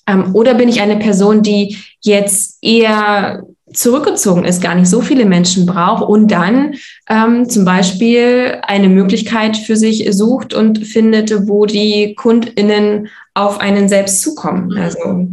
Ähm, 0.08 0.36
oder 0.36 0.56
bin 0.56 0.70
ich 0.70 0.82
eine 0.82 0.98
Person, 0.98 1.42
die 1.42 1.78
jetzt 2.02 2.58
eher 2.62 3.43
zurückgezogen 3.74 4.43
ist, 4.43 4.61
gar 4.61 4.76
nicht 4.76 4.89
so 4.89 5.01
viele 5.01 5.26
Menschen 5.26 5.65
braucht 5.65 6.03
und 6.03 6.30
dann 6.32 6.76
ähm, 7.09 7.49
zum 7.49 7.65
Beispiel 7.65 8.59
eine 8.63 8.89
Möglichkeit 8.89 9.57
für 9.57 9.76
sich 9.76 10.07
sucht 10.11 10.53
und 10.53 10.86
findet, 10.86 11.47
wo 11.47 11.65
die 11.65 12.15
KundInnen 12.15 13.07
auf 13.34 13.59
einen 13.59 13.88
selbst 13.89 14.22
zukommen. 14.22 14.69
Mhm. 14.69 14.78
Also 14.78 15.28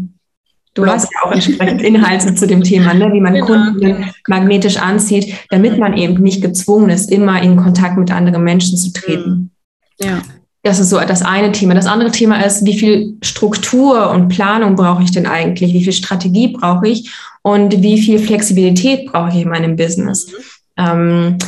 du 0.75 0.87
hast 0.87 1.11
ja 1.13 1.29
auch 1.29 1.33
entsprechend 1.33 1.83
Inhalte 1.83 2.35
zu 2.35 2.47
dem 2.47 2.63
Thema, 2.63 2.95
ne? 2.95 3.13
wie 3.13 3.21
man 3.21 3.35
genau. 3.35 3.47
Kunden 3.47 4.11
magnetisch 4.29 4.77
anzieht, 4.77 5.35
damit 5.51 5.79
man 5.79 5.97
eben 5.97 6.23
nicht 6.23 6.41
gezwungen 6.41 6.91
ist, 6.91 7.11
immer 7.11 7.43
in 7.43 7.57
Kontakt 7.57 7.99
mit 7.99 8.13
anderen 8.13 8.45
Menschen 8.45 8.77
zu 8.77 8.93
treten. 8.93 9.51
Mhm. 10.01 10.07
Ja. 10.07 10.23
Das 10.65 10.81
ist 10.81 10.91
so 10.91 10.99
das 10.99 11.23
eine 11.23 11.53
Thema. 11.53 11.75
Das 11.75 11.87
andere 11.87 12.11
Thema 12.11 12.45
ist, 12.45 12.65
wie 12.65 12.79
viel 12.79 13.17
Struktur 13.23 14.11
und 14.11 14.29
Planung 14.29 14.75
brauche 14.75 15.03
ich 15.03 15.13
denn 15.13 15.27
eigentlich? 15.27 15.73
Wie 15.73 15.85
viel 15.85 15.93
Strategie 15.93 16.49
brauche 16.49 16.89
ich? 16.89 17.11
Und 17.49 17.83
wie 17.83 18.01
viel 18.01 18.19
Flexibilität 18.19 19.07
brauche 19.07 19.31
ich 19.31 19.43
in 19.43 19.49
meinem 19.49 19.77
Business. 19.77 20.33
Ähm, 20.77 21.39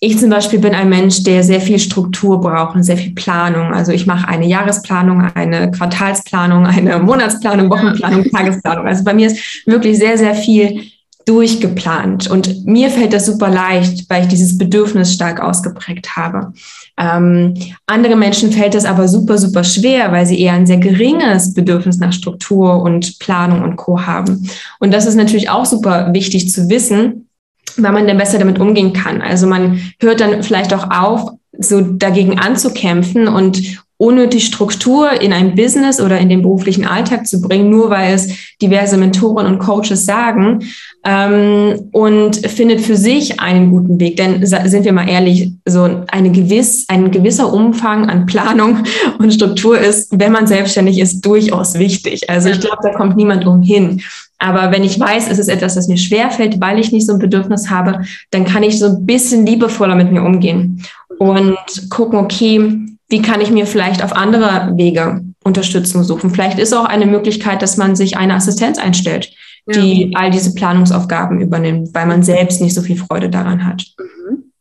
ich 0.00 0.16
zum 0.18 0.30
Beispiel 0.30 0.60
bin 0.60 0.74
ein 0.74 0.88
Mensch, 0.88 1.24
der 1.24 1.42
sehr 1.42 1.60
viel 1.60 1.78
Struktur 1.78 2.40
braucht 2.40 2.76
und 2.76 2.84
sehr 2.84 2.96
viel 2.96 3.14
Planung. 3.14 3.72
Also 3.74 3.90
ich 3.90 4.06
mache 4.06 4.28
eine 4.28 4.46
Jahresplanung, 4.46 5.22
eine 5.34 5.72
Quartalsplanung, 5.72 6.66
eine 6.66 7.00
Monatsplanung, 7.00 7.68
Wochenplanung, 7.68 8.24
Tagesplanung. 8.30 8.86
Also 8.86 9.02
bei 9.02 9.14
mir 9.14 9.26
ist 9.26 9.66
wirklich 9.66 9.98
sehr, 9.98 10.16
sehr 10.16 10.36
viel 10.36 10.84
durchgeplant. 11.28 12.30
Und 12.30 12.66
mir 12.66 12.88
fällt 12.88 13.12
das 13.12 13.26
super 13.26 13.50
leicht, 13.50 14.08
weil 14.08 14.22
ich 14.22 14.28
dieses 14.28 14.56
Bedürfnis 14.56 15.12
stark 15.12 15.40
ausgeprägt 15.40 16.16
habe. 16.16 16.54
Ähm, 16.96 17.54
andere 17.86 18.16
Menschen 18.16 18.50
fällt 18.50 18.74
das 18.74 18.86
aber 18.86 19.08
super, 19.08 19.36
super 19.36 19.62
schwer, 19.62 20.10
weil 20.10 20.24
sie 20.24 20.40
eher 20.40 20.54
ein 20.54 20.66
sehr 20.66 20.78
geringes 20.78 21.52
Bedürfnis 21.52 21.98
nach 21.98 22.12
Struktur 22.12 22.82
und 22.82 23.18
Planung 23.18 23.62
und 23.62 23.76
Co. 23.76 24.00
haben. 24.00 24.48
Und 24.80 24.92
das 24.94 25.04
ist 25.04 25.16
natürlich 25.16 25.50
auch 25.50 25.66
super 25.66 26.14
wichtig 26.14 26.50
zu 26.50 26.70
wissen, 26.70 27.28
weil 27.76 27.92
man 27.92 28.06
dann 28.06 28.18
besser 28.18 28.38
damit 28.38 28.58
umgehen 28.58 28.94
kann. 28.94 29.20
Also 29.20 29.46
man 29.46 29.80
hört 30.00 30.20
dann 30.20 30.42
vielleicht 30.42 30.72
auch 30.72 30.90
auf, 30.90 31.32
so 31.60 31.80
dagegen 31.80 32.38
anzukämpfen 32.38 33.28
und 33.28 33.82
unnötig 33.98 34.46
Struktur 34.46 35.20
in 35.20 35.32
ein 35.32 35.56
Business 35.56 36.00
oder 36.00 36.18
in 36.18 36.28
den 36.28 36.42
beruflichen 36.42 36.86
Alltag 36.86 37.26
zu 37.26 37.42
bringen, 37.42 37.68
nur 37.68 37.90
weil 37.90 38.14
es 38.14 38.28
diverse 38.62 38.96
Mentoren 38.96 39.46
und 39.46 39.58
Coaches 39.58 40.06
sagen 40.06 40.60
ähm, 41.04 41.88
und 41.90 42.36
findet 42.46 42.80
für 42.80 42.96
sich 42.96 43.40
einen 43.40 43.70
guten 43.70 43.98
Weg. 43.98 44.16
Denn 44.16 44.46
sind 44.46 44.84
wir 44.84 44.92
mal 44.92 45.08
ehrlich, 45.08 45.52
so 45.64 46.04
eine 46.06 46.30
gewiss, 46.30 46.84
ein 46.88 47.10
gewisser 47.10 47.52
Umfang 47.52 48.08
an 48.08 48.26
Planung 48.26 48.84
und 49.18 49.34
Struktur 49.34 49.78
ist, 49.78 50.08
wenn 50.12 50.30
man 50.30 50.46
selbstständig 50.46 51.00
ist, 51.00 51.20
durchaus 51.26 51.74
wichtig. 51.74 52.30
Also 52.30 52.50
ich 52.50 52.60
glaube, 52.60 52.78
da 52.82 52.90
kommt 52.90 53.16
niemand 53.16 53.46
umhin. 53.46 54.00
Aber 54.38 54.70
wenn 54.70 54.84
ich 54.84 55.00
weiß, 55.00 55.28
es 55.28 55.40
ist 55.40 55.48
etwas, 55.48 55.74
das 55.74 55.88
mir 55.88 55.96
schwerfällt, 55.96 56.60
weil 56.60 56.78
ich 56.78 56.92
nicht 56.92 57.06
so 57.06 57.14
ein 57.14 57.18
Bedürfnis 57.18 57.68
habe, 57.68 58.02
dann 58.30 58.44
kann 58.44 58.62
ich 58.62 58.78
so 58.78 58.86
ein 58.86 59.04
bisschen 59.04 59.44
liebevoller 59.44 59.96
mit 59.96 60.12
mir 60.12 60.22
umgehen 60.22 60.84
und 61.18 61.56
gucken, 61.90 62.20
okay, 62.20 62.60
wie 63.08 63.22
kann 63.22 63.40
ich 63.40 63.50
mir 63.50 63.66
vielleicht 63.66 64.02
auf 64.02 64.12
andere 64.12 64.76
Wege 64.76 65.24
Unterstützung 65.42 66.04
suchen? 66.04 66.30
Vielleicht 66.30 66.58
ist 66.58 66.74
auch 66.74 66.84
eine 66.84 67.06
Möglichkeit, 67.06 67.62
dass 67.62 67.76
man 67.76 67.96
sich 67.96 68.16
eine 68.16 68.34
Assistenz 68.34 68.78
einstellt, 68.78 69.32
die 69.66 70.10
ja. 70.10 70.18
all 70.18 70.30
diese 70.30 70.54
Planungsaufgaben 70.54 71.40
übernimmt, 71.40 71.94
weil 71.94 72.06
man 72.06 72.22
selbst 72.22 72.60
nicht 72.60 72.74
so 72.74 72.82
viel 72.82 72.96
Freude 72.96 73.30
daran 73.30 73.64
hat. 73.64 73.84
Mhm. 73.98 74.52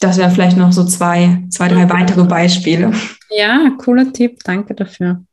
Das 0.00 0.18
wären 0.18 0.30
vielleicht 0.30 0.56
noch 0.56 0.72
so 0.72 0.84
zwei, 0.84 1.44
zwei, 1.50 1.68
drei 1.68 1.88
weitere 1.90 2.24
Beispiele. 2.24 2.92
Ja, 3.30 3.70
cooler 3.78 4.12
Tipp, 4.12 4.38
danke 4.44 4.74
dafür. 4.74 5.24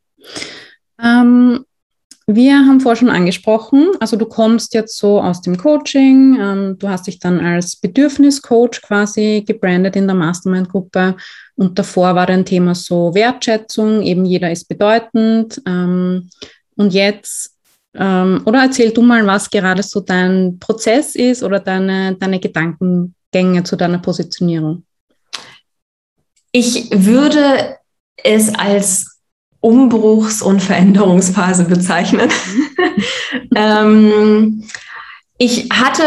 Ähm, 1.01 1.65
wir 2.27 2.57
haben 2.57 2.79
vorher 2.79 2.95
schon 2.97 3.09
angesprochen, 3.09 3.91
also 3.99 4.17
du 4.17 4.25
kommst 4.25 4.73
jetzt 4.73 4.97
so 4.97 5.21
aus 5.21 5.41
dem 5.41 5.57
Coaching, 5.57 6.37
ähm, 6.39 6.75
du 6.79 6.89
hast 6.89 7.05
dich 7.05 7.19
dann 7.19 7.39
als 7.39 7.75
Bedürfniscoach 7.75 8.81
quasi 8.81 9.43
gebrandet 9.45 9.95
in 9.95 10.07
der 10.07 10.15
Mastermind-Gruppe 10.15 11.17
und 11.55 11.79
davor 11.79 12.15
war 12.15 12.25
dein 12.25 12.45
Thema 12.45 12.75
so 12.75 13.13
Wertschätzung, 13.13 14.01
eben 14.01 14.25
jeder 14.25 14.51
ist 14.51 14.67
bedeutend. 14.67 15.61
Ähm, 15.65 16.29
und 16.75 16.93
jetzt, 16.93 17.55
ähm, 17.93 18.41
oder 18.45 18.63
erzähl 18.63 18.91
du 18.91 19.01
mal, 19.01 19.25
was 19.25 19.49
gerade 19.49 19.81
so 19.81 20.01
dein 20.01 20.59
Prozess 20.59 21.15
ist 21.15 21.43
oder 21.43 21.59
deine, 21.59 22.15
deine 22.15 22.39
Gedankengänge 22.39 23.63
zu 23.63 23.77
deiner 23.77 23.99
Positionierung. 23.99 24.83
Ich 26.51 26.89
würde 26.91 27.77
es 28.21 28.53
als 28.55 29.19
Umbruchs- 29.61 30.41
und 30.41 30.61
Veränderungsphase 30.61 31.65
bezeichnen. 31.65 32.29
ähm, 33.55 34.63
ich 35.37 35.69
hatte 35.71 36.03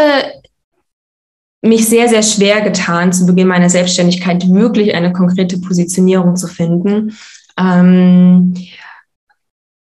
mich 1.61 1.87
sehr, 1.87 2.07
sehr 2.07 2.23
schwer 2.23 2.61
getan, 2.61 3.11
zu 3.11 3.25
Beginn 3.25 3.47
meiner 3.47 3.69
Selbstständigkeit 3.69 4.49
wirklich 4.49 4.95
eine 4.95 5.11
konkrete 5.11 5.59
Positionierung 5.59 6.35
zu 6.35 6.47
finden. 6.47 7.17
Ähm, 7.59 8.53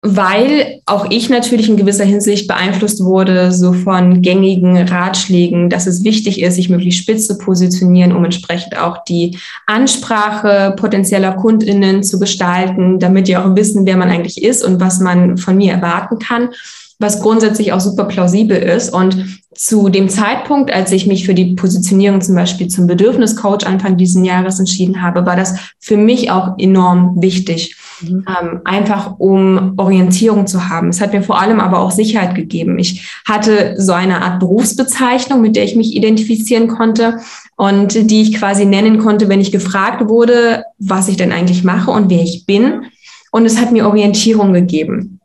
weil 0.09 0.83
auch 0.87 1.11
ich 1.11 1.31
natürlich 1.31 1.69
in 1.69 1.77
gewisser 1.77 2.05
Hinsicht 2.05 2.47
beeinflusst 2.47 3.03
wurde, 3.03 3.51
so 3.51 3.73
von 3.73 4.23
gängigen 4.23 4.77
Ratschlägen, 4.77 5.69
dass 5.69 5.89
es 5.89 6.05
wichtig 6.05 6.43
ist, 6.43 6.55
sich 6.55 6.69
möglichst 6.69 7.01
spitz 7.01 7.27
zu 7.27 7.37
positionieren, 7.39 8.15
um 8.15 8.25
entsprechend 8.25 8.79
auch 8.79 9.03
die 9.05 9.37
Ansprache 9.67 10.77
potenzieller 10.79 11.33
KundInnen 11.33 12.05
zu 12.05 12.21
gestalten, 12.21 13.01
damit 13.01 13.27
die 13.27 13.37
auch 13.37 13.57
wissen, 13.57 13.85
wer 13.85 13.97
man 13.97 14.11
eigentlich 14.11 14.43
ist 14.43 14.65
und 14.65 14.81
was 14.81 15.01
man 15.01 15.39
von 15.39 15.57
mir 15.57 15.73
erwarten 15.73 16.21
kann 16.21 16.51
was 16.99 17.21
grundsätzlich 17.21 17.73
auch 17.73 17.81
super 17.81 18.05
plausibel 18.05 18.57
ist. 18.57 18.93
Und 18.93 19.41
zu 19.55 19.89
dem 19.89 20.09
Zeitpunkt, 20.09 20.71
als 20.73 20.93
ich 20.93 21.07
mich 21.07 21.25
für 21.25 21.35
die 21.35 21.55
Positionierung 21.55 22.21
zum 22.21 22.35
Beispiel 22.35 22.69
zum 22.69 22.87
Bedürfniscoach 22.87 23.67
Anfang 23.67 23.97
diesen 23.97 24.25
Jahres 24.25 24.59
entschieden 24.59 25.03
habe, 25.03 25.25
war 25.25 25.37
das 25.37 25.55
für 25.79 25.97
mich 25.97 26.31
auch 26.31 26.59
enorm 26.59 27.21
wichtig, 27.21 27.77
mhm. 28.03 28.25
ähm, 28.29 28.61
einfach 28.65 29.19
um 29.19 29.75
Orientierung 29.79 30.47
zu 30.47 30.69
haben. 30.69 30.89
Es 30.89 31.01
hat 31.01 31.13
mir 31.13 31.23
vor 31.23 31.41
allem 31.41 31.61
aber 31.61 31.81
auch 31.81 31.91
Sicherheit 31.91 32.35
gegeben. 32.35 32.79
Ich 32.79 33.09
hatte 33.27 33.75
so 33.79 33.93
eine 33.93 34.23
Art 34.23 34.41
Berufsbezeichnung, 34.41 35.41
mit 35.41 35.57
der 35.57 35.65
ich 35.65 35.77
mich 35.77 35.95
identifizieren 35.95 36.69
konnte 36.69 37.19
und 37.57 38.11
die 38.11 38.23
ich 38.23 38.35
quasi 38.35 38.67
nennen 38.67 38.99
konnte, 38.99 39.29
wenn 39.29 39.41
ich 39.41 39.53
gefragt 39.53 40.09
wurde, 40.09 40.65
was 40.79 41.09
ich 41.09 41.17
denn 41.17 41.33
eigentlich 41.33 41.65
mache 41.65 41.91
und 41.91 42.11
wer 42.11 42.23
ich 42.23 42.45
bin. 42.47 42.87
Und 43.33 43.45
es 43.45 43.59
hat 43.59 43.73
mir 43.73 43.87
Orientierung 43.87 44.53
gegeben. 44.53 45.16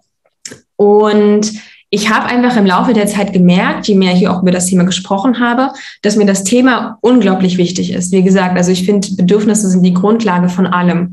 Und 0.82 1.52
ich 1.92 2.10
habe 2.10 2.26
einfach 2.26 2.58
im 2.58 2.66
Laufe 2.66 2.94
der 2.94 3.06
Zeit 3.06 3.34
gemerkt, 3.34 3.88
je 3.88 3.94
mehr 3.94 4.16
ich 4.16 4.28
auch 4.28 4.42
über 4.42 4.50
das 4.50 4.66
Thema 4.66 4.84
gesprochen 4.84 5.40
habe, 5.40 5.70
dass 6.02 6.16
mir 6.16 6.26
das 6.26 6.44
Thema 6.44 6.98
unglaublich 7.02 7.60
wichtig 7.60 7.94
ist. 7.94 8.12
Wie 8.12 8.24
gesagt, 8.24 8.58
also 8.58 8.72
ich 8.72 8.84
finde, 8.84 9.08
Bedürfnisse 9.16 9.70
sind 9.70 9.84
die 9.84 9.94
Grundlage 9.94 10.50
von 10.50 10.66
allem. 10.66 11.00
Mhm. 11.02 11.12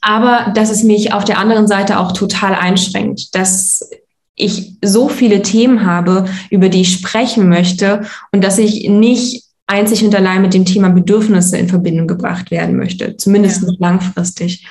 Aber 0.00 0.52
dass 0.54 0.70
es 0.70 0.84
mich 0.84 1.12
auf 1.12 1.26
der 1.26 1.36
anderen 1.36 1.66
Seite 1.66 1.98
auch 1.98 2.12
total 2.12 2.54
einschränkt, 2.54 3.34
dass 3.34 3.90
ich 4.36 4.76
so 4.82 5.10
viele 5.10 5.42
Themen 5.42 5.84
habe, 5.84 6.24
über 6.48 6.70
die 6.70 6.80
ich 6.80 6.92
sprechen 6.94 7.50
möchte 7.50 8.06
und 8.32 8.42
dass 8.42 8.56
ich 8.56 8.88
nicht 8.88 9.44
einzig 9.66 10.02
und 10.02 10.14
allein 10.14 10.40
mit 10.40 10.54
dem 10.54 10.64
Thema 10.64 10.88
Bedürfnisse 10.88 11.58
in 11.58 11.68
Verbindung 11.68 12.06
gebracht 12.06 12.50
werden 12.50 12.76
möchte, 12.76 13.18
zumindest 13.18 13.64
ja. 13.64 13.68
langfristig. 13.78 14.64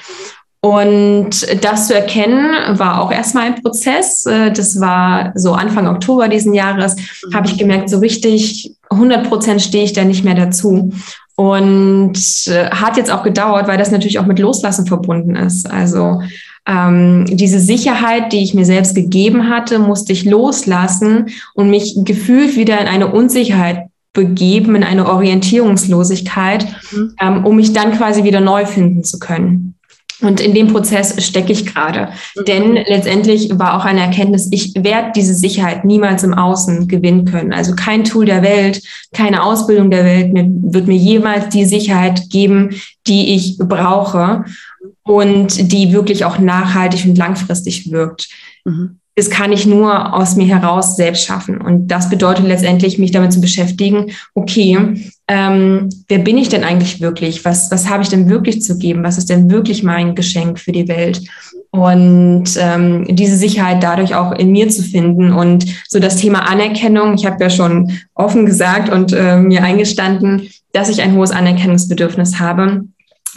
Und 0.66 1.46
das 1.62 1.88
zu 1.88 1.94
erkennen, 1.94 2.80
war 2.80 3.02
auch 3.02 3.12
erstmal 3.12 3.48
ein 3.48 3.62
Prozess. 3.62 4.26
Äh, 4.26 4.50
das 4.54 4.80
war 4.80 5.34
so 5.36 5.52
Anfang 5.52 5.88
Oktober 5.88 6.30
diesen 6.30 6.54
Jahres, 6.54 6.96
mhm. 6.96 7.36
habe 7.36 7.48
ich 7.48 7.58
gemerkt, 7.58 7.90
so 7.90 8.00
richtig 8.00 8.74
100 8.90 9.28
Prozent 9.28 9.62
stehe 9.62 9.84
ich 9.84 9.92
da 9.92 10.06
nicht 10.06 10.24
mehr 10.24 10.36
dazu. 10.36 10.94
Und 11.36 12.18
äh, 12.48 12.70
hat 12.70 12.96
jetzt 12.96 13.12
auch 13.12 13.24
gedauert, 13.24 13.68
weil 13.68 13.78
das 13.78 13.92
natürlich 13.92 14.20
auch 14.20 14.26
mit 14.26 14.40
Loslassen 14.40 14.88
verbunden 14.88 15.36
ist. 15.36 15.70
Also 15.70 16.22
ähm, 16.66 17.26
diese 17.28 17.60
Sicherheit, 17.60 18.32
die 18.32 18.42
ich 18.42 18.54
mir 18.54 18.66
selbst 18.66 18.96
gegeben 18.96 19.50
hatte, 19.50 19.80
musste 19.80 20.14
ich 20.14 20.24
loslassen 20.24 21.26
und 21.56 21.72
mich 21.72 21.98
gefühlt 22.06 22.56
wieder 22.56 22.80
in 22.80 22.88
eine 22.88 23.12
Unsicherheit 23.12 23.88
begeben, 24.14 24.76
in 24.76 24.86
eine 24.86 25.10
Orientierungslosigkeit, 25.10 26.68
mhm. 26.92 27.16
ähm, 27.20 27.46
um 27.46 27.58
mich 27.58 27.74
dann 27.74 27.92
quasi 27.92 28.24
wieder 28.24 28.40
neu 28.40 28.66
finden 28.66 29.04
zu 29.04 29.20
können. 29.20 29.73
Und 30.24 30.40
in 30.40 30.54
dem 30.54 30.68
Prozess 30.68 31.24
stecke 31.24 31.52
ich 31.52 31.66
gerade. 31.66 32.10
Mhm. 32.36 32.46
Denn 32.46 32.74
letztendlich 32.76 33.60
war 33.60 33.78
auch 33.78 33.86
eine 33.86 34.02
Erkenntnis, 34.02 34.48
ich 34.52 34.74
werde 34.76 35.12
diese 35.16 35.36
Sicherheit 35.36 35.86
niemals 35.86 36.24
im 36.24 36.34
Außen 36.34 36.88
gewinnen 36.88 37.26
können. 37.26 37.54
Also 37.54 37.76
kein 37.76 38.04
Tool 38.04 38.26
der 38.26 38.42
Welt, 38.42 38.82
keine 39.14 39.44
Ausbildung 39.44 39.92
der 39.92 40.06
Welt 40.06 40.32
wird 40.34 40.88
mir 40.88 40.98
jemals 40.98 41.50
die 41.50 41.66
Sicherheit 41.66 42.30
geben, 42.30 42.72
die 43.06 43.36
ich 43.36 43.58
brauche 43.58 44.46
und 45.04 45.72
die 45.72 45.92
wirklich 45.92 46.26
auch 46.26 46.40
nachhaltig 46.40 47.06
und 47.06 47.18
langfristig 47.18 47.92
wirkt. 47.92 48.30
Mhm 48.64 49.00
das 49.16 49.30
kann 49.30 49.52
ich 49.52 49.66
nur 49.66 50.16
aus 50.16 50.36
mir 50.36 50.48
heraus 50.48 50.96
selbst 50.96 51.26
schaffen. 51.26 51.62
Und 51.62 51.88
das 51.88 52.10
bedeutet 52.10 52.48
letztendlich, 52.48 52.98
mich 52.98 53.12
damit 53.12 53.32
zu 53.32 53.42
beschäftigen, 53.42 54.12
okay, 54.34 55.12
ähm, 55.28 55.90
wer 56.08 56.20
bin 56.20 56.38
ich 56.38 56.50
denn 56.50 56.64
eigentlich 56.64 57.00
wirklich? 57.00 57.46
Was, 57.46 57.70
was 57.70 57.90
habe 57.90 58.04
ich 58.04 58.10
denn 58.10 58.28
wirklich 58.30 58.62
zu 58.64 58.78
geben? 58.78 59.04
Was 59.04 59.18
ist 59.18 59.30
denn 59.30 59.52
wirklich 59.52 59.84
mein 59.84 60.16
Geschenk 60.16 60.60
für 60.60 60.72
die 60.72 60.88
Welt? 60.88 61.22
Und 61.70 62.46
ähm, 62.60 63.06
diese 63.10 63.36
Sicherheit 63.36 63.82
dadurch 63.82 64.16
auch 64.16 64.32
in 64.32 64.52
mir 64.52 64.70
zu 64.70 64.84
finden. 64.84 65.32
Und 65.32 65.66
so 65.88 66.00
das 66.00 66.18
Thema 66.18 66.50
Anerkennung, 66.50 67.14
ich 67.14 67.26
habe 67.26 67.44
ja 67.44 67.50
schon 67.50 67.92
offen 68.16 68.46
gesagt 68.46 68.92
und 68.92 69.14
äh, 69.14 69.38
mir 69.38 69.64
eingestanden, 69.64 70.50
dass 70.72 70.90
ich 70.90 71.02
ein 71.02 71.16
hohes 71.16 71.32
Anerkennungsbedürfnis 71.32 72.40
habe. 72.40 72.84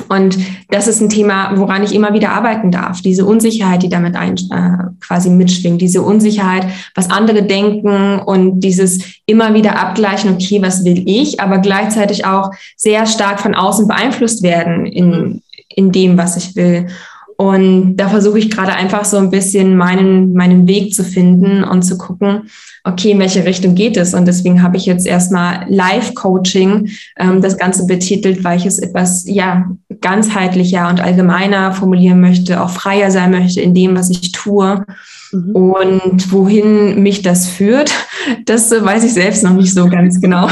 Und 0.08 0.38
das 0.68 0.88
ist 0.88 1.00
ein 1.00 1.08
Thema, 1.08 1.52
woran 1.56 1.82
ich 1.82 1.94
immer 1.94 2.12
wieder 2.12 2.30
arbeiten 2.30 2.70
darf. 2.70 3.00
Diese 3.00 3.24
Unsicherheit, 3.24 3.82
die 3.82 3.88
damit 3.88 4.14
ein, 4.14 4.36
äh, 4.36 4.90
quasi 5.00 5.30
mitschwingt, 5.30 5.80
diese 5.80 6.02
Unsicherheit, 6.02 6.66
was 6.94 7.10
andere 7.10 7.42
denken 7.42 8.18
und 8.18 8.60
dieses 8.60 9.02
immer 9.24 9.54
wieder 9.54 9.78
abgleichen, 9.78 10.34
okay, 10.34 10.60
was 10.60 10.84
will 10.84 11.02
ich, 11.06 11.40
aber 11.40 11.58
gleichzeitig 11.58 12.26
auch 12.26 12.50
sehr 12.76 13.06
stark 13.06 13.40
von 13.40 13.54
außen 13.54 13.88
beeinflusst 13.88 14.42
werden 14.42 14.84
in, 14.84 15.42
in 15.68 15.92
dem, 15.92 16.18
was 16.18 16.36
ich 16.36 16.54
will. 16.56 16.88
Und 17.36 17.96
da 17.96 18.08
versuche 18.08 18.38
ich 18.38 18.50
gerade 18.50 18.72
einfach 18.72 19.04
so 19.04 19.18
ein 19.18 19.30
bisschen 19.30 19.76
meinen, 19.76 20.32
meinen 20.32 20.66
Weg 20.66 20.94
zu 20.94 21.04
finden 21.04 21.64
und 21.64 21.82
zu 21.82 21.98
gucken, 21.98 22.48
okay, 22.82 23.10
in 23.10 23.18
welche 23.18 23.44
Richtung 23.44 23.74
geht 23.74 23.96
es? 23.96 24.14
Und 24.14 24.26
deswegen 24.26 24.62
habe 24.62 24.76
ich 24.76 24.86
jetzt 24.86 25.06
erstmal 25.06 25.66
Live-Coaching 25.68 26.88
ähm, 27.18 27.42
das 27.42 27.58
Ganze 27.58 27.86
betitelt, 27.86 28.42
weil 28.42 28.58
ich 28.58 28.64
es 28.64 28.78
etwas 28.78 29.24
ja 29.26 29.68
ganzheitlicher 30.00 30.88
und 30.88 31.00
allgemeiner 31.00 31.72
formulieren 31.72 32.20
möchte, 32.20 32.62
auch 32.62 32.70
freier 32.70 33.10
sein 33.10 33.32
möchte 33.32 33.60
in 33.60 33.74
dem, 33.74 33.96
was 33.96 34.08
ich 34.08 34.32
tue. 34.32 34.84
Mhm. 35.32 35.50
Und 35.50 36.32
wohin 36.32 37.02
mich 37.02 37.22
das 37.22 37.48
führt, 37.48 37.92
das 38.46 38.70
weiß 38.70 39.04
ich 39.04 39.12
selbst 39.12 39.42
noch 39.42 39.54
nicht 39.54 39.74
so 39.74 39.88
ganz 39.88 40.20
genau. 40.20 40.48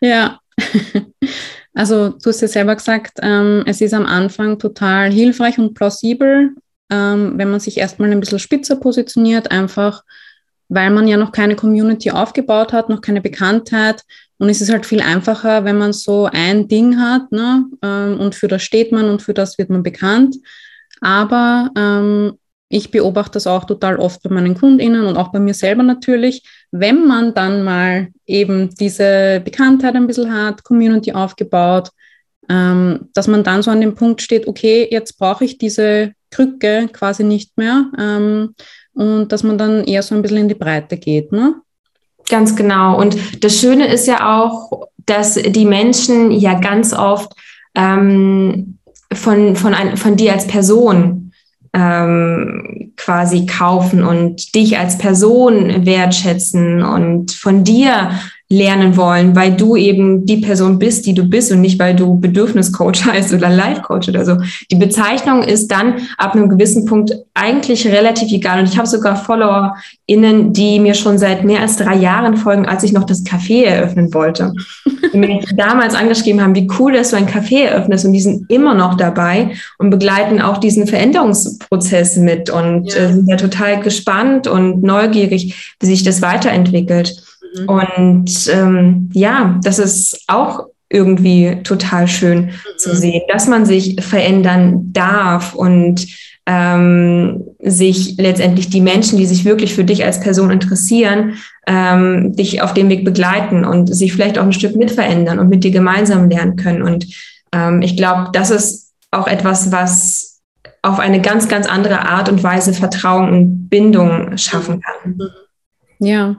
Ja. 0.00 0.38
Also 1.74 2.10
du 2.10 2.30
hast 2.30 2.40
ja 2.40 2.48
selber 2.48 2.76
gesagt, 2.76 3.18
ähm, 3.20 3.64
es 3.66 3.80
ist 3.80 3.94
am 3.94 4.06
Anfang 4.06 4.58
total 4.58 5.12
hilfreich 5.12 5.58
und 5.58 5.74
plausibel, 5.74 6.54
ähm, 6.90 7.32
wenn 7.36 7.50
man 7.50 7.60
sich 7.60 7.78
erstmal 7.78 8.10
ein 8.10 8.20
bisschen 8.20 8.38
spitzer 8.38 8.76
positioniert, 8.76 9.50
einfach 9.50 10.02
weil 10.68 10.90
man 10.90 11.06
ja 11.06 11.16
noch 11.16 11.32
keine 11.32 11.56
Community 11.56 12.10
aufgebaut 12.10 12.72
hat, 12.72 12.88
noch 12.88 13.00
keine 13.00 13.20
Bekanntheit. 13.20 14.02
Und 14.38 14.48
es 14.48 14.60
ist 14.60 14.72
halt 14.72 14.86
viel 14.86 15.00
einfacher, 15.00 15.64
wenn 15.64 15.78
man 15.78 15.92
so 15.92 16.28
ein 16.32 16.68
Ding 16.68 16.98
hat 16.98 17.30
ne? 17.30 17.66
Ähm, 17.82 18.18
und 18.18 18.34
für 18.34 18.48
das 18.48 18.62
steht 18.62 18.90
man 18.90 19.08
und 19.08 19.22
für 19.22 19.34
das 19.34 19.58
wird 19.58 19.70
man 19.70 19.82
bekannt. 19.82 20.36
Aber 21.00 21.70
ähm, 21.76 22.38
ich 22.68 22.90
beobachte 22.90 23.32
das 23.32 23.46
auch 23.46 23.64
total 23.64 23.96
oft 23.96 24.22
bei 24.22 24.30
meinen 24.30 24.54
KundInnen 24.54 25.06
und 25.06 25.16
auch 25.16 25.30
bei 25.30 25.38
mir 25.38 25.54
selber 25.54 25.82
natürlich. 25.82 26.42
Wenn 26.76 27.06
man 27.06 27.34
dann 27.34 27.62
mal 27.62 28.08
eben 28.26 28.74
diese 28.74 29.40
Bekanntheit 29.44 29.94
ein 29.94 30.08
bisschen 30.08 30.32
hat, 30.32 30.64
Community 30.64 31.12
aufgebaut, 31.12 31.90
ähm, 32.48 33.10
dass 33.14 33.28
man 33.28 33.44
dann 33.44 33.62
so 33.62 33.70
an 33.70 33.80
dem 33.80 33.94
Punkt 33.94 34.20
steht, 34.20 34.48
okay, 34.48 34.88
jetzt 34.90 35.16
brauche 35.16 35.44
ich 35.44 35.56
diese 35.56 36.14
Krücke 36.32 36.88
quasi 36.92 37.22
nicht 37.22 37.56
mehr 37.56 37.92
ähm, 37.96 38.56
und 38.92 39.30
dass 39.30 39.44
man 39.44 39.56
dann 39.56 39.84
eher 39.84 40.02
so 40.02 40.16
ein 40.16 40.22
bisschen 40.22 40.38
in 40.38 40.48
die 40.48 40.56
Breite 40.56 40.96
geht. 40.96 41.30
Ne? 41.30 41.54
Ganz 42.28 42.56
genau. 42.56 43.00
Und 43.00 43.44
das 43.44 43.56
Schöne 43.56 43.86
ist 43.86 44.08
ja 44.08 44.36
auch, 44.36 44.88
dass 45.06 45.34
die 45.34 45.66
Menschen 45.66 46.32
ja 46.32 46.58
ganz 46.58 46.92
oft 46.92 47.32
ähm, 47.76 48.78
von, 49.12 49.54
von, 49.54 49.74
ein, 49.74 49.96
von 49.96 50.16
dir 50.16 50.32
als 50.32 50.48
Person 50.48 51.32
ähm, 51.72 52.93
quasi 53.04 53.44
kaufen 53.44 54.02
und 54.02 54.54
dich 54.54 54.78
als 54.78 54.96
Person 54.96 55.84
wertschätzen 55.84 56.82
und 56.82 57.32
von 57.32 57.62
dir 57.62 58.10
lernen 58.50 58.96
wollen, 58.96 59.34
weil 59.34 59.52
du 59.52 59.74
eben 59.74 60.26
die 60.26 60.36
Person 60.36 60.78
bist, 60.78 61.06
die 61.06 61.14
du 61.14 61.24
bist 61.24 61.50
und 61.50 61.62
nicht, 61.62 61.78
weil 61.78 61.96
du 61.96 62.20
Bedürfniscoach 62.20 63.04
heißt 63.06 63.32
oder 63.32 63.48
Life-Coach 63.48 64.08
oder 64.08 64.24
so. 64.24 64.36
Die 64.70 64.76
Bezeichnung 64.76 65.42
ist 65.42 65.68
dann 65.68 65.94
ab 66.18 66.34
einem 66.34 66.48
gewissen 66.48 66.84
Punkt 66.84 67.12
eigentlich 67.32 67.86
relativ 67.86 68.30
egal. 68.30 68.60
Und 68.60 68.68
ich 68.68 68.76
habe 68.76 68.86
sogar 68.86 69.16
FollowerInnen, 69.16 70.52
die 70.52 70.78
mir 70.78 70.94
schon 70.94 71.18
seit 71.18 71.44
mehr 71.44 71.60
als 71.60 71.76
drei 71.76 71.96
Jahren 71.96 72.36
folgen, 72.36 72.66
als 72.66 72.84
ich 72.84 72.92
noch 72.92 73.04
das 73.04 73.24
Café 73.24 73.64
eröffnen 73.64 74.12
wollte. 74.12 74.52
Die 75.12 75.18
mir 75.18 75.40
damals 75.54 75.94
angeschrieben 75.94 76.42
haben, 76.42 76.56
wie 76.56 76.68
cool, 76.78 76.92
dass 76.92 77.10
du 77.10 77.16
ein 77.16 77.28
Café 77.28 77.66
eröffnest 77.66 78.04
und 78.04 78.14
die 78.14 78.20
sind 78.20 78.50
immer 78.50 78.74
noch 78.74 78.96
dabei 78.96 79.52
und 79.78 79.90
begleiten 79.90 80.40
auch 80.40 80.58
diesen 80.58 80.88
Veränderungsprozess 80.88 82.16
mit 82.16 82.50
und 82.50 82.92
ja. 82.92 83.00
äh, 83.00 83.12
sind 83.12 83.28
ja 83.28 83.36
total 83.36 83.80
gespannt 83.80 84.48
und 84.48 84.82
neugierig, 84.82 85.76
wie 85.78 85.86
sich 85.86 86.02
das 86.02 86.20
weiterentwickelt. 86.20 87.22
Mhm. 87.54 87.68
Und 87.68 88.50
ähm, 88.52 89.10
ja, 89.12 89.58
das 89.62 89.78
ist 89.78 90.24
auch 90.26 90.66
irgendwie 90.88 91.62
total 91.64 92.08
schön 92.08 92.46
mhm. 92.46 92.50
zu 92.76 92.94
sehen, 92.94 93.22
dass 93.28 93.46
man 93.48 93.66
sich 93.66 93.96
verändern 94.02 94.92
darf 94.92 95.54
und 95.54 96.06
ähm, 96.46 97.42
sich 97.60 98.16
letztendlich 98.18 98.68
die 98.68 98.82
Menschen, 98.82 99.18
die 99.18 99.26
sich 99.26 99.44
wirklich 99.44 99.74
für 99.74 99.84
dich 99.84 100.04
als 100.04 100.20
Person 100.20 100.50
interessieren, 100.50 101.38
ähm, 101.66 102.36
dich 102.36 102.60
auf 102.60 102.74
dem 102.74 102.90
Weg 102.90 103.04
begleiten 103.04 103.64
und 103.64 103.94
sich 103.94 104.12
vielleicht 104.12 104.38
auch 104.38 104.44
ein 104.44 104.52
Stück 104.52 104.76
mit 104.76 104.90
verändern 104.90 105.38
und 105.38 105.48
mit 105.48 105.64
dir 105.64 105.70
gemeinsam 105.70 106.28
lernen 106.28 106.56
können. 106.56 106.82
Und 106.82 107.06
ähm, 107.52 107.80
ich 107.80 107.96
glaube, 107.96 108.28
das 108.32 108.50
ist 108.50 108.92
auch 109.10 109.26
etwas, 109.26 109.72
was 109.72 110.42
auf 110.82 110.98
eine 110.98 111.22
ganz, 111.22 111.48
ganz 111.48 111.66
andere 111.66 112.06
Art 112.06 112.28
und 112.28 112.42
Weise 112.42 112.74
Vertrauen 112.74 113.30
und 113.30 113.68
Bindung 113.70 114.36
schaffen 114.36 114.82
kann. 114.82 115.18
Ja, 115.98 116.26
ähm, 116.26 116.36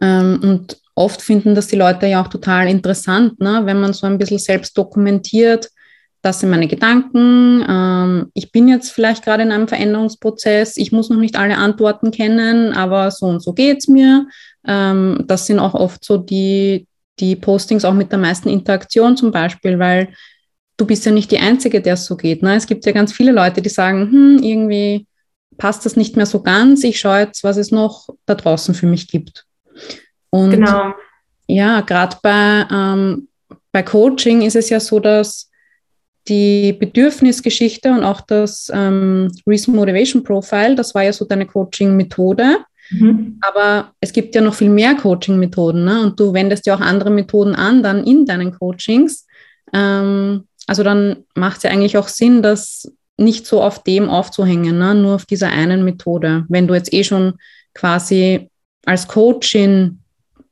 und 0.00 0.76
oft 0.94 1.22
finden 1.22 1.54
das 1.54 1.66
die 1.66 1.76
Leute 1.76 2.06
ja 2.06 2.22
auch 2.22 2.28
total 2.28 2.68
interessant, 2.68 3.40
ne? 3.40 3.62
wenn 3.64 3.80
man 3.80 3.92
so 3.92 4.06
ein 4.06 4.18
bisschen 4.18 4.38
selbst 4.38 4.76
dokumentiert, 4.76 5.70
das 6.22 6.40
sind 6.40 6.50
meine 6.50 6.68
Gedanken, 6.68 7.64
ähm, 7.66 8.30
ich 8.34 8.52
bin 8.52 8.68
jetzt 8.68 8.90
vielleicht 8.90 9.24
gerade 9.24 9.42
in 9.42 9.52
einem 9.52 9.68
Veränderungsprozess, 9.68 10.76
ich 10.76 10.92
muss 10.92 11.08
noch 11.08 11.16
nicht 11.16 11.36
alle 11.36 11.56
Antworten 11.56 12.10
kennen, 12.10 12.74
aber 12.74 13.10
so 13.10 13.26
und 13.26 13.40
so 13.42 13.54
geht 13.54 13.78
es 13.78 13.88
mir. 13.88 14.26
Ähm, 14.66 15.24
das 15.26 15.46
sind 15.46 15.58
auch 15.58 15.72
oft 15.72 16.04
so 16.04 16.18
die, 16.18 16.86
die 17.18 17.36
Postings 17.36 17.86
auch 17.86 17.94
mit 17.94 18.12
der 18.12 18.18
meisten 18.18 18.50
Interaktion 18.50 19.16
zum 19.16 19.30
Beispiel, 19.30 19.78
weil 19.78 20.10
du 20.76 20.84
bist 20.84 21.06
ja 21.06 21.12
nicht 21.12 21.30
die 21.30 21.38
Einzige, 21.38 21.80
der 21.80 21.94
es 21.94 22.04
so 22.04 22.16
geht. 22.16 22.42
Ne? 22.42 22.54
Es 22.54 22.66
gibt 22.66 22.84
ja 22.84 22.92
ganz 22.92 23.12
viele 23.14 23.32
Leute, 23.32 23.62
die 23.62 23.70
sagen, 23.70 24.10
hm, 24.10 24.42
irgendwie 24.42 25.06
passt 25.56 25.86
das 25.86 25.96
nicht 25.96 26.16
mehr 26.16 26.26
so 26.26 26.42
ganz, 26.42 26.84
ich 26.84 27.00
schaue 27.00 27.20
jetzt, 27.20 27.44
was 27.44 27.56
es 27.56 27.70
noch 27.70 28.08
da 28.26 28.34
draußen 28.34 28.74
für 28.74 28.86
mich 28.86 29.08
gibt. 29.08 29.46
Und 30.30 30.50
genau. 30.50 30.94
ja, 31.46 31.80
gerade 31.80 32.16
bei, 32.22 32.66
ähm, 32.70 33.28
bei 33.72 33.82
Coaching 33.82 34.42
ist 34.42 34.56
es 34.56 34.70
ja 34.70 34.80
so, 34.80 35.00
dass 35.00 35.50
die 36.28 36.72
Bedürfnisgeschichte 36.72 37.90
und 37.90 38.04
auch 38.04 38.20
das 38.20 38.70
ähm, 38.72 39.30
Reason 39.46 39.74
Motivation 39.74 40.22
Profile, 40.22 40.76
das 40.76 40.94
war 40.94 41.02
ja 41.02 41.12
so 41.12 41.24
deine 41.24 41.46
Coaching-Methode. 41.46 42.58
Mhm. 42.90 43.38
Aber 43.40 43.92
es 44.00 44.12
gibt 44.12 44.34
ja 44.34 44.40
noch 44.40 44.54
viel 44.54 44.68
mehr 44.68 44.94
Coaching-Methoden 44.94 45.84
ne? 45.84 46.02
und 46.02 46.18
du 46.18 46.32
wendest 46.32 46.66
ja 46.66 46.74
auch 46.74 46.80
andere 46.80 47.10
Methoden 47.10 47.54
an 47.54 47.82
dann 47.82 48.04
in 48.04 48.26
deinen 48.26 48.52
Coachings. 48.52 49.26
Ähm, 49.72 50.46
also 50.66 50.82
dann 50.82 51.24
macht 51.34 51.58
es 51.58 51.62
ja 51.64 51.70
eigentlich 51.70 51.96
auch 51.96 52.08
Sinn, 52.08 52.42
das 52.42 52.92
nicht 53.16 53.46
so 53.46 53.62
auf 53.62 53.82
dem 53.82 54.08
aufzuhängen, 54.08 54.78
ne? 54.78 54.94
nur 54.94 55.16
auf 55.16 55.26
dieser 55.26 55.50
einen 55.50 55.84
Methode. 55.84 56.44
Wenn 56.48 56.66
du 56.66 56.74
jetzt 56.74 56.92
eh 56.92 57.04
schon 57.04 57.34
quasi 57.74 58.50
als 58.86 59.06
Coachin 59.06 59.99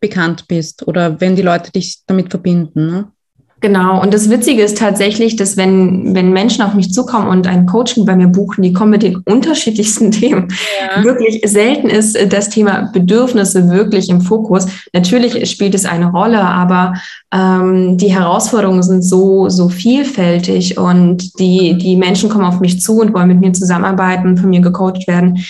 bekannt 0.01 0.47
bist 0.49 0.87
oder 0.87 1.21
wenn 1.21 1.37
die 1.37 1.43
Leute 1.43 1.73
dich 1.73 2.01
damit 2.07 2.31
verbinden. 2.31 2.87
Ne? 2.87 3.13
Genau. 3.61 4.01
Und 4.01 4.15
das 4.15 4.31
Witzige 4.31 4.63
ist 4.63 4.79
tatsächlich, 4.79 5.35
dass 5.35 5.57
wenn, 5.57 6.15
wenn 6.15 6.33
Menschen 6.33 6.63
auf 6.63 6.75
mich 6.75 6.93
zukommen 6.93 7.27
und 7.27 7.49
ein 7.49 7.67
Coaching 7.67 8.07
bei 8.07 8.15
mir 8.15 8.29
buchen, 8.29 8.63
die 8.63 8.73
kommen 8.73 8.93
mit 8.93 9.03
den 9.03 9.17
unterschiedlichsten 9.17 10.11
Themen. 10.13 10.49
Ja. 10.97 11.03
Wirklich 11.03 11.41
selten 11.45 11.89
ist 11.89 12.17
das 12.33 12.51
Thema 12.51 12.91
Bedürfnisse 12.93 13.69
wirklich 13.69 14.09
im 14.11 14.21
Fokus. 14.21 14.67
Natürlich 14.93 15.51
spielt 15.51 15.75
es 15.75 15.87
eine 15.87 16.11
Rolle, 16.13 16.41
aber 16.41 16.95
ähm, 17.35 17.99
die 17.99 18.13
Herausforderungen 18.13 18.85
sind 18.85 19.03
so, 19.03 19.49
so 19.49 19.69
vielfältig 19.69 20.79
und 20.79 21.39
die, 21.41 21.77
die 21.77 21.97
Menschen 21.97 22.31
kommen 22.31 22.45
auf 22.45 22.61
mich 22.61 22.81
zu 22.81 23.01
und 23.01 23.13
wollen 23.13 23.29
mit 23.29 23.41
mir 23.41 23.53
zusammenarbeiten, 23.53 24.37
von 24.37 24.51
mir 24.51 24.61
gecoacht 24.61 25.09
werden 25.09 25.45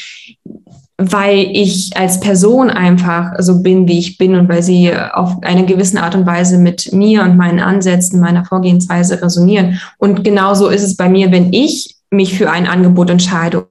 weil 1.01 1.49
ich 1.53 1.97
als 1.97 2.19
Person 2.19 2.71
einfach 2.71 3.35
so 3.39 3.63
bin, 3.63 3.87
wie 3.87 4.01
ich 4.01 4.19
bin 4.19 4.35
und 4.35 4.49
weil 4.49 4.65
sie 4.65 4.93
auf 4.93 5.37
eine 5.43 5.65
gewisse 5.65 6.03
Art 6.03 6.17
und 6.17 6.27
Weise 6.27 6.59
mit 6.59 6.93
mir 6.93 7.23
und 7.23 7.37
meinen 7.37 7.61
Ansätzen, 7.61 8.21
meiner 8.21 8.45
Vorgehensweise 8.45 9.23
resonieren. 9.23 9.81
Und 9.99 10.25
genauso 10.25 10.69
ist 10.69 10.83
es 10.83 10.97
bei 10.97 11.09
mir, 11.09 11.31
wenn 11.31 11.53
ich 11.53 11.97
mich 12.11 12.37
für 12.37 12.51
ein 12.51 12.67
Angebot 12.67 13.11
entscheide 13.11 13.69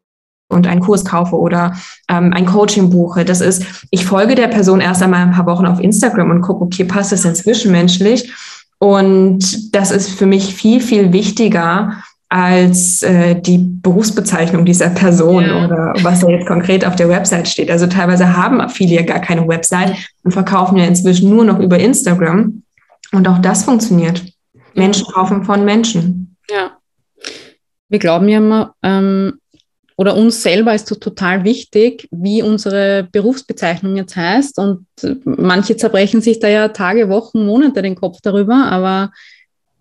und 0.49 0.67
einen 0.67 0.80
Kurs 0.80 1.03
kaufe 1.03 1.36
oder 1.36 1.75
ähm, 2.09 2.32
ein 2.34 2.45
Coaching 2.45 2.89
buche. 2.89 3.25
Das 3.25 3.41
ist, 3.41 3.65
ich 3.91 4.05
folge 4.05 4.36
der 4.36 4.47
Person 4.47 4.80
erst 4.80 5.03
einmal 5.03 5.23
ein 5.23 5.34
paar 5.34 5.47
Wochen 5.47 5.65
auf 5.65 5.82
Instagram 5.82 6.32
und 6.32 6.41
gucke, 6.41 6.63
okay, 6.63 6.86
passt 6.86 7.11
das 7.11 7.23
denn 7.23 7.36
zwischenmenschlich? 7.36 8.32
Und 8.80 9.75
das 9.75 9.91
ist 9.91 10.11
für 10.11 10.28
mich 10.28 10.55
viel, 10.55 10.80
viel 10.80 11.11
wichtiger, 11.11 12.03
als 12.30 13.03
äh, 13.03 13.39
die 13.39 13.57
Berufsbezeichnung 13.57 14.65
dieser 14.65 14.89
Person 14.89 15.45
ja. 15.45 15.65
oder 15.65 15.93
was 16.01 16.19
da 16.19 16.28
jetzt 16.28 16.47
konkret 16.47 16.86
auf 16.86 16.95
der 16.95 17.07
Website 17.07 17.47
steht. 17.47 17.71
Also 17.71 17.88
teilweise 17.88 18.36
haben 18.36 18.67
viele 18.69 18.95
ja 18.95 19.01
gar 19.03 19.19
keine 19.19 19.47
Website 19.47 19.95
und 20.23 20.32
verkaufen 20.32 20.78
ja 20.78 20.86
inzwischen 20.86 21.30
nur 21.30 21.45
noch 21.45 21.59
über 21.59 21.80
Instagram. 21.80 22.63
Und 23.13 23.28
auch 23.28 23.38
das 23.39 23.63
funktioniert. 23.63 24.23
Menschen 24.73 25.07
kaufen 25.07 25.45
von 25.45 25.63
Menschen. 25.63 26.36
Ja. 26.49 26.78
Wir 27.88 27.99
glauben 27.99 28.28
ja 28.28 28.39
immer, 28.39 28.75
ähm, 28.84 29.39
oder 29.95 30.15
uns 30.15 30.43
selber 30.43 30.75
ist 30.75 30.88
so 30.88 30.95
total 30.95 31.43
wichtig, 31.43 32.07
wie 32.11 32.43
unsere 32.43 33.07
Berufsbezeichnung 33.11 33.95
jetzt 33.95 34.15
heißt. 34.15 34.59
Und 34.59 34.86
manche 35.23 35.75
zerbrechen 35.78 36.21
sich 36.21 36.39
da 36.39 36.47
ja 36.47 36.67
Tage, 36.67 37.09
Wochen, 37.09 37.45
Monate 37.45 37.82
den 37.82 37.95
Kopf 37.95 38.19
darüber, 38.21 38.67
aber 38.69 39.11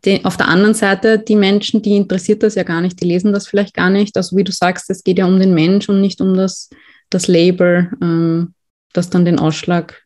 die, 0.07 0.25
auf 0.25 0.37
der 0.37 0.49
anderen 0.49 0.75
Seite, 0.75 1.19
die 1.19 1.37
Menschen, 1.37 1.83
die 1.83 1.97
interessiert 1.97 2.43
das 2.43 2.55
ja 2.55 2.63
gar 2.63 2.81
nicht, 2.81 3.01
die 3.01 3.07
lesen 3.07 3.33
das 3.33 3.47
vielleicht 3.47 3.75
gar 3.75 3.91
nicht. 3.91 4.17
Also 4.17 4.37
wie 4.37 4.45
du 4.45 4.53
sagst, 4.53 4.89
es 4.89 5.05
geht 5.05 5.19
ja 5.19 5.27
um 5.27 5.39
den 5.39 5.53
Mensch 5.53 5.89
und 5.89 6.01
nicht 6.01 6.21
um 6.21 6.35
das, 6.35 6.71
das 7.11 7.27
Label, 7.27 7.91
ähm, 8.01 8.55
das 8.93 9.11
dann 9.11 9.25
den 9.25 9.39
Ausschlag, 9.39 10.03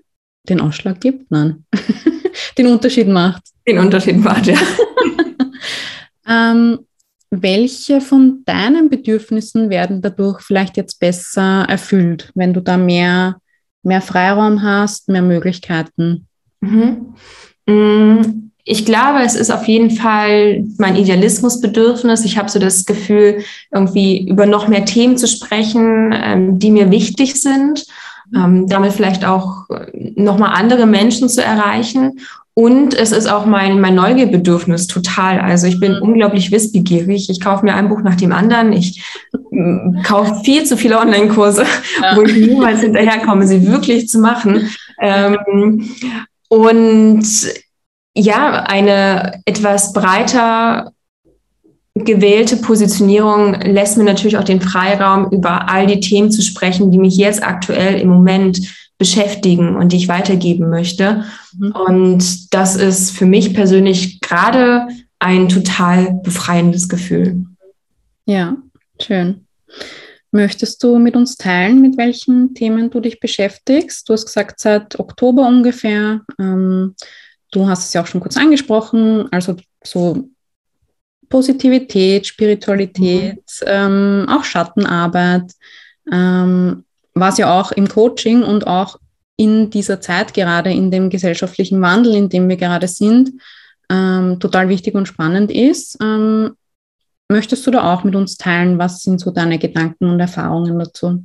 den 0.48 0.60
Ausschlag 0.60 1.00
gibt, 1.00 1.30
nein, 1.30 1.64
den 2.58 2.66
Unterschied 2.66 3.08
macht. 3.08 3.42
Den 3.66 3.78
Unterschied 3.78 4.16
macht, 4.16 4.46
ja. 4.46 4.58
ähm, 6.26 6.80
welche 7.30 8.00
von 8.00 8.42
deinen 8.44 8.88
Bedürfnissen 8.88 9.70
werden 9.70 10.02
dadurch 10.02 10.40
vielleicht 10.40 10.76
jetzt 10.76 10.98
besser 10.98 11.64
erfüllt, 11.68 12.32
wenn 12.34 12.52
du 12.52 12.60
da 12.60 12.76
mehr, 12.76 13.36
mehr 13.82 14.00
Freiraum 14.00 14.62
hast, 14.62 15.08
mehr 15.08 15.22
Möglichkeiten? 15.22 16.26
Mhm. 16.60 17.14
Mm, 17.66 18.49
ich 18.64 18.84
glaube, 18.84 19.20
es 19.24 19.34
ist 19.34 19.50
auf 19.50 19.66
jeden 19.66 19.90
Fall 19.90 20.64
mein 20.78 20.96
Idealismusbedürfnis. 20.96 22.24
Ich 22.24 22.38
habe 22.38 22.50
so 22.50 22.58
das 22.58 22.84
Gefühl, 22.84 23.42
irgendwie 23.72 24.28
über 24.28 24.46
noch 24.46 24.68
mehr 24.68 24.84
Themen 24.84 25.16
zu 25.16 25.26
sprechen, 25.26 26.14
ähm, 26.14 26.58
die 26.58 26.70
mir 26.70 26.90
wichtig 26.90 27.40
sind. 27.40 27.84
Ähm, 28.32 28.68
damit 28.68 28.92
vielleicht 28.92 29.24
auch 29.24 29.64
nochmal 30.14 30.52
andere 30.54 30.86
Menschen 30.86 31.28
zu 31.28 31.42
erreichen 31.42 32.12
und 32.54 32.94
es 32.94 33.12
ist 33.12 33.26
auch 33.26 33.46
mein, 33.46 33.80
mein 33.80 33.94
Neugierbedürfnis 33.94 34.86
total. 34.86 35.40
Also 35.40 35.66
ich 35.66 35.78
bin 35.78 35.92
mhm. 35.92 36.02
unglaublich 36.02 36.50
wissbegierig. 36.50 37.30
Ich 37.30 37.40
kaufe 37.40 37.64
mir 37.64 37.74
ein 37.74 37.88
Buch 37.88 38.02
nach 38.02 38.16
dem 38.16 38.32
anderen. 38.32 38.72
Ich 38.72 39.02
kaufe 40.04 40.42
viel 40.44 40.64
zu 40.64 40.76
viele 40.76 40.98
Online-Kurse, 40.98 41.64
ja. 42.02 42.16
wo 42.16 42.22
ich 42.22 42.36
niemals 42.36 42.80
hinterherkomme, 42.82 43.46
sie 43.46 43.66
wirklich 43.66 44.08
zu 44.08 44.18
machen. 44.18 44.68
Ähm, 45.00 45.88
und 46.48 47.24
ja, 48.14 48.64
eine 48.64 49.40
etwas 49.44 49.92
breiter 49.92 50.92
gewählte 51.94 52.56
Positionierung 52.56 53.54
lässt 53.60 53.98
mir 53.98 54.04
natürlich 54.04 54.38
auch 54.38 54.44
den 54.44 54.60
Freiraum, 54.60 55.30
über 55.30 55.68
all 55.68 55.86
die 55.86 56.00
Themen 56.00 56.30
zu 56.30 56.42
sprechen, 56.42 56.90
die 56.90 56.98
mich 56.98 57.16
jetzt 57.16 57.42
aktuell 57.42 58.00
im 58.00 58.08
Moment 58.08 58.60
beschäftigen 58.96 59.76
und 59.76 59.92
die 59.92 59.96
ich 59.96 60.08
weitergeben 60.08 60.68
möchte. 60.68 61.24
Mhm. 61.56 61.72
Und 61.72 62.54
das 62.54 62.76
ist 62.76 63.10
für 63.10 63.26
mich 63.26 63.54
persönlich 63.54 64.20
gerade 64.20 64.88
ein 65.18 65.48
total 65.48 66.20
befreiendes 66.22 66.88
Gefühl. 66.88 67.44
Ja, 68.26 68.56
schön. 69.00 69.46
Möchtest 70.32 70.82
du 70.84 70.98
mit 70.98 71.16
uns 71.16 71.36
teilen, 71.36 71.82
mit 71.82 71.96
welchen 71.96 72.54
Themen 72.54 72.90
du 72.90 73.00
dich 73.00 73.18
beschäftigst? 73.18 74.08
Du 74.08 74.12
hast 74.12 74.26
gesagt, 74.26 74.60
seit 74.60 74.98
Oktober 75.00 75.46
ungefähr. 75.46 76.20
Ähm, 76.38 76.94
du 77.50 77.68
hast 77.68 77.86
es 77.86 77.92
ja 77.92 78.02
auch 78.02 78.06
schon 78.06 78.20
kurz 78.20 78.36
angesprochen, 78.36 79.28
also 79.30 79.56
so 79.84 80.28
Positivität, 81.28 82.26
Spiritualität, 82.26 83.42
mhm. 83.62 83.66
ähm, 83.66 84.26
auch 84.28 84.44
Schattenarbeit. 84.44 85.52
Ähm, 86.10 86.84
was 87.14 87.38
ja 87.38 87.58
auch 87.58 87.72
im 87.72 87.88
Coaching 87.88 88.42
und 88.42 88.66
auch 88.66 88.98
in 89.36 89.70
dieser 89.70 90.00
Zeit 90.00 90.34
gerade, 90.34 90.72
in 90.72 90.90
dem 90.90 91.10
gesellschaftlichen 91.10 91.80
Wandel, 91.80 92.14
in 92.14 92.28
dem 92.28 92.48
wir 92.48 92.56
gerade 92.56 92.88
sind, 92.88 93.32
ähm, 93.90 94.38
total 94.38 94.68
wichtig 94.68 94.94
und 94.94 95.06
spannend 95.06 95.50
ist. 95.50 95.96
Ähm, 96.02 96.56
möchtest 97.28 97.66
du 97.66 97.70
da 97.70 97.92
auch 97.92 98.04
mit 98.04 98.14
uns 98.14 98.36
teilen? 98.36 98.78
Was 98.78 99.02
sind 99.02 99.20
so 99.20 99.30
deine 99.30 99.58
Gedanken 99.58 100.10
und 100.10 100.20
Erfahrungen 100.20 100.78
dazu? 100.78 101.24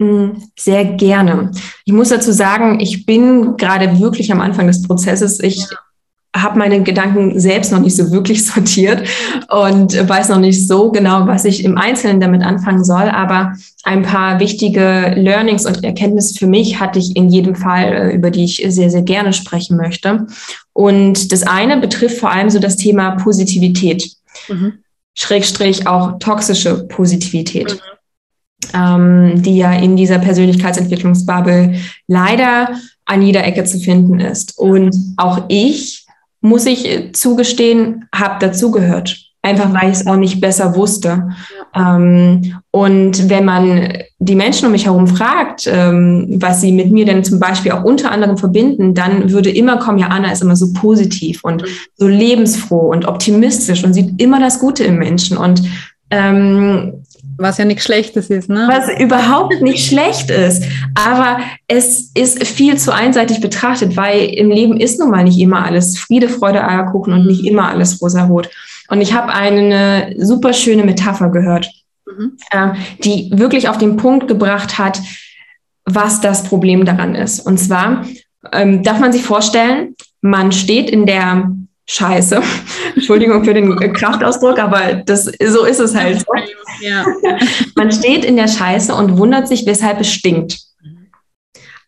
Mm, 0.00 0.30
sehr 0.58 0.84
gerne. 0.84 1.52
Ich 1.84 1.92
muss 1.92 2.08
dazu 2.08 2.32
sagen, 2.32 2.80
ich 2.80 3.06
bin 3.06 3.56
gerade 3.56 4.00
wirklich 4.00 4.32
am 4.32 4.40
Anfang 4.40 4.66
des 4.66 4.82
Prozesses. 4.82 5.40
Ich 5.40 5.58
ja 5.58 5.76
habe 6.36 6.58
meine 6.58 6.82
Gedanken 6.82 7.40
selbst 7.40 7.72
noch 7.72 7.80
nicht 7.80 7.96
so 7.96 8.12
wirklich 8.12 8.46
sortiert 8.46 9.06
und 9.48 10.08
weiß 10.08 10.28
noch 10.28 10.38
nicht 10.38 10.66
so 10.66 10.90
genau, 10.92 11.26
was 11.26 11.44
ich 11.44 11.64
im 11.64 11.76
Einzelnen 11.76 12.20
damit 12.20 12.42
anfangen 12.42 12.84
soll. 12.84 13.08
Aber 13.08 13.54
ein 13.82 14.02
paar 14.02 14.38
wichtige 14.38 15.14
Learnings 15.16 15.66
und 15.66 15.82
Erkenntnisse 15.82 16.38
für 16.38 16.46
mich 16.46 16.78
hatte 16.78 16.98
ich 16.98 17.16
in 17.16 17.28
jedem 17.28 17.56
Fall, 17.56 17.92
äh, 17.92 18.14
über 18.14 18.30
die 18.30 18.44
ich 18.44 18.64
sehr, 18.68 18.90
sehr 18.90 19.02
gerne 19.02 19.32
sprechen 19.32 19.76
möchte. 19.76 20.26
Und 20.72 21.32
das 21.32 21.42
eine 21.42 21.78
betrifft 21.78 22.18
vor 22.18 22.30
allem 22.30 22.50
so 22.50 22.58
das 22.58 22.76
Thema 22.76 23.12
Positivität, 23.12 24.10
mhm. 24.48 24.74
Schrägstrich 25.14 25.86
auch 25.88 26.18
toxische 26.20 26.86
Positivität. 26.86 27.72
Mhm. 27.72 27.99
Ähm, 28.74 29.42
die 29.42 29.56
ja 29.56 29.72
in 29.72 29.96
dieser 29.96 30.18
Persönlichkeitsentwicklungsbubble 30.18 31.74
leider 32.06 32.70
an 33.04 33.22
jeder 33.22 33.44
Ecke 33.44 33.64
zu 33.64 33.78
finden 33.78 34.20
ist. 34.20 34.58
Und 34.58 34.94
auch 35.16 35.44
ich 35.48 36.06
muss 36.40 36.66
ich 36.66 37.12
zugestehen, 37.12 38.08
habe 38.14 38.38
dazugehört. 38.38 39.16
Einfach 39.42 39.72
weil 39.72 39.90
ich 39.90 40.00
es 40.00 40.06
auch 40.06 40.16
nicht 40.16 40.40
besser 40.40 40.76
wusste. 40.76 41.30
Ähm, 41.74 42.56
und 42.72 43.30
wenn 43.30 43.46
man 43.46 43.98
die 44.18 44.34
Menschen 44.34 44.66
um 44.66 44.72
mich 44.72 44.84
herum 44.84 45.06
fragt, 45.06 45.66
ähm, 45.66 46.26
was 46.36 46.60
sie 46.60 46.72
mit 46.72 46.90
mir 46.92 47.06
denn 47.06 47.24
zum 47.24 47.40
Beispiel 47.40 47.72
auch 47.72 47.84
unter 47.84 48.10
anderem 48.10 48.36
verbinden, 48.36 48.92
dann 48.92 49.30
würde 49.32 49.50
immer 49.50 49.78
kommen, 49.78 49.98
ja, 49.98 50.08
Anna 50.08 50.30
ist 50.30 50.42
immer 50.42 50.56
so 50.56 50.72
positiv 50.74 51.42
und 51.42 51.64
so 51.96 52.06
lebensfroh 52.06 52.90
und 52.90 53.06
optimistisch 53.06 53.82
und 53.82 53.94
sieht 53.94 54.20
immer 54.20 54.40
das 54.40 54.58
Gute 54.58 54.84
im 54.84 54.98
Menschen. 54.98 55.38
Und 55.38 55.62
ähm, 56.10 56.99
was 57.40 57.58
ja 57.58 57.64
nichts 57.64 57.84
Schlechtes 57.84 58.28
ist, 58.28 58.48
ne? 58.48 58.68
Was 58.70 59.00
überhaupt 59.00 59.62
nicht 59.62 59.86
schlecht 59.86 60.30
ist. 60.30 60.62
Aber 60.94 61.40
es 61.66 62.12
ist 62.14 62.46
viel 62.46 62.76
zu 62.76 62.92
einseitig 62.92 63.40
betrachtet, 63.40 63.96
weil 63.96 64.26
im 64.26 64.50
Leben 64.50 64.78
ist 64.78 65.00
nun 65.00 65.10
mal 65.10 65.24
nicht 65.24 65.38
immer 65.38 65.64
alles 65.64 65.98
Friede, 65.98 66.28
Freude, 66.28 66.66
Eierkuchen 66.66 67.12
und 67.12 67.26
nicht 67.26 67.44
immer 67.46 67.68
alles 67.68 68.00
rosarot. 68.00 68.50
Und 68.88 69.00
ich 69.00 69.14
habe 69.14 69.32
eine 69.32 70.14
super 70.18 70.52
schöne 70.52 70.84
Metapher 70.84 71.30
gehört, 71.30 71.70
mhm. 72.06 72.36
äh, 72.50 72.72
die 73.02 73.30
wirklich 73.32 73.68
auf 73.68 73.78
den 73.78 73.96
Punkt 73.96 74.28
gebracht 74.28 74.78
hat, 74.78 75.00
was 75.84 76.20
das 76.20 76.44
Problem 76.44 76.84
daran 76.84 77.14
ist. 77.14 77.40
Und 77.40 77.58
zwar 77.58 78.04
ähm, 78.52 78.82
darf 78.82 79.00
man 79.00 79.12
sich 79.12 79.22
vorstellen, 79.22 79.94
man 80.20 80.52
steht 80.52 80.90
in 80.90 81.06
der 81.06 81.50
Scheiße. 81.92 82.40
Entschuldigung 82.94 83.44
für 83.44 83.52
den 83.52 83.76
Kraftausdruck, 83.92 84.60
aber 84.60 85.02
das, 85.06 85.24
so 85.24 85.64
ist 85.64 85.80
es 85.80 85.96
halt. 85.96 86.24
Ja. 86.80 87.04
Man 87.74 87.90
steht 87.90 88.24
in 88.24 88.36
der 88.36 88.46
Scheiße 88.46 88.94
und 88.94 89.18
wundert 89.18 89.48
sich, 89.48 89.66
weshalb 89.66 90.00
es 90.00 90.08
stinkt. 90.08 90.60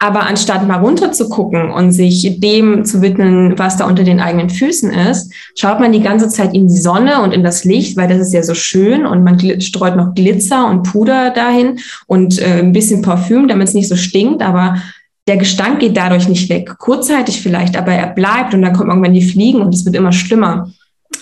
Aber 0.01 0.27
anstatt 0.27 0.67
mal 0.67 0.81
runter 0.81 1.13
zu 1.13 1.29
gucken 1.29 1.71
und 1.71 1.93
sich 1.93 2.41
dem 2.41 2.85
zu 2.85 3.01
widmen, 3.01 3.57
was 3.57 3.77
da 3.77 3.87
unter 3.87 4.03
den 4.03 4.19
eigenen 4.19 4.51
Füßen 4.51 4.93
ist, 4.93 5.33
schaut 5.57 5.79
man 5.79 5.93
die 5.93 6.03
ganze 6.03 6.29
Zeit 6.29 6.53
in 6.53 6.67
die 6.67 6.77
Sonne 6.77 7.23
und 7.23 7.33
in 7.33 7.45
das 7.45 7.63
Licht, 7.63 7.97
weil 7.97 8.09
das 8.09 8.19
ist 8.19 8.35
ja 8.35 8.43
so 8.43 8.55
schön 8.55 9.07
und 9.07 9.23
man 9.23 9.39
streut 9.61 9.95
noch 9.95 10.17
Glitzer 10.17 10.69
und 10.69 10.83
Puder 10.83 11.31
dahin 11.31 11.79
und 12.09 12.41
äh, 12.41 12.59
ein 12.59 12.73
bisschen 12.73 13.03
Parfüm, 13.03 13.47
damit 13.47 13.69
es 13.69 13.75
nicht 13.75 13.89
so 13.89 13.95
stinkt. 13.95 14.43
Aber 14.43 14.79
der 15.27 15.37
Gestank 15.37 15.81
geht 15.81 15.97
dadurch 15.97 16.29
nicht 16.29 16.49
weg. 16.49 16.79
Kurzzeitig 16.79 17.41
vielleicht, 17.41 17.77
aber 17.77 17.93
er 17.93 18.09
bleibt 18.09 18.55
und 18.55 18.63
dann 18.63 18.73
kommt 18.73 18.89
irgendwann 18.89 19.15
die 19.15 19.23
Fliegen 19.23 19.61
und 19.61 19.75
es 19.75 19.85
wird 19.85 19.95
immer 19.95 20.13
schlimmer. 20.13 20.73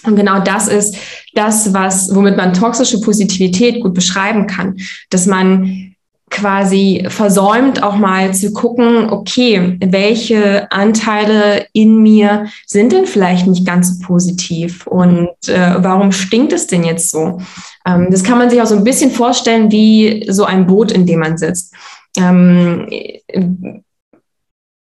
Und 0.05 0.17
genau 0.17 0.41
das 0.41 0.69
ist 0.69 0.97
das, 1.35 1.75
was, 1.75 2.15
womit 2.15 2.37
man 2.37 2.55
toxische 2.55 3.01
Positivität 3.01 3.83
gut 3.83 3.93
beschreiben 3.93 4.47
kann, 4.47 4.77
dass 5.11 5.27
man 5.27 5.95
quasi 6.31 7.05
versäumt, 7.09 7.83
auch 7.83 7.97
mal 7.97 8.33
zu 8.33 8.53
gucken, 8.53 9.11
okay, 9.11 9.77
welche 9.85 10.71
Anteile 10.71 11.67
in 11.73 12.03
mir 12.03 12.47
sind 12.67 12.93
denn 12.93 13.07
vielleicht 13.07 13.49
nicht 13.49 13.67
ganz 13.67 13.99
so 13.99 14.07
positiv 14.07 14.87
und 14.87 15.29
äh, 15.49 15.75
warum 15.79 16.13
stinkt 16.13 16.53
es 16.53 16.69
denn 16.69 16.85
jetzt 16.85 17.11
so? 17.11 17.41
Ähm, 17.85 18.09
das 18.11 18.23
kann 18.23 18.39
man 18.39 18.49
sich 18.49 18.63
auch 18.63 18.67
so 18.67 18.77
ein 18.77 18.85
bisschen 18.85 19.11
vorstellen 19.11 19.73
wie 19.73 20.25
so 20.29 20.45
ein 20.45 20.69
Boot, 20.69 20.93
in 20.93 21.05
dem 21.05 21.19
man 21.19 21.37
sitzt. 21.37 21.75
Ähm, 22.17 22.87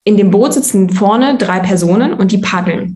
in 0.08 0.16
dem 0.16 0.32
Boot 0.32 0.54
sitzen 0.54 0.90
vorne 0.90 1.38
drei 1.38 1.60
Personen 1.60 2.14
und 2.14 2.32
die 2.32 2.38
paddeln. 2.38 2.96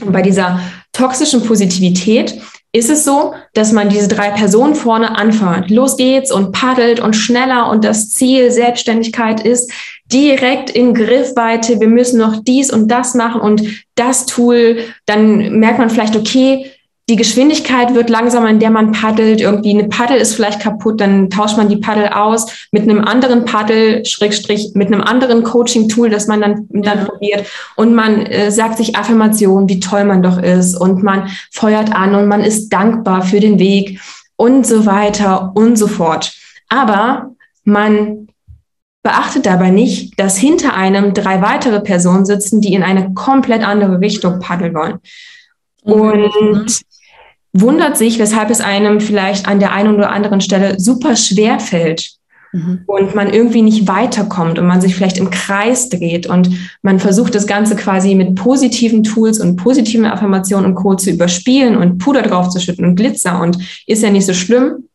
Und 0.00 0.10
bei 0.10 0.22
dieser 0.22 0.58
toxischen 0.92 1.42
Positivität 1.42 2.40
ist 2.72 2.88
es 2.88 3.04
so, 3.04 3.34
dass 3.52 3.72
man 3.72 3.90
diese 3.90 4.08
drei 4.08 4.30
Personen 4.30 4.74
vorne 4.74 5.18
anfeuert. 5.18 5.68
Los 5.68 5.98
geht's 5.98 6.32
und 6.32 6.52
paddelt 6.52 6.98
und 6.98 7.14
schneller 7.14 7.68
und 7.68 7.84
das 7.84 8.08
Ziel 8.08 8.50
Selbstständigkeit 8.50 9.44
ist 9.44 9.70
direkt 10.06 10.70
in 10.70 10.94
Griffweite. 10.94 11.78
Wir 11.78 11.88
müssen 11.88 12.18
noch 12.18 12.42
dies 12.42 12.72
und 12.72 12.88
das 12.88 13.14
machen 13.14 13.42
und 13.42 13.62
das 13.94 14.24
Tool. 14.24 14.78
Dann 15.04 15.58
merkt 15.58 15.78
man 15.78 15.90
vielleicht, 15.90 16.16
okay, 16.16 16.72
die 17.08 17.16
Geschwindigkeit 17.16 17.94
wird 17.94 18.10
langsamer, 18.10 18.50
in 18.50 18.58
der 18.58 18.70
man 18.70 18.90
paddelt. 18.90 19.40
Irgendwie 19.40 19.70
eine 19.70 19.88
Paddel 19.88 20.16
ist 20.16 20.34
vielleicht 20.34 20.60
kaputt, 20.60 21.00
dann 21.00 21.30
tauscht 21.30 21.56
man 21.56 21.68
die 21.68 21.76
Paddel 21.76 22.08
aus 22.08 22.66
mit 22.72 22.82
einem 22.82 23.04
anderen 23.04 23.44
Paddel, 23.44 24.04
Schrägstrich, 24.04 24.72
mit 24.74 24.88
einem 24.88 25.02
anderen 25.02 25.44
Coaching-Tool, 25.44 26.10
das 26.10 26.26
man 26.26 26.40
dann, 26.40 26.66
dann 26.70 26.98
ja. 26.98 27.04
probiert. 27.04 27.46
Und 27.76 27.94
man 27.94 28.26
äh, 28.26 28.50
sagt 28.50 28.78
sich 28.78 28.96
Affirmationen, 28.96 29.68
wie 29.68 29.78
toll 29.78 30.04
man 30.04 30.22
doch 30.22 30.42
ist. 30.42 30.74
Und 30.74 31.04
man 31.04 31.28
feuert 31.52 31.94
an 31.94 32.16
und 32.16 32.26
man 32.26 32.42
ist 32.42 32.70
dankbar 32.70 33.22
für 33.22 33.38
den 33.38 33.60
Weg 33.60 34.00
und 34.34 34.66
so 34.66 34.84
weiter 34.84 35.52
und 35.54 35.76
so 35.76 35.86
fort. 35.86 36.34
Aber 36.68 37.30
man 37.62 38.26
beachtet 39.04 39.46
dabei 39.46 39.70
nicht, 39.70 40.18
dass 40.18 40.36
hinter 40.36 40.74
einem 40.74 41.14
drei 41.14 41.40
weitere 41.40 41.78
Personen 41.78 42.26
sitzen, 42.26 42.60
die 42.60 42.74
in 42.74 42.82
eine 42.82 43.14
komplett 43.14 43.62
andere 43.62 44.00
Richtung 44.00 44.40
paddeln 44.40 44.74
wollen. 44.74 44.98
Mhm. 45.84 45.92
Und 45.92 46.80
wundert 47.60 47.96
sich, 47.96 48.18
weshalb 48.18 48.50
es 48.50 48.60
einem 48.60 49.00
vielleicht 49.00 49.48
an 49.48 49.60
der 49.60 49.72
einen 49.72 49.94
oder 49.94 50.10
anderen 50.10 50.40
Stelle 50.40 50.78
super 50.78 51.16
schwer 51.16 51.60
fällt. 51.60 52.16
mhm. 52.56 52.80
und 52.86 53.14
man 53.14 53.32
irgendwie 53.32 53.62
nicht 53.62 53.86
weiterkommt 53.86 54.58
und 54.58 54.66
man 54.66 54.80
sich 54.80 54.94
vielleicht 54.94 55.18
im 55.18 55.30
Kreis 55.30 55.88
dreht 55.88 56.26
und 56.26 56.50
man 56.82 56.98
versucht 56.98 57.34
das 57.34 57.46
Ganze 57.46 57.76
quasi 57.76 58.14
mit 58.14 58.34
positiven 58.34 59.02
Tools 59.02 59.40
und 59.40 59.56
positiven 59.56 60.06
Affirmationen 60.06 60.70
und 60.70 60.74
Co. 60.74 60.94
zu 60.94 61.10
überspielen 61.10 61.76
und 61.76 61.98
Puder 61.98 62.22
draufzuschütten 62.22 62.84
und 62.84 62.96
Glitzer 62.96 63.40
und 63.40 63.58
ist 63.86 64.02
ja 64.02 64.10
nicht 64.10 64.26
so 64.26 64.34
schlimm, 64.34 64.88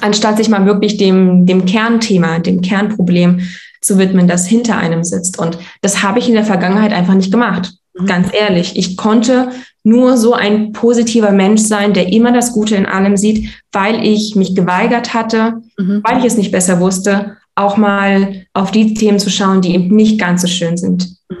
anstatt 0.00 0.38
sich 0.38 0.48
mal 0.48 0.66
wirklich 0.66 0.96
dem, 0.96 1.46
dem 1.46 1.66
Kernthema, 1.66 2.38
dem 2.38 2.60
Kernproblem 2.62 3.40
zu 3.80 3.98
widmen, 3.98 4.26
das 4.26 4.46
hinter 4.46 4.78
einem 4.78 5.04
sitzt. 5.04 5.38
Und 5.38 5.58
das 5.82 6.02
habe 6.02 6.18
ich 6.18 6.28
in 6.28 6.34
der 6.34 6.44
Vergangenheit 6.44 6.92
einfach 6.92 7.14
nicht 7.14 7.30
gemacht. 7.30 7.74
Mhm. 7.94 8.06
Ganz 8.06 8.28
ehrlich, 8.32 8.76
ich 8.76 8.96
konnte 8.96 9.50
nur 9.84 10.16
so 10.16 10.32
ein 10.32 10.72
positiver 10.72 11.30
Mensch 11.30 11.60
sein, 11.60 11.92
der 11.92 12.12
immer 12.12 12.32
das 12.32 12.52
Gute 12.52 12.74
in 12.74 12.86
allem 12.86 13.16
sieht, 13.16 13.62
weil 13.70 14.04
ich 14.04 14.34
mich 14.34 14.54
geweigert 14.54 15.14
hatte, 15.14 15.60
mhm. 15.78 16.00
weil 16.02 16.18
ich 16.18 16.24
es 16.24 16.36
nicht 16.36 16.50
besser 16.50 16.80
wusste, 16.80 17.36
auch 17.54 17.76
mal 17.76 18.46
auf 18.54 18.70
die 18.70 18.94
Themen 18.94 19.18
zu 19.18 19.30
schauen, 19.30 19.60
die 19.60 19.74
eben 19.74 19.94
nicht 19.94 20.18
ganz 20.18 20.42
so 20.42 20.48
schön 20.48 20.76
sind. 20.76 21.16
Mhm. 21.28 21.36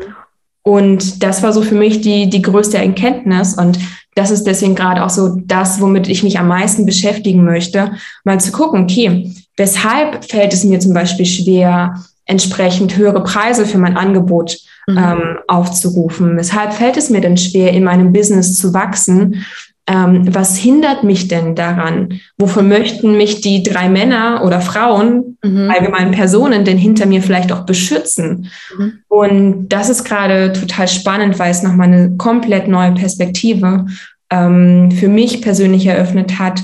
Und 0.62 1.22
das 1.22 1.42
war 1.42 1.52
so 1.52 1.62
für 1.62 1.74
mich 1.74 2.00
die, 2.00 2.30
die 2.30 2.42
größte 2.42 2.78
Erkenntnis. 2.78 3.54
Und 3.54 3.78
das 4.14 4.30
ist 4.30 4.44
deswegen 4.44 4.74
gerade 4.74 5.04
auch 5.04 5.10
so 5.10 5.36
das, 5.44 5.80
womit 5.80 6.08
ich 6.08 6.22
mich 6.22 6.38
am 6.38 6.48
meisten 6.48 6.86
beschäftigen 6.86 7.44
möchte, 7.44 7.92
mal 8.24 8.40
zu 8.40 8.50
gucken, 8.50 8.84
okay, 8.84 9.30
weshalb 9.56 10.24
fällt 10.24 10.54
es 10.54 10.64
mir 10.64 10.80
zum 10.80 10.94
Beispiel 10.94 11.26
schwer, 11.26 11.94
entsprechend 12.26 12.96
höhere 12.96 13.22
Preise 13.22 13.66
für 13.66 13.78
mein 13.78 13.96
Angebot 13.96 14.58
mhm. 14.86 14.98
ähm, 14.98 15.38
aufzurufen? 15.48 16.36
Weshalb 16.36 16.72
fällt 16.72 16.96
es 16.96 17.10
mir 17.10 17.20
denn 17.20 17.36
schwer, 17.36 17.72
in 17.72 17.84
meinem 17.84 18.12
Business 18.12 18.56
zu 18.56 18.74
wachsen? 18.74 19.44
Ähm, 19.86 20.34
was 20.34 20.56
hindert 20.56 21.04
mich 21.04 21.28
denn 21.28 21.54
daran? 21.54 22.20
Wovon 22.38 22.68
möchten 22.68 23.18
mich 23.18 23.42
die 23.42 23.62
drei 23.62 23.90
Männer 23.90 24.42
oder 24.42 24.62
Frauen, 24.62 25.36
mhm. 25.42 25.70
allgemein 25.70 26.10
Personen, 26.10 26.64
denn 26.64 26.78
hinter 26.78 27.04
mir 27.04 27.22
vielleicht 27.22 27.52
auch 27.52 27.66
beschützen? 27.66 28.50
Mhm. 28.76 29.00
Und 29.08 29.68
das 29.68 29.90
ist 29.90 30.04
gerade 30.04 30.54
total 30.54 30.88
spannend, 30.88 31.38
weil 31.38 31.50
es 31.50 31.62
nochmal 31.62 31.88
eine 31.88 32.16
komplett 32.16 32.66
neue 32.66 32.92
Perspektive 32.92 33.84
ähm, 34.30 34.90
für 34.90 35.08
mich 35.08 35.42
persönlich 35.42 35.84
eröffnet 35.84 36.38
hat. 36.38 36.62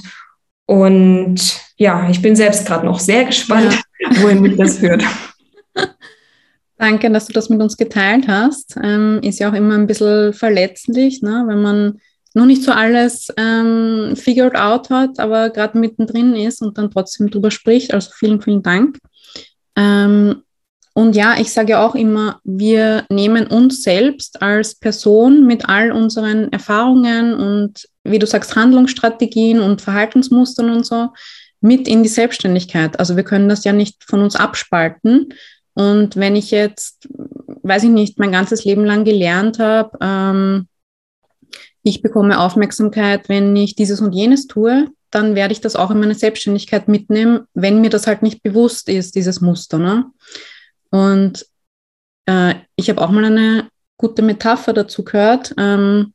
Und 0.64 1.60
ja, 1.76 2.08
ich 2.10 2.22
bin 2.22 2.36
selbst 2.36 2.66
gerade 2.66 2.86
noch 2.86 3.00
sehr 3.00 3.24
gespannt, 3.24 3.78
ja. 3.98 4.08
wohin 4.22 4.40
mich 4.40 4.56
das 4.56 4.78
führt. 4.78 5.04
Danke, 6.78 7.10
dass 7.10 7.26
du 7.26 7.32
das 7.32 7.48
mit 7.50 7.60
uns 7.60 7.76
geteilt 7.76 8.26
hast. 8.26 8.76
Ähm, 8.82 9.20
ist 9.22 9.38
ja 9.38 9.50
auch 9.50 9.54
immer 9.54 9.74
ein 9.74 9.86
bisschen 9.86 10.32
verletzlich, 10.32 11.20
ne? 11.22 11.44
wenn 11.46 11.60
man 11.60 12.00
noch 12.34 12.46
nicht 12.46 12.62
so 12.62 12.72
alles 12.72 13.28
ähm, 13.36 14.14
figured 14.16 14.56
out 14.56 14.88
hat, 14.88 15.18
aber 15.18 15.50
gerade 15.50 15.78
mittendrin 15.78 16.34
ist 16.36 16.62
und 16.62 16.78
dann 16.78 16.90
trotzdem 16.90 17.30
drüber 17.30 17.50
spricht. 17.50 17.92
Also 17.92 18.10
vielen, 18.14 18.40
vielen 18.40 18.62
Dank. 18.62 18.98
Ähm, 19.76 20.42
und 20.92 21.14
ja, 21.16 21.36
ich 21.38 21.52
sage 21.52 21.78
auch 21.78 21.94
immer, 21.94 22.40
wir 22.44 23.04
nehmen 23.08 23.46
uns 23.46 23.82
selbst 23.82 24.42
als 24.42 24.74
Person 24.74 25.46
mit 25.46 25.68
all 25.68 25.92
unseren 25.92 26.52
Erfahrungen 26.52 27.34
und, 27.34 27.88
wie 28.04 28.18
du 28.18 28.26
sagst, 28.26 28.56
Handlungsstrategien 28.56 29.60
und 29.60 29.80
Verhaltensmustern 29.80 30.70
und 30.70 30.84
so 30.84 31.08
mit 31.60 31.86
in 31.86 32.02
die 32.02 32.08
Selbstständigkeit. 32.08 32.98
Also 32.98 33.16
wir 33.16 33.24
können 33.24 33.48
das 33.48 33.64
ja 33.64 33.72
nicht 33.72 34.02
von 34.04 34.20
uns 34.20 34.34
abspalten. 34.34 35.28
Und 35.74 36.16
wenn 36.16 36.36
ich 36.36 36.50
jetzt, 36.50 37.08
weiß 37.62 37.84
ich 37.84 37.90
nicht, 37.90 38.18
mein 38.18 38.32
ganzes 38.32 38.64
Leben 38.64 38.84
lang 38.84 39.04
gelernt 39.04 39.58
habe, 39.58 39.96
ähm, 40.00 40.68
ich 41.82 42.02
bekomme 42.02 42.38
Aufmerksamkeit, 42.38 43.28
wenn 43.28 43.56
ich 43.56 43.74
dieses 43.74 44.00
und 44.00 44.12
jenes 44.12 44.46
tue, 44.46 44.88
dann 45.10 45.34
werde 45.34 45.52
ich 45.52 45.60
das 45.60 45.76
auch 45.76 45.90
in 45.90 46.00
meine 46.00 46.14
Selbstständigkeit 46.14 46.88
mitnehmen, 46.88 47.46
wenn 47.54 47.80
mir 47.80 47.90
das 47.90 48.06
halt 48.06 48.22
nicht 48.22 48.42
bewusst 48.42 48.88
ist, 48.88 49.14
dieses 49.14 49.40
Muster. 49.40 49.78
Ne? 49.78 50.04
Und 50.90 51.46
äh, 52.26 52.54
ich 52.76 52.90
habe 52.90 53.00
auch 53.00 53.10
mal 53.10 53.24
eine 53.24 53.68
gute 53.96 54.22
Metapher 54.22 54.72
dazu 54.72 55.04
gehört, 55.04 55.54
ähm, 55.58 56.14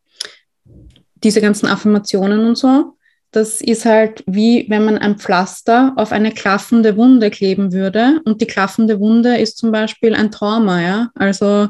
diese 1.16 1.42
ganzen 1.42 1.68
Affirmationen 1.68 2.46
und 2.46 2.58
so 2.58 2.96
das 3.36 3.62
ist 3.62 3.86
halt 3.86 4.24
wie 4.28 4.66
wenn 4.70 4.86
man 4.86 4.98
ein 4.98 5.18
Pflaster 5.18 5.94
auf 5.98 6.12
eine 6.12 6.32
klaffende 6.32 6.96
Wunde 6.96 7.30
kleben 7.30 7.74
würde. 7.74 8.22
Und 8.26 8.42
die 8.42 8.48
klaffende 8.48 9.00
Wunde 9.00 9.38
ist 9.38 9.58
zum 9.58 9.72
Beispiel 9.72 10.16
ein 10.16 10.32
Trauma, 10.32 10.82
ja. 10.82 11.10
Also 11.16 11.70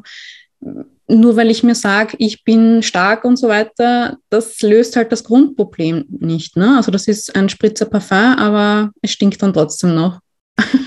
nur 1.07 1.35
weil 1.35 1.51
ich 1.51 1.63
mir 1.63 1.75
sage, 1.75 2.15
ich 2.19 2.43
bin 2.43 2.81
stark 2.81 3.25
und 3.25 3.37
so 3.37 3.47
weiter, 3.47 4.17
das 4.29 4.61
löst 4.61 4.95
halt 4.95 5.11
das 5.11 5.23
Grundproblem 5.23 6.05
nicht. 6.09 6.57
Ne? 6.57 6.75
Also 6.77 6.91
das 6.91 7.07
ist 7.07 7.35
ein 7.35 7.49
Spritzer 7.49 7.85
Parfum, 7.85 8.37
aber 8.37 8.91
es 9.01 9.11
stinkt 9.11 9.41
dann 9.41 9.53
trotzdem 9.53 9.93
noch. 9.95 10.19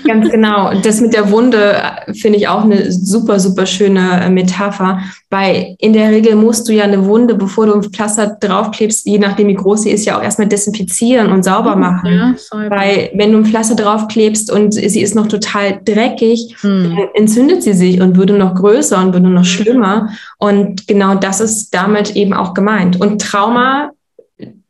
Ganz 0.05 0.31
genau. 0.31 0.73
Das 0.81 0.99
mit 0.99 1.13
der 1.13 1.29
Wunde 1.29 1.75
äh, 1.75 2.13
finde 2.13 2.39
ich 2.39 2.47
auch 2.47 2.63
eine 2.63 2.91
super, 2.91 3.39
super 3.39 3.67
schöne 3.67 4.23
äh, 4.23 4.29
Metapher, 4.29 4.99
weil 5.29 5.75
in 5.77 5.93
der 5.93 6.09
Regel 6.09 6.35
musst 6.35 6.67
du 6.67 6.73
ja 6.73 6.85
eine 6.85 7.05
Wunde, 7.05 7.35
bevor 7.35 7.67
du 7.67 7.75
ein 7.75 7.83
Pflaster 7.83 8.35
draufklebst, 8.39 9.05
je 9.05 9.19
nachdem 9.19 9.47
wie 9.47 9.53
groß 9.53 9.83
sie 9.83 9.91
ist, 9.91 10.05
ja 10.05 10.17
auch 10.17 10.23
erstmal 10.23 10.47
desinfizieren 10.47 11.31
und 11.31 11.43
sauber 11.43 11.75
mhm, 11.75 11.81
machen. 11.81 12.11
Ja, 12.11 12.69
weil 12.69 13.11
wenn 13.13 13.31
du 13.31 13.37
ein 13.39 13.45
Pflaster 13.45 13.75
draufklebst 13.75 14.51
und 14.51 14.73
sie 14.73 15.01
ist 15.01 15.13
noch 15.13 15.27
total 15.27 15.79
dreckig, 15.85 16.55
hm. 16.61 16.83
dann 16.83 17.07
entzündet 17.13 17.61
sie 17.61 17.73
sich 17.73 18.01
und 18.01 18.17
würde 18.17 18.37
noch 18.37 18.55
größer 18.55 18.97
und 18.97 19.13
würde 19.13 19.29
noch 19.29 19.45
schlimmer. 19.45 20.09
Und 20.39 20.87
genau 20.87 21.13
das 21.13 21.41
ist 21.41 21.75
damit 21.75 22.15
eben 22.15 22.33
auch 22.33 22.55
gemeint. 22.55 22.99
Und 22.99 23.21
Trauma 23.21 23.91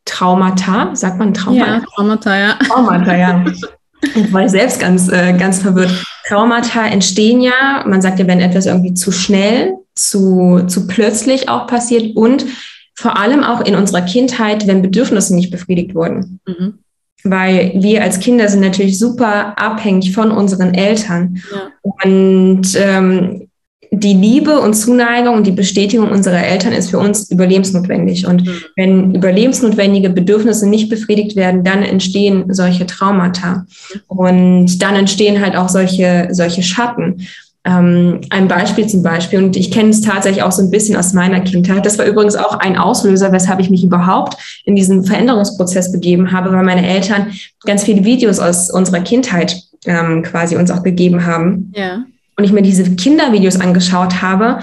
Traumata, 0.04 0.96
sagt 0.96 1.20
man 1.20 1.34
Trauma? 1.34 1.56
Ja, 1.56 1.82
Traumata, 1.96 2.38
ja. 2.38 2.54
Traumata, 2.68 3.16
ja. 3.16 3.46
Ich 4.02 4.32
war 4.32 4.48
selbst 4.48 4.80
ganz, 4.80 5.10
äh, 5.10 5.34
ganz 5.38 5.62
verwirrt. 5.62 6.04
Traumata 6.28 6.86
entstehen 6.86 7.42
ja, 7.42 7.84
man 7.88 8.02
sagt 8.02 8.20
ja, 8.20 8.28
wenn 8.28 8.40
etwas 8.40 8.66
irgendwie 8.66 8.94
zu 8.94 9.12
schnell, 9.12 9.76
zu, 9.96 10.64
zu 10.68 10.88
plötzlich 10.88 11.50
auch 11.50 11.68
passiert 11.68 12.16
und 12.16 12.46
vor 12.96 13.18
allem 13.18 13.44
auch 13.44 13.62
in 13.62 13.76
unserer 13.76 14.02
Kindheit, 14.02 14.68
wenn 14.68 14.82
Bedürfnisse 14.82 15.36
nicht 15.36 15.52
befriedigt 15.52 15.96
wurden. 15.96 16.40
Mhm. 16.46 16.80
Weil 17.24 17.74
wir 17.76 18.04
als 18.04 18.20
Kinder 18.20 18.48
sind 18.48 18.62
natürlich 18.62 18.98
super 18.98 19.58
abhängig 19.58 20.14
von 20.14 20.32
unseren 20.32 20.74
Eltern. 20.74 21.42
Ja. 21.52 21.72
Und 21.82 22.76
ähm, 22.76 23.49
die 23.92 24.14
Liebe 24.14 24.60
und 24.60 24.76
Zuneigung 24.76 25.36
und 25.36 25.48
die 25.48 25.52
Bestätigung 25.52 26.12
unserer 26.12 26.44
Eltern 26.44 26.74
ist 26.74 26.92
für 26.92 27.00
uns 27.00 27.32
überlebensnotwendig. 27.32 28.28
Und 28.28 28.46
mhm. 28.46 28.62
wenn 28.76 29.16
überlebensnotwendige 29.16 30.10
Bedürfnisse 30.10 30.70
nicht 30.70 30.90
befriedigt 30.90 31.36
werden, 31.36 31.64
dann 31.64 31.82
entstehen 31.82 32.54
solche 32.54 32.86
Traumata. 32.86 33.66
Und 34.08 34.82
dann 34.82 34.96
entstehen 34.96 35.44
halt 35.44 35.56
auch 35.56 35.70
solche, 35.70 36.28
solche 36.32 36.62
Schatten. 36.62 37.28
Ähm, 37.66 38.22
ein 38.30 38.48
Beispiel 38.48 38.88
zum 38.88 39.02
Beispiel, 39.02 39.40
und 39.40 39.58
ich 39.58 39.72
kenne 39.72 39.90
es 39.90 40.02
tatsächlich 40.02 40.44
auch 40.44 40.52
so 40.52 40.62
ein 40.62 40.72
bisschen 40.72 40.96
aus 40.96 41.14
meiner 41.14 41.42
Kindheit. 41.42 41.86
Das 41.86 41.98
war 41.98 42.06
übrigens 42.06 42.36
auch 42.36 42.60
ein 42.60 42.78
Auslöser, 42.78 43.32
weshalb 43.32 43.60
ich 43.60 43.72
mich 43.72 43.84
überhaupt 43.84 44.38
in 44.66 44.76
diesen 44.76 45.04
Veränderungsprozess 45.04 45.92
begeben 45.92 46.32
habe, 46.32 46.52
weil 46.54 46.64
meine 46.64 46.88
Eltern 46.88 47.34
ganz 47.66 47.84
viele 47.84 48.06
Videos 48.06 48.40
aus 48.40 48.70
unserer 48.70 49.02
Kindheit 49.02 49.62
ähm, 49.86 50.22
quasi 50.22 50.56
uns 50.56 50.70
auch 50.70 50.84
gegeben 50.84 51.26
haben. 51.26 51.74
Ja 51.76 52.04
und 52.40 52.46
ich 52.46 52.54
mir 52.54 52.62
diese 52.62 52.90
Kindervideos 52.96 53.60
angeschaut 53.60 54.22
habe 54.22 54.60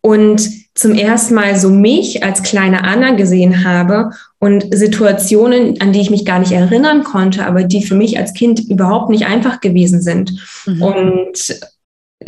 und 0.00 0.48
zum 0.74 0.94
ersten 0.94 1.34
Mal 1.34 1.58
so 1.58 1.68
mich 1.68 2.24
als 2.24 2.42
kleine 2.42 2.84
Anna 2.84 3.10
gesehen 3.10 3.64
habe 3.64 4.12
und 4.38 4.64
Situationen, 4.74 5.78
an 5.82 5.92
die 5.92 6.00
ich 6.00 6.10
mich 6.10 6.24
gar 6.24 6.38
nicht 6.38 6.52
erinnern 6.52 7.04
konnte, 7.04 7.44
aber 7.44 7.64
die 7.64 7.84
für 7.84 7.96
mich 7.96 8.18
als 8.18 8.32
Kind 8.32 8.60
überhaupt 8.60 9.10
nicht 9.10 9.26
einfach 9.26 9.60
gewesen 9.60 10.00
sind 10.00 10.32
mhm. 10.64 10.82
und 10.82 11.60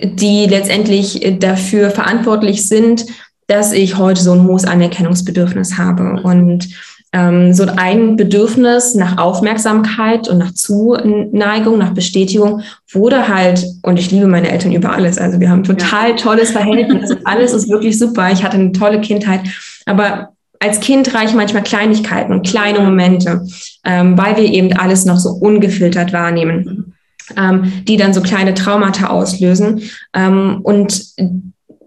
die 0.02 0.46
letztendlich 0.46 1.38
dafür 1.38 1.90
verantwortlich 1.90 2.68
sind, 2.68 3.06
dass 3.46 3.72
ich 3.72 3.96
heute 3.96 4.20
so 4.20 4.32
ein 4.32 4.46
hohes 4.46 4.66
Anerkennungsbedürfnis 4.66 5.78
habe. 5.78 6.20
Und 6.22 6.68
ähm, 7.12 7.52
so 7.52 7.64
ein 7.64 8.16
Bedürfnis 8.16 8.94
nach 8.94 9.18
Aufmerksamkeit 9.18 10.28
und 10.28 10.38
nach 10.38 10.54
Zuneigung, 10.54 11.78
nach 11.78 11.92
Bestätigung 11.92 12.62
wurde 12.92 13.26
halt, 13.28 13.64
und 13.82 13.98
ich 13.98 14.10
liebe 14.10 14.28
meine 14.28 14.50
Eltern 14.50 14.72
über 14.72 14.92
alles, 14.92 15.18
also 15.18 15.40
wir 15.40 15.50
haben 15.50 15.64
total 15.64 16.14
tolles 16.14 16.52
Verhältnis, 16.52 17.10
alles 17.24 17.52
ist 17.52 17.68
wirklich 17.68 17.98
super, 17.98 18.30
ich 18.30 18.44
hatte 18.44 18.56
eine 18.56 18.72
tolle 18.72 19.00
Kindheit, 19.00 19.40
aber 19.86 20.30
als 20.60 20.78
Kind 20.80 21.12
reichen 21.14 21.36
manchmal 21.36 21.62
Kleinigkeiten 21.62 22.32
und 22.32 22.46
kleine 22.46 22.80
Momente, 22.80 23.44
ähm, 23.84 24.16
weil 24.16 24.36
wir 24.36 24.44
eben 24.44 24.72
alles 24.74 25.04
noch 25.04 25.18
so 25.18 25.30
ungefiltert 25.30 26.12
wahrnehmen, 26.12 26.94
ähm, 27.36 27.72
die 27.88 27.96
dann 27.96 28.14
so 28.14 28.20
kleine 28.20 28.54
Traumata 28.54 29.08
auslösen 29.08 29.82
ähm, 30.14 30.60
und 30.62 31.02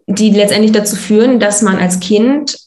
die 0.08 0.32
letztendlich 0.32 0.72
dazu 0.72 0.96
führen, 0.96 1.40
dass 1.40 1.62
man 1.62 1.78
als 1.78 2.00
Kind 2.00 2.58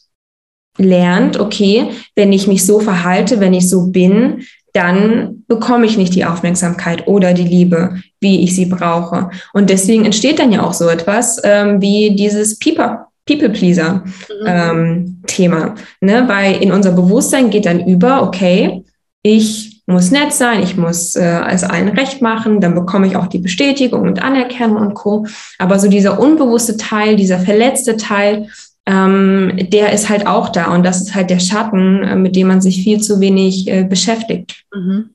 lernt, 0.79 1.39
okay, 1.39 1.91
wenn 2.15 2.33
ich 2.33 2.47
mich 2.47 2.65
so 2.65 2.81
verhalte, 2.81 3.41
wenn 3.41 3.55
ich 3.55 3.69
so 3.69 3.89
bin, 3.89 4.45
dann 4.77 5.45
bekomme 5.49 5.87
ich 5.87 5.97
nicht 5.97 6.15
die 6.15 6.27
Aufmerksamkeit 6.27 7.09
oder 7.09 7.33
die 7.33 7.45
Liebe, 7.45 7.97
wie 8.21 8.45
ich 8.45 8.55
sie 8.55 8.67
brauche. 8.67 9.31
Und 9.55 9.71
deswegen 9.71 10.05
entsteht 10.05 10.39
dann 10.39 10.53
ja 10.53 10.63
auch 10.63 10.75
so 10.75 10.89
etwas 10.89 11.41
ähm, 11.45 11.81
wie 11.81 12.15
dieses 12.15 12.59
People, 12.59 12.99
People-Pleaser-Thema. 13.25 15.67
Mhm. 15.67 15.67
Ähm, 15.67 15.75
ne? 16.01 16.25
Weil 16.29 16.63
in 16.63 16.73
unser 16.73 16.93
Bewusstsein 16.93 17.49
geht 17.49 17.65
dann 17.65 17.87
über, 17.87 18.23
okay, 18.23 18.85
ich 19.23 19.83
muss 19.87 20.11
nett 20.11 20.33
sein, 20.33 20.63
ich 20.63 20.77
muss 20.77 21.15
äh, 21.15 21.41
es 21.51 21.65
allen 21.65 21.89
recht 21.89 22.21
machen, 22.21 22.61
dann 22.61 22.75
bekomme 22.75 23.07
ich 23.07 23.17
auch 23.17 23.29
die 23.29 23.39
Bestätigung 23.39 24.03
und 24.03 24.23
Anerkennung 24.23 24.79
und 24.79 24.95
Co. 24.95 25.27
Aber 25.59 25.79
so 25.79 25.89
dieser 25.89 26.21
unbewusste 26.21 26.77
Teil, 26.77 27.17
dieser 27.17 27.39
verletzte 27.39 27.97
Teil, 27.97 28.49
ähm, 28.87 29.53
der 29.71 29.93
ist 29.93 30.09
halt 30.09 30.27
auch 30.27 30.49
da. 30.49 30.73
Und 30.73 30.85
das 30.85 31.01
ist 31.01 31.15
halt 31.15 31.31
der 31.31 31.41
Schatten, 31.41 32.03
äh, 32.03 32.17
mit 32.17 32.37
dem 32.37 32.49
man 32.49 32.61
sich 32.61 32.83
viel 32.83 33.01
zu 33.01 33.21
wenig 33.21 33.69
äh, 33.69 33.85
beschäftigt. 33.85 34.65
Mhm. 34.73 35.11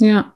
Ja, 0.00 0.34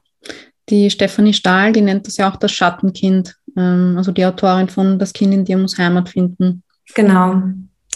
die 0.69 0.89
Stefanie 0.89 1.33
Stahl, 1.33 1.73
die 1.73 1.81
nennt 1.81 2.07
das 2.07 2.17
ja 2.17 2.31
auch 2.31 2.37
das 2.37 2.51
Schattenkind. 2.51 3.35
Ähm, 3.57 3.95
also 3.97 4.11
die 4.11 4.25
Autorin 4.25 4.69
von 4.69 4.99
Das 4.99 5.13
Kind 5.13 5.33
in 5.33 5.45
dir 5.45 5.57
muss 5.57 5.77
Heimat 5.77 6.09
finden. 6.09 6.63
Genau, 6.95 7.41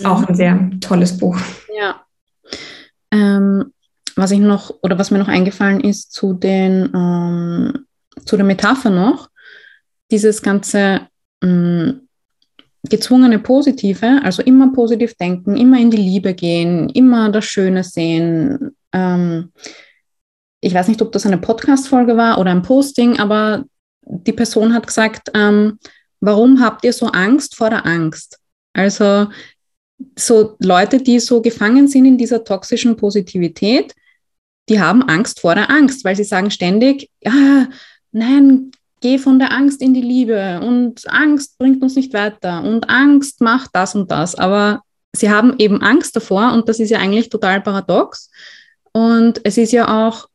auch 0.03 0.27
ein 0.27 0.35
sehr 0.35 0.69
tolles 0.81 1.17
Buch. 1.17 1.39
Ja. 1.77 2.01
Ähm, 3.11 3.71
was 4.15 4.31
ich 4.31 4.39
noch, 4.39 4.73
oder 4.81 4.99
was 4.99 5.11
mir 5.11 5.19
noch 5.19 5.29
eingefallen 5.29 5.79
ist 5.81 6.11
zu 6.11 6.33
den, 6.33 6.89
ähm, 6.93 7.85
zu 8.25 8.35
der 8.35 8.45
Metapher 8.45 8.89
noch, 8.89 9.29
dieses 10.11 10.41
ganze 10.41 11.01
ähm, 11.41 12.07
gezwungene 12.89 13.39
Positive, 13.39 14.21
also 14.23 14.41
immer 14.41 14.71
positiv 14.73 15.15
denken, 15.15 15.55
immer 15.55 15.79
in 15.79 15.91
die 15.91 15.97
Liebe 15.97 16.33
gehen, 16.33 16.89
immer 16.89 17.29
das 17.29 17.45
Schöne 17.45 17.83
sehen. 17.83 18.75
Ähm, 18.91 19.51
ich 20.61 20.73
weiß 20.73 20.87
nicht, 20.87 21.01
ob 21.01 21.11
das 21.11 21.25
eine 21.25 21.37
Podcast-Folge 21.37 22.17
war 22.17 22.39
oder 22.39 22.51
ein 22.51 22.63
Posting, 22.63 23.19
aber 23.19 23.65
die 24.05 24.33
Person 24.33 24.73
hat 24.73 24.87
gesagt, 24.87 25.29
ähm, 25.33 25.79
warum 26.19 26.59
habt 26.61 26.83
ihr 26.83 26.93
so 26.93 27.07
Angst 27.07 27.55
vor 27.55 27.69
der 27.69 27.85
Angst? 27.85 28.39
Also 28.73 29.27
so 30.17 30.55
Leute, 30.59 31.01
die 31.01 31.19
so 31.19 31.41
gefangen 31.41 31.87
sind 31.87 32.05
in 32.05 32.17
dieser 32.17 32.43
toxischen 32.43 32.95
Positivität, 32.95 33.93
die 34.69 34.79
haben 34.79 35.03
Angst 35.03 35.39
vor 35.39 35.55
der 35.55 35.69
Angst, 35.69 36.03
weil 36.03 36.15
sie 36.15 36.23
sagen 36.23 36.49
ständig, 36.49 37.09
ja, 37.21 37.67
nein, 38.11 38.71
geh 39.01 39.17
von 39.17 39.39
der 39.39 39.51
Angst 39.51 39.81
in 39.81 39.93
die 39.93 40.01
Liebe 40.01 40.61
und 40.63 41.09
Angst 41.11 41.57
bringt 41.57 41.81
uns 41.81 41.95
nicht 41.95 42.13
weiter 42.13 42.63
und 42.63 42.89
Angst 42.89 43.41
macht 43.41 43.71
das 43.73 43.95
und 43.95 44.09
das. 44.11 44.35
Aber 44.35 44.81
sie 45.15 45.29
haben 45.29 45.55
eben 45.57 45.81
Angst 45.81 46.15
davor 46.15 46.53
und 46.53 46.69
das 46.69 46.79
ist 46.79 46.89
ja 46.89 46.99
eigentlich 46.99 47.29
total 47.29 47.61
paradox. 47.61 48.29
Und 48.93 49.41
es 49.43 49.57
ist 49.57 49.71
ja 49.71 50.07
auch 50.07 50.27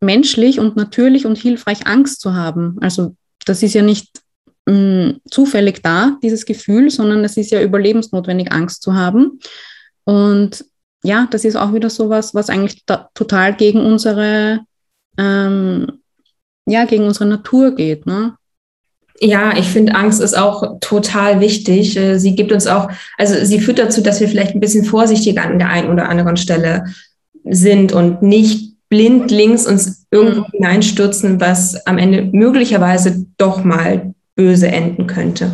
menschlich 0.00 0.58
und 0.58 0.76
natürlich 0.76 1.26
und 1.26 1.38
hilfreich, 1.38 1.86
Angst 1.86 2.20
zu 2.20 2.34
haben. 2.34 2.76
Also 2.80 3.14
das 3.44 3.62
ist 3.62 3.74
ja 3.74 3.82
nicht 3.82 4.22
mh, 4.66 4.74
mm, 4.74 5.20
zufällig 5.30 5.82
da, 5.82 6.18
dieses 6.22 6.46
Gefühl, 6.46 6.90
sondern 6.90 7.24
es 7.24 7.36
ist 7.36 7.50
ja 7.50 7.62
überlebensnotwendig, 7.62 8.52
Angst 8.52 8.82
zu 8.82 8.94
haben. 8.94 9.38
Und 10.04 10.64
ja, 11.04 11.28
das 11.30 11.44
ist 11.44 11.56
auch 11.56 11.72
wieder 11.74 11.90
so 11.90 12.08
was, 12.08 12.34
was 12.34 12.48
eigentlich 12.48 12.84
total 12.86 13.54
gegen 13.56 13.80
unsere, 13.80 14.60
ähm, 15.18 16.01
ja, 16.66 16.84
gegen 16.84 17.04
unsere 17.04 17.26
Natur 17.26 17.74
geht. 17.74 18.06
Ne? 18.06 18.34
Ja, 19.20 19.56
ich 19.56 19.66
finde, 19.66 19.94
Angst 19.94 20.20
ist 20.20 20.36
auch 20.36 20.78
total 20.80 21.40
wichtig. 21.40 21.96
Äh, 21.96 22.18
sie 22.18 22.34
gibt 22.34 22.52
uns 22.52 22.66
auch, 22.66 22.90
also 23.18 23.44
sie 23.44 23.60
führt 23.60 23.78
dazu, 23.78 24.00
dass 24.00 24.20
wir 24.20 24.28
vielleicht 24.28 24.54
ein 24.54 24.60
bisschen 24.60 24.84
vorsichtiger 24.84 25.44
an 25.44 25.58
der 25.58 25.68
einen 25.68 25.90
oder 25.90 26.08
anderen 26.08 26.36
Stelle 26.36 26.84
sind 27.44 27.92
und 27.92 28.22
nicht 28.22 28.72
blind 28.88 29.30
links 29.30 29.66
uns 29.66 30.06
irgendwo 30.10 30.40
mhm. 30.40 30.52
hineinstürzen, 30.52 31.40
was 31.40 31.86
am 31.86 31.98
Ende 31.98 32.28
möglicherweise 32.32 33.26
doch 33.38 33.64
mal 33.64 34.14
böse 34.34 34.68
enden 34.68 35.06
könnte. 35.06 35.50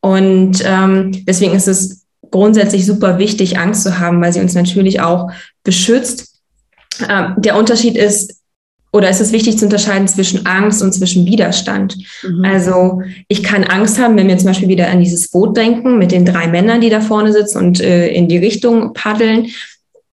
Und 0.00 0.62
ähm, 0.64 1.24
deswegen 1.26 1.54
ist 1.54 1.68
es 1.68 2.06
grundsätzlich 2.30 2.86
super 2.86 3.18
wichtig, 3.18 3.58
Angst 3.58 3.82
zu 3.82 3.98
haben, 3.98 4.20
weil 4.22 4.32
sie 4.32 4.40
uns 4.40 4.54
natürlich 4.54 5.00
auch 5.00 5.30
beschützt. 5.62 6.40
Ähm, 7.08 7.34
der 7.36 7.56
Unterschied 7.56 7.96
ist, 7.96 8.39
oder 8.92 9.08
es 9.08 9.20
ist 9.20 9.32
wichtig 9.32 9.58
zu 9.58 9.66
unterscheiden 9.66 10.08
zwischen 10.08 10.46
Angst 10.46 10.82
und 10.82 10.92
zwischen 10.92 11.24
Widerstand. 11.26 11.96
Mhm. 12.22 12.44
Also 12.44 13.02
ich 13.28 13.42
kann 13.42 13.64
Angst 13.64 14.00
haben, 14.00 14.16
wenn 14.16 14.28
wir 14.28 14.38
zum 14.38 14.48
Beispiel 14.48 14.68
wieder 14.68 14.88
an 14.88 15.00
dieses 15.00 15.28
Boot 15.28 15.56
denken 15.56 15.98
mit 15.98 16.12
den 16.12 16.24
drei 16.24 16.48
Männern, 16.48 16.80
die 16.80 16.90
da 16.90 17.00
vorne 17.00 17.32
sitzen 17.32 17.58
und 17.58 17.80
äh, 17.80 18.08
in 18.08 18.28
die 18.28 18.38
Richtung 18.38 18.92
paddeln. 18.92 19.46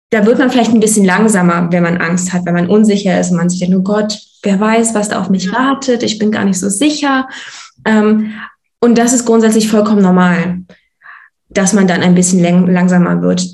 Da 0.10 0.26
wird 0.26 0.40
man 0.40 0.50
vielleicht 0.50 0.72
ein 0.72 0.80
bisschen 0.80 1.06
langsamer, 1.06 1.72
wenn 1.72 1.84
man 1.84 1.98
Angst 1.98 2.34
hat, 2.34 2.46
wenn 2.46 2.54
man 2.54 2.70
unsicher 2.70 3.20
ist 3.20 3.32
und 3.32 3.38
man 3.38 3.50
sich 3.50 3.60
denkt, 3.60 3.76
oh 3.76 3.82
Gott, 3.82 4.18
wer 4.44 4.60
weiß, 4.60 4.94
was 4.94 5.10
da 5.10 5.20
auf 5.20 5.30
mich 5.30 5.52
wartet, 5.52 6.04
ich 6.04 6.18
bin 6.18 6.32
gar 6.32 6.46
nicht 6.46 6.60
so 6.60 6.70
sicher. 6.70 7.28
Ähm, 7.86 8.34
und 8.80 8.98
das 8.98 9.14
ist 9.14 9.26
grundsätzlich 9.26 9.70
vollkommen 9.70 10.02
normal, 10.02 10.62
dass 11.50 11.74
man 11.74 11.88
dann 11.88 12.02
ein 12.02 12.16
bisschen 12.16 12.42
langsamer 12.42 13.22
wird. 13.22 13.48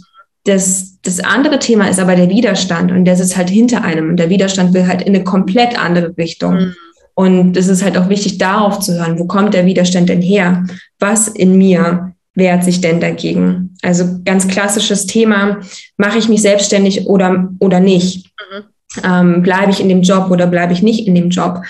Das, 0.45 0.86
das 1.08 1.22
andere 1.22 1.58
Thema 1.58 1.88
ist 1.88 1.99
aber 1.99 2.16
der 2.16 2.30
Widerstand 2.30 2.91
und 2.91 3.05
der 3.05 3.16
sitzt 3.16 3.38
halt 3.38 3.49
hinter 3.49 3.84
einem 3.84 4.10
und 4.10 4.18
der 4.18 4.30
Widerstand 4.30 4.74
will 4.74 4.88
halt 4.88 5.01
in 5.01 5.16
eine 5.16 5.24
komplett 5.24 5.80
andere 5.80 6.16
Richtung. 6.18 6.55
Mhm. 6.55 6.76
Und 7.16 7.58
es 7.58 7.68
ist 7.68 7.84
halt 7.84 7.97
auch 7.97 8.10
wichtig, 8.10 8.38
darauf 8.38 8.80
zu 8.80 8.93
hören, 8.93 9.18
wo 9.18 9.26
kommt 9.26 9.53
der 9.53 9.66
Widerstand 9.66 10.10
denn 10.10 10.22
her? 10.22 10.66
Was 10.99 11.30
in 11.30 11.58
mir 11.58 12.14
wehrt 12.36 12.64
sich 12.64 12.82
denn 12.82 12.99
dagegen? 12.99 13.74
Also 13.82 14.20
ganz 14.26 14.47
klassisches 14.47 15.08
Thema, 15.08 15.60
mache 15.95 16.18
ich 16.18 16.28
mich 16.28 16.41
selbstständig 16.41 17.08
oder, 17.08 17.49
oder 17.60 17.80
nicht? 17.80 18.28
Mhm. 18.51 18.64
Ähm, 19.03 19.43
bleibe 19.43 19.72
ich 19.72 19.80
in 19.80 19.89
dem 19.89 20.01
Job 20.01 20.30
oder 20.30 20.45
bleibe 20.45 20.74
ich 20.74 20.84
nicht 20.84 21.08
in 21.08 21.16
dem 21.16 21.30
Job? 21.30 21.62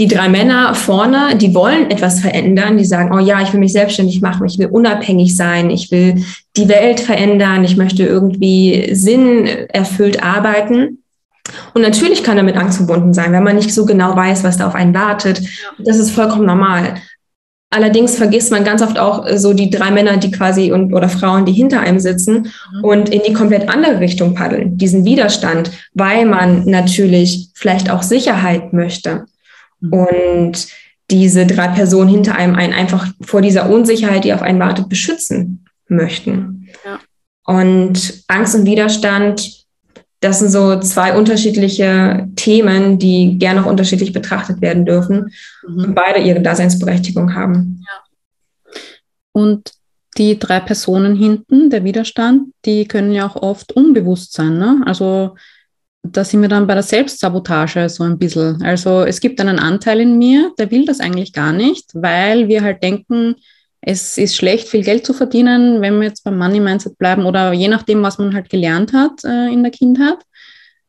Die 0.00 0.08
drei 0.08 0.30
Männer 0.30 0.74
vorne, 0.74 1.36
die 1.36 1.54
wollen 1.54 1.90
etwas 1.90 2.20
verändern, 2.20 2.78
die 2.78 2.86
sagen, 2.86 3.14
oh 3.14 3.18
ja, 3.18 3.42
ich 3.42 3.52
will 3.52 3.60
mich 3.60 3.74
selbstständig 3.74 4.22
machen, 4.22 4.46
ich 4.46 4.58
will 4.58 4.68
unabhängig 4.68 5.36
sein, 5.36 5.68
ich 5.68 5.90
will 5.90 6.24
die 6.56 6.68
Welt 6.68 7.00
verändern, 7.00 7.64
ich 7.64 7.76
möchte 7.76 8.04
irgendwie 8.04 8.94
sinnerfüllt 8.94 10.22
arbeiten. 10.22 11.02
Und 11.74 11.82
natürlich 11.82 12.24
kann 12.24 12.38
damit 12.38 12.56
Angst 12.56 12.78
verbunden 12.78 13.12
sein, 13.12 13.32
wenn 13.32 13.44
man 13.44 13.56
nicht 13.56 13.74
so 13.74 13.84
genau 13.84 14.16
weiß, 14.16 14.42
was 14.42 14.56
da 14.56 14.68
auf 14.68 14.74
einen 14.74 14.94
wartet. 14.94 15.42
Das 15.78 15.98
ist 15.98 16.12
vollkommen 16.12 16.46
normal. 16.46 16.94
Allerdings 17.68 18.16
vergisst 18.16 18.50
man 18.50 18.64
ganz 18.64 18.82
oft 18.82 18.98
auch 18.98 19.26
so 19.36 19.52
die 19.52 19.68
drei 19.68 19.90
Männer, 19.90 20.16
die 20.16 20.30
quasi 20.30 20.72
und 20.72 20.94
oder 20.94 21.10
Frauen, 21.10 21.44
die 21.44 21.52
hinter 21.52 21.80
einem 21.80 22.00
sitzen 22.00 22.50
mhm. 22.72 22.84
und 22.84 23.08
in 23.10 23.20
die 23.26 23.34
komplett 23.34 23.68
andere 23.68 24.00
Richtung 24.00 24.34
paddeln, 24.34 24.78
diesen 24.78 25.04
Widerstand, 25.04 25.70
weil 25.92 26.24
man 26.24 26.64
natürlich 26.64 27.50
vielleicht 27.54 27.90
auch 27.90 28.02
Sicherheit 28.02 28.72
möchte. 28.72 29.26
Mhm. 29.80 29.92
Und 29.92 30.68
diese 31.10 31.46
drei 31.46 31.68
Personen 31.68 32.08
hinter 32.08 32.36
einem 32.36 32.54
einen 32.54 32.72
einfach 32.72 33.08
vor 33.20 33.42
dieser 33.42 33.68
Unsicherheit, 33.68 34.24
die 34.24 34.32
auf 34.32 34.42
einen 34.42 34.60
wartet, 34.60 34.88
beschützen 34.88 35.64
möchten. 35.88 36.68
Ja. 36.84 37.00
Und 37.44 38.22
Angst 38.28 38.54
und 38.54 38.64
Widerstand, 38.64 39.64
das 40.20 40.38
sind 40.38 40.50
so 40.50 40.78
zwei 40.80 41.16
unterschiedliche 41.16 42.28
Themen, 42.36 42.98
die 42.98 43.38
gerne 43.38 43.62
auch 43.64 43.70
unterschiedlich 43.70 44.12
betrachtet 44.12 44.60
werden 44.60 44.84
dürfen 44.84 45.32
mhm. 45.66 45.84
und 45.84 45.94
beide 45.94 46.20
ihre 46.20 46.40
Daseinsberechtigung 46.40 47.34
haben. 47.34 47.82
Ja. 47.86 48.72
Und 49.32 49.72
die 50.16 50.38
drei 50.38 50.60
Personen 50.60 51.16
hinten, 51.16 51.70
der 51.70 51.84
Widerstand, 51.84 52.52
die 52.64 52.86
können 52.86 53.12
ja 53.12 53.26
auch 53.26 53.36
oft 53.36 53.72
unbewusst 53.72 54.32
sein. 54.32 54.58
Ne? 54.58 54.82
Also 54.84 55.36
da 56.02 56.24
sind 56.24 56.42
wir 56.42 56.48
dann 56.48 56.66
bei 56.66 56.74
der 56.74 56.82
Selbstsabotage 56.82 57.88
so 57.88 58.04
ein 58.04 58.18
bisschen. 58.18 58.62
Also 58.62 59.02
es 59.02 59.20
gibt 59.20 59.40
einen 59.40 59.58
Anteil 59.58 60.00
in 60.00 60.18
mir, 60.18 60.52
der 60.58 60.70
will 60.70 60.84
das 60.84 61.00
eigentlich 61.00 61.32
gar 61.32 61.52
nicht, 61.52 61.90
weil 61.94 62.48
wir 62.48 62.62
halt 62.62 62.82
denken, 62.82 63.36
es 63.82 64.18
ist 64.18 64.36
schlecht, 64.36 64.68
viel 64.68 64.82
Geld 64.82 65.06
zu 65.06 65.14
verdienen, 65.14 65.80
wenn 65.80 65.98
wir 65.98 66.08
jetzt 66.08 66.24
beim 66.24 66.38
Money 66.38 66.60
Mindset 66.60 66.98
bleiben 66.98 67.24
oder 67.24 67.52
je 67.52 67.68
nachdem, 67.68 68.02
was 68.02 68.18
man 68.18 68.34
halt 68.34 68.50
gelernt 68.50 68.92
hat 68.92 69.24
äh, 69.24 69.52
in 69.52 69.62
der 69.62 69.72
Kindheit. 69.72 70.18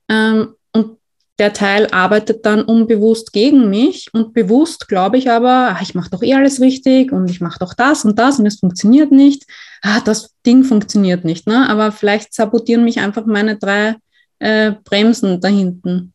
Ähm, 0.09 0.55
und 0.73 0.97
der 1.39 1.53
Teil 1.53 1.87
arbeitet 1.91 2.45
dann 2.45 2.63
unbewusst 2.63 3.31
gegen 3.31 3.69
mich 3.69 4.09
und 4.13 4.33
bewusst 4.33 4.87
glaube 4.89 5.17
ich 5.17 5.29
aber, 5.29 5.69
ach, 5.71 5.81
ich 5.81 5.95
mache 5.95 6.09
doch 6.09 6.21
eh 6.21 6.33
alles 6.33 6.59
richtig 6.59 7.11
und 7.11 7.29
ich 7.29 7.39
mache 7.39 7.59
doch 7.59 7.73
das 7.73 8.03
und 8.03 8.19
das 8.19 8.39
und 8.39 8.45
es 8.45 8.59
funktioniert 8.59 9.11
nicht. 9.11 9.45
Ah, 9.81 10.01
das 10.01 10.35
Ding 10.45 10.63
funktioniert 10.63 11.23
nicht. 11.23 11.47
Ne? 11.47 11.69
Aber 11.69 11.91
vielleicht 11.91 12.33
sabotieren 12.33 12.83
mich 12.83 12.99
einfach 12.99 13.25
meine 13.25 13.57
drei 13.57 13.95
äh, 14.41 14.73
Bremsen 14.83 15.39
da 15.39 15.47
hinten. 15.47 16.13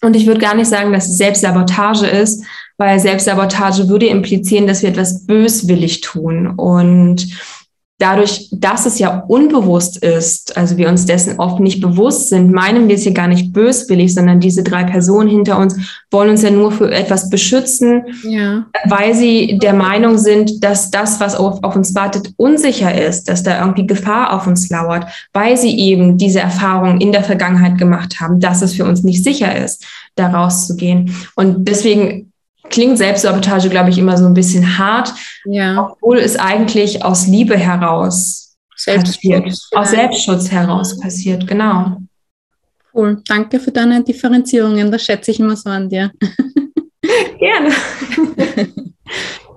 Und 0.00 0.14
ich 0.14 0.26
würde 0.26 0.40
gar 0.40 0.54
nicht 0.54 0.68
sagen, 0.68 0.92
dass 0.92 1.08
es 1.08 1.18
Selbstsabotage 1.18 2.06
ist, 2.06 2.44
weil 2.76 3.00
Selbstsabotage 3.00 3.88
würde 3.88 4.06
implizieren, 4.06 4.68
dass 4.68 4.82
wir 4.82 4.90
etwas 4.90 5.26
böswillig 5.26 6.00
tun. 6.00 6.46
Und 6.46 7.26
dadurch, 7.98 8.48
dass 8.52 8.86
es 8.86 9.00
ja 9.00 9.24
unbewusst 9.26 9.98
ist, 9.98 10.56
also 10.56 10.76
wir 10.76 10.88
uns 10.88 11.04
dessen 11.04 11.40
oft 11.40 11.58
nicht 11.58 11.80
bewusst 11.80 12.28
sind, 12.28 12.52
meinen 12.52 12.86
wir 12.86 12.94
es 12.94 13.02
hier 13.02 13.12
gar 13.12 13.26
nicht 13.26 13.52
böswillig, 13.52 14.14
sondern 14.14 14.38
diese 14.38 14.62
drei 14.62 14.84
Personen 14.84 15.28
hinter 15.28 15.58
uns 15.58 15.76
wollen 16.12 16.30
uns 16.30 16.42
ja 16.42 16.50
nur 16.50 16.70
für 16.70 16.92
etwas 16.92 17.28
beschützen, 17.28 18.04
ja. 18.22 18.66
weil 18.84 19.14
sie 19.14 19.58
der 19.58 19.74
Meinung 19.74 20.16
sind, 20.16 20.62
dass 20.62 20.92
das, 20.92 21.18
was 21.18 21.34
auf, 21.34 21.62
auf, 21.64 21.74
uns 21.74 21.94
wartet, 21.96 22.32
unsicher 22.36 22.94
ist, 22.94 23.28
dass 23.28 23.42
da 23.42 23.60
irgendwie 23.60 23.86
Gefahr 23.86 24.32
auf 24.32 24.46
uns 24.46 24.70
lauert, 24.70 25.06
weil 25.32 25.56
sie 25.56 25.76
eben 25.76 26.18
diese 26.18 26.38
Erfahrung 26.38 27.00
in 27.00 27.10
der 27.10 27.24
Vergangenheit 27.24 27.78
gemacht 27.78 28.20
haben, 28.20 28.38
dass 28.38 28.62
es 28.62 28.74
für 28.74 28.84
uns 28.84 29.02
nicht 29.02 29.24
sicher 29.24 29.56
ist, 29.56 29.84
da 30.14 30.28
rauszugehen. 30.28 31.14
Und 31.34 31.66
deswegen 31.66 32.27
klingt 32.70 32.98
Selbstsabotage, 32.98 33.68
glaube 33.68 33.90
ich, 33.90 33.98
immer 33.98 34.16
so 34.16 34.26
ein 34.26 34.34
bisschen 34.34 34.78
hart, 34.78 35.12
ja. 35.44 35.88
obwohl 35.90 36.18
es 36.18 36.36
eigentlich 36.36 37.04
aus 37.04 37.26
Liebe 37.26 37.56
heraus 37.56 38.56
passiert, 38.84 39.48
aus 39.72 39.90
Selbstschutz 39.90 40.50
heraus 40.50 40.98
passiert, 40.98 41.46
genau. 41.46 41.98
Cool, 42.94 43.22
danke 43.26 43.60
für 43.60 43.70
deine 43.70 44.02
Differenzierungen, 44.02 44.90
das 44.90 45.04
schätze 45.04 45.30
ich 45.30 45.40
immer 45.40 45.56
so 45.56 45.70
an 45.70 45.88
dir. 45.88 46.10
Gerne. 47.38 47.70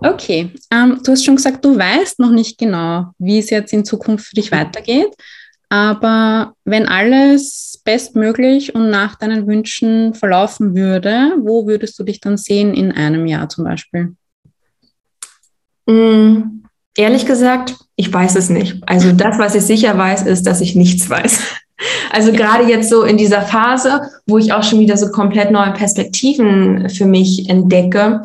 okay, 0.02 0.52
ähm, 0.72 1.00
du 1.04 1.12
hast 1.12 1.26
schon 1.26 1.36
gesagt, 1.36 1.64
du 1.66 1.78
weißt 1.78 2.20
noch 2.20 2.32
nicht 2.32 2.58
genau, 2.58 3.06
wie 3.18 3.40
es 3.40 3.50
jetzt 3.50 3.74
in 3.74 3.86
Zukunft 3.86 4.28
für 4.28 4.36
dich 4.36 4.52
weitergeht. 4.52 5.14
Aber 5.72 6.54
wenn 6.66 6.86
alles 6.86 7.82
bestmöglich 7.86 8.76
und 8.76 8.90
nach 8.90 9.16
deinen 9.16 9.48
Wünschen 9.48 10.14
verlaufen 10.14 10.76
würde, 10.76 11.38
wo 11.40 11.66
würdest 11.66 11.98
du 11.98 12.04
dich 12.04 12.20
dann 12.20 12.36
sehen 12.36 12.74
in 12.74 12.92
einem 12.92 13.26
Jahr 13.26 13.48
zum 13.48 13.64
Beispiel? 13.64 14.14
Mm, 15.86 16.66
ehrlich 16.98 17.26
gesagt, 17.26 17.76
ich 17.96 18.12
weiß 18.12 18.36
es 18.36 18.50
nicht. 18.50 18.84
Also 18.86 19.14
das, 19.14 19.40
was 19.40 19.56
ich 19.56 19.62
sicher 19.62 19.98
weiß, 19.98 20.24
ist, 20.24 20.46
dass 20.46 20.60
ich 20.60 20.76
nichts 20.76 21.10
weiß. 21.10 21.40
Also 22.12 22.32
gerade 22.32 22.66
jetzt 22.66 22.92
so 22.92 23.02
in 23.02 23.18
dieser 23.18 23.42
Phase, 23.42 24.02
wo 24.28 24.38
ich 24.38 24.54
auch 24.54 24.62
schon 24.62 24.80
wieder 24.80 24.98
so 24.98 25.10
komplett 25.10 25.50
neue 25.50 25.74
Perspektiven 25.74 26.90
für 26.92 27.08
mich 27.08 27.50
entdecke, 27.50 28.22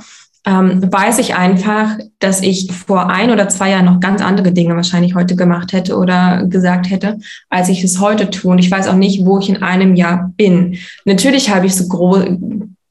ähm, 0.47 0.81
weiß 0.93 1.19
ich 1.19 1.35
einfach, 1.35 1.99
dass 2.21 2.41
ich 2.41 2.71
vor 2.73 3.11
ein 3.11 3.33
oder 3.33 3.49
zwei 3.49 3.71
Jahren 3.71 3.87
noch 3.87 3.99
ganz 3.99 4.23
andere 4.23 4.53
Dinge 4.53 4.77
wahrscheinlich 4.77 5.17
heute 5.17 5.35
gemacht 5.35 5.73
hätte 5.73 5.97
oder 5.97 6.45
gesagt 6.47 6.89
hätte, 6.89 7.19
als 7.51 7.69
ich 7.69 7.83
es 7.83 8.01
heute 8.01 8.31
tue. 8.31 8.53
Und 8.53 8.59
ich 8.59 8.71
weiß 8.71 8.87
auch 8.87 8.95
nicht, 8.95 9.27
wo 9.27 9.41
ich 9.41 9.49
in 9.49 9.63
einem 9.63 9.97
Jahr 9.97 10.33
bin. 10.37 10.79
Natürlich 11.05 11.51
habe 11.51 11.67
ich 11.67 11.75
so 11.75 11.89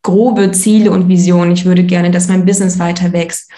grobe 0.06 0.52
Ziele 0.52 0.92
und 0.92 1.10
Visionen. 1.10 1.52
Ich 1.52 1.66
würde 1.66 1.84
gerne, 1.84 2.12
dass 2.12 2.28
mein 2.28 2.46
Business 2.46 2.78
weiter 2.78 3.12
wächst, 3.12 3.50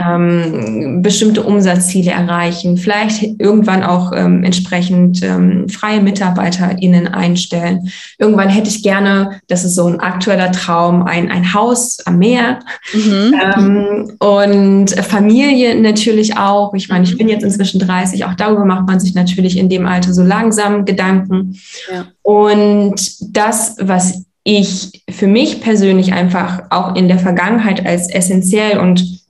ähm, 0.00 1.02
bestimmte 1.02 1.42
Umsatzziele 1.42 2.12
erreichen, 2.12 2.76
vielleicht 2.76 3.24
irgendwann 3.40 3.82
auch 3.82 4.12
ähm, 4.14 4.44
entsprechend 4.44 5.20
ähm, 5.24 5.68
freie 5.68 6.00
MitarbeiterInnen 6.00 7.08
einstellen. 7.08 7.90
Irgendwann 8.18 8.48
hätte 8.50 8.68
ich 8.68 8.84
gerne, 8.84 9.40
das 9.48 9.64
ist 9.64 9.74
so 9.74 9.88
ein 9.88 9.98
aktueller 9.98 10.52
Traum, 10.52 11.02
ein, 11.02 11.28
ein 11.28 11.52
Haus 11.52 11.98
am 12.06 12.18
Meer 12.18 12.60
mhm. 12.94 13.34
Ähm, 13.36 14.12
und 14.20 14.90
Familie 14.92 15.74
natürlich 15.80 16.38
auch. 16.38 16.72
Ich 16.74 16.88
meine, 16.88 17.02
ich 17.02 17.14
mhm. 17.14 17.18
bin 17.18 17.28
jetzt 17.28 17.42
inzwischen 17.42 17.80
30, 17.80 18.24
auch 18.24 18.34
darüber 18.34 18.64
macht 18.64 18.86
man 18.86 19.00
sich 19.00 19.14
natürlich 19.16 19.58
in 19.58 19.68
dem 19.68 19.86
Alter 19.86 20.14
so 20.14 20.22
langsam 20.22 20.84
Gedanken. 20.84 21.58
Ja. 21.92 22.06
Und 22.22 22.94
das, 23.36 23.76
was 23.80 24.24
ich 24.46 25.02
für 25.10 25.26
mich 25.26 25.60
persönlich 25.60 26.12
einfach 26.12 26.62
auch 26.70 26.94
in 26.94 27.08
der 27.08 27.18
Vergangenheit 27.18 27.84
als 27.84 28.08
essentiell 28.08 28.78
und 28.78 29.24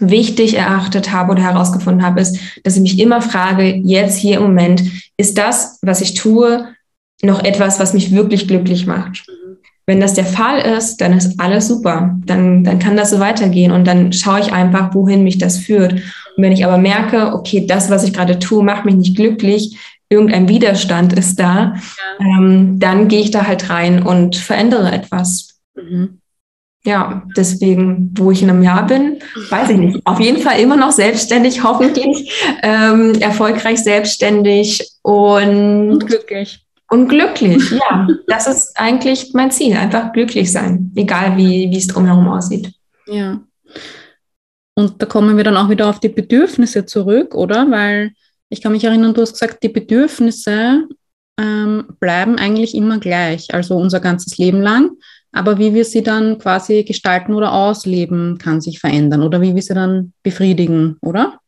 wichtig 0.00 0.56
erachtet 0.56 1.12
habe 1.12 1.32
oder 1.32 1.42
herausgefunden 1.44 2.04
habe, 2.04 2.20
ist, 2.20 2.36
dass 2.64 2.74
ich 2.74 2.82
mich 2.82 2.98
immer 2.98 3.22
frage, 3.22 3.76
jetzt 3.76 4.18
hier 4.18 4.38
im 4.38 4.42
Moment, 4.42 4.82
ist 5.16 5.38
das, 5.38 5.78
was 5.82 6.00
ich 6.00 6.14
tue, 6.14 6.66
noch 7.22 7.44
etwas, 7.44 7.78
was 7.78 7.94
mich 7.94 8.12
wirklich 8.12 8.48
glücklich 8.48 8.86
macht? 8.86 9.24
Wenn 9.86 10.00
das 10.00 10.14
der 10.14 10.26
Fall 10.26 10.58
ist, 10.58 10.96
dann 10.96 11.16
ist 11.16 11.38
alles 11.38 11.68
super. 11.68 12.18
Dann, 12.26 12.64
dann 12.64 12.80
kann 12.80 12.96
das 12.96 13.10
so 13.10 13.20
weitergehen 13.20 13.70
und 13.70 13.86
dann 13.86 14.12
schaue 14.12 14.40
ich 14.40 14.52
einfach, 14.52 14.92
wohin 14.94 15.22
mich 15.22 15.38
das 15.38 15.58
führt. 15.58 15.92
Und 15.92 16.42
wenn 16.42 16.50
ich 16.50 16.66
aber 16.66 16.76
merke, 16.76 17.32
okay, 17.34 17.64
das, 17.68 17.88
was 17.88 18.02
ich 18.02 18.12
gerade 18.12 18.40
tue, 18.40 18.64
macht 18.64 18.84
mich 18.84 18.96
nicht 18.96 19.16
glücklich, 19.16 19.78
irgendein 20.08 20.48
Widerstand 20.48 21.12
ist 21.12 21.38
da, 21.38 21.74
ja. 21.74 21.80
ähm, 22.20 22.78
dann 22.78 23.08
gehe 23.08 23.20
ich 23.20 23.30
da 23.30 23.46
halt 23.46 23.70
rein 23.70 24.02
und 24.02 24.36
verändere 24.36 24.92
etwas. 24.92 25.60
Mhm. 25.74 26.20
Ja, 26.84 27.24
deswegen, 27.36 28.12
wo 28.16 28.30
ich 28.30 28.42
in 28.42 28.48
einem 28.48 28.62
Jahr 28.62 28.86
bin, 28.86 29.18
weiß 29.50 29.70
ich 29.70 29.76
nicht. 29.76 30.06
Auf 30.06 30.20
jeden 30.20 30.40
Fall 30.40 30.60
immer 30.60 30.76
noch 30.76 30.92
selbstständig, 30.92 31.62
hoffentlich, 31.64 32.32
ähm, 32.62 33.14
erfolgreich 33.20 33.82
selbstständig 33.82 34.88
und, 35.02 35.90
und 35.90 36.06
glücklich. 36.06 36.64
Und 36.88 37.08
glücklich, 37.08 37.70
ja. 37.90 38.06
Das 38.28 38.46
ist 38.46 38.78
eigentlich 38.78 39.32
mein 39.34 39.50
Ziel, 39.50 39.76
einfach 39.76 40.12
glücklich 40.12 40.52
sein, 40.52 40.92
egal 40.94 41.36
wie, 41.36 41.68
wie 41.70 41.76
es 41.76 41.88
drumherum 41.88 42.28
aussieht. 42.28 42.72
Ja. 43.08 43.40
Und 44.76 45.02
da 45.02 45.06
kommen 45.06 45.36
wir 45.36 45.42
dann 45.42 45.56
auch 45.56 45.70
wieder 45.70 45.88
auf 45.88 45.98
die 45.98 46.08
Bedürfnisse 46.08 46.86
zurück, 46.86 47.34
oder? 47.34 47.68
Weil 47.68 48.12
ich 48.48 48.62
kann 48.62 48.72
mich 48.72 48.84
erinnern, 48.84 49.14
du 49.14 49.22
hast 49.22 49.32
gesagt, 49.32 49.62
die 49.62 49.68
Bedürfnisse 49.68 50.84
ähm, 51.38 51.86
bleiben 52.00 52.36
eigentlich 52.38 52.74
immer 52.74 52.98
gleich, 52.98 53.52
also 53.52 53.76
unser 53.76 54.00
ganzes 54.00 54.38
Leben 54.38 54.60
lang. 54.60 54.90
Aber 55.32 55.58
wie 55.58 55.74
wir 55.74 55.84
sie 55.84 56.02
dann 56.02 56.38
quasi 56.38 56.84
gestalten 56.84 57.34
oder 57.34 57.52
ausleben, 57.52 58.38
kann 58.38 58.60
sich 58.60 58.78
verändern 58.78 59.22
oder 59.22 59.42
wie 59.42 59.54
wir 59.54 59.62
sie 59.62 59.74
dann 59.74 60.12
befriedigen, 60.22 60.96
oder? 61.02 61.40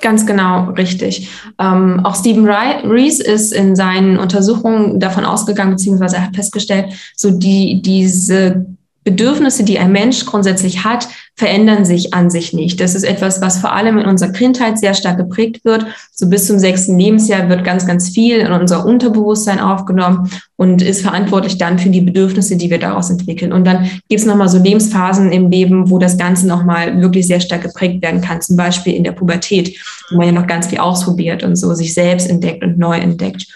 Ganz 0.00 0.26
genau, 0.26 0.70
richtig. 0.70 1.28
Ähm, 1.58 2.04
auch 2.04 2.16
Stephen 2.16 2.46
Rees 2.46 3.20
ist 3.20 3.52
in 3.52 3.76
seinen 3.76 4.18
Untersuchungen 4.18 5.00
davon 5.00 5.24
ausgegangen, 5.24 5.72
beziehungsweise 5.72 6.22
hat 6.22 6.36
festgestellt, 6.36 6.92
so 7.14 7.30
die, 7.30 7.80
diese 7.82 8.66
Bedürfnisse, 9.06 9.62
die 9.62 9.78
ein 9.78 9.92
Mensch 9.92 10.26
grundsätzlich 10.26 10.82
hat, 10.82 11.06
verändern 11.36 11.84
sich 11.84 12.12
an 12.12 12.28
sich 12.28 12.52
nicht. 12.52 12.80
Das 12.80 12.96
ist 12.96 13.04
etwas, 13.04 13.40
was 13.40 13.60
vor 13.60 13.72
allem 13.72 13.98
in 13.98 14.06
unserer 14.06 14.32
Kindheit 14.32 14.80
sehr 14.80 14.94
stark 14.94 15.16
geprägt 15.16 15.64
wird. 15.64 15.86
So 16.12 16.28
bis 16.28 16.48
zum 16.48 16.58
sechsten 16.58 16.98
Lebensjahr 16.98 17.48
wird 17.48 17.62
ganz, 17.62 17.86
ganz 17.86 18.08
viel 18.08 18.38
in 18.38 18.50
unser 18.50 18.84
Unterbewusstsein 18.84 19.60
aufgenommen 19.60 20.28
und 20.56 20.82
ist 20.82 21.02
verantwortlich 21.02 21.56
dann 21.56 21.78
für 21.78 21.88
die 21.88 22.00
Bedürfnisse, 22.00 22.56
die 22.56 22.68
wir 22.68 22.80
daraus 22.80 23.08
entwickeln. 23.08 23.52
Und 23.52 23.64
dann 23.64 23.84
gibt 24.08 24.20
es 24.20 24.26
nochmal 24.26 24.48
so 24.48 24.58
Lebensphasen 24.58 25.30
im 25.30 25.52
Leben, 25.52 25.88
wo 25.88 25.98
das 25.98 26.18
Ganze 26.18 26.48
nochmal 26.48 27.00
wirklich 27.00 27.28
sehr 27.28 27.40
stark 27.40 27.62
geprägt 27.62 28.02
werden 28.02 28.22
kann. 28.22 28.42
Zum 28.42 28.56
Beispiel 28.56 28.94
in 28.94 29.04
der 29.04 29.12
Pubertät, 29.12 29.78
wo 30.10 30.16
man 30.16 30.26
ja 30.26 30.32
noch 30.32 30.48
ganz 30.48 30.66
viel 30.66 30.78
ausprobiert 30.78 31.44
und 31.44 31.54
so 31.54 31.72
sich 31.74 31.94
selbst 31.94 32.28
entdeckt 32.28 32.64
und 32.64 32.76
neu 32.76 32.98
entdeckt. 32.98 33.46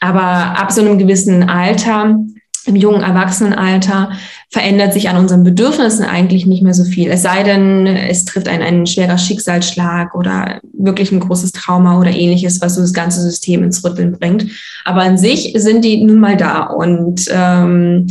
Aber 0.00 0.22
ab 0.58 0.72
so 0.72 0.80
einem 0.80 0.96
gewissen 0.96 1.50
Alter 1.50 2.18
im 2.66 2.76
jungen 2.76 3.02
Erwachsenenalter 3.02 4.10
verändert 4.50 4.92
sich 4.92 5.08
an 5.08 5.16
unseren 5.16 5.44
Bedürfnissen 5.44 6.04
eigentlich 6.04 6.46
nicht 6.46 6.62
mehr 6.62 6.74
so 6.74 6.84
viel. 6.84 7.10
Es 7.10 7.22
sei 7.22 7.42
denn, 7.42 7.86
es 7.86 8.24
trifft 8.24 8.48
einen 8.48 8.62
ein 8.62 8.86
schwerer 8.86 9.18
Schicksalsschlag 9.18 10.14
oder 10.14 10.60
wirklich 10.72 11.12
ein 11.12 11.20
großes 11.20 11.52
Trauma 11.52 11.98
oder 11.98 12.10
ähnliches, 12.10 12.60
was 12.60 12.74
so 12.74 12.80
das 12.80 12.92
ganze 12.92 13.20
System 13.20 13.62
ins 13.62 13.84
Rütteln 13.84 14.12
bringt. 14.12 14.46
Aber 14.84 15.02
an 15.02 15.18
sich 15.18 15.52
sind 15.56 15.84
die 15.84 16.02
nun 16.04 16.18
mal 16.18 16.36
da 16.36 16.64
und 16.64 17.26
ähm, 17.30 18.06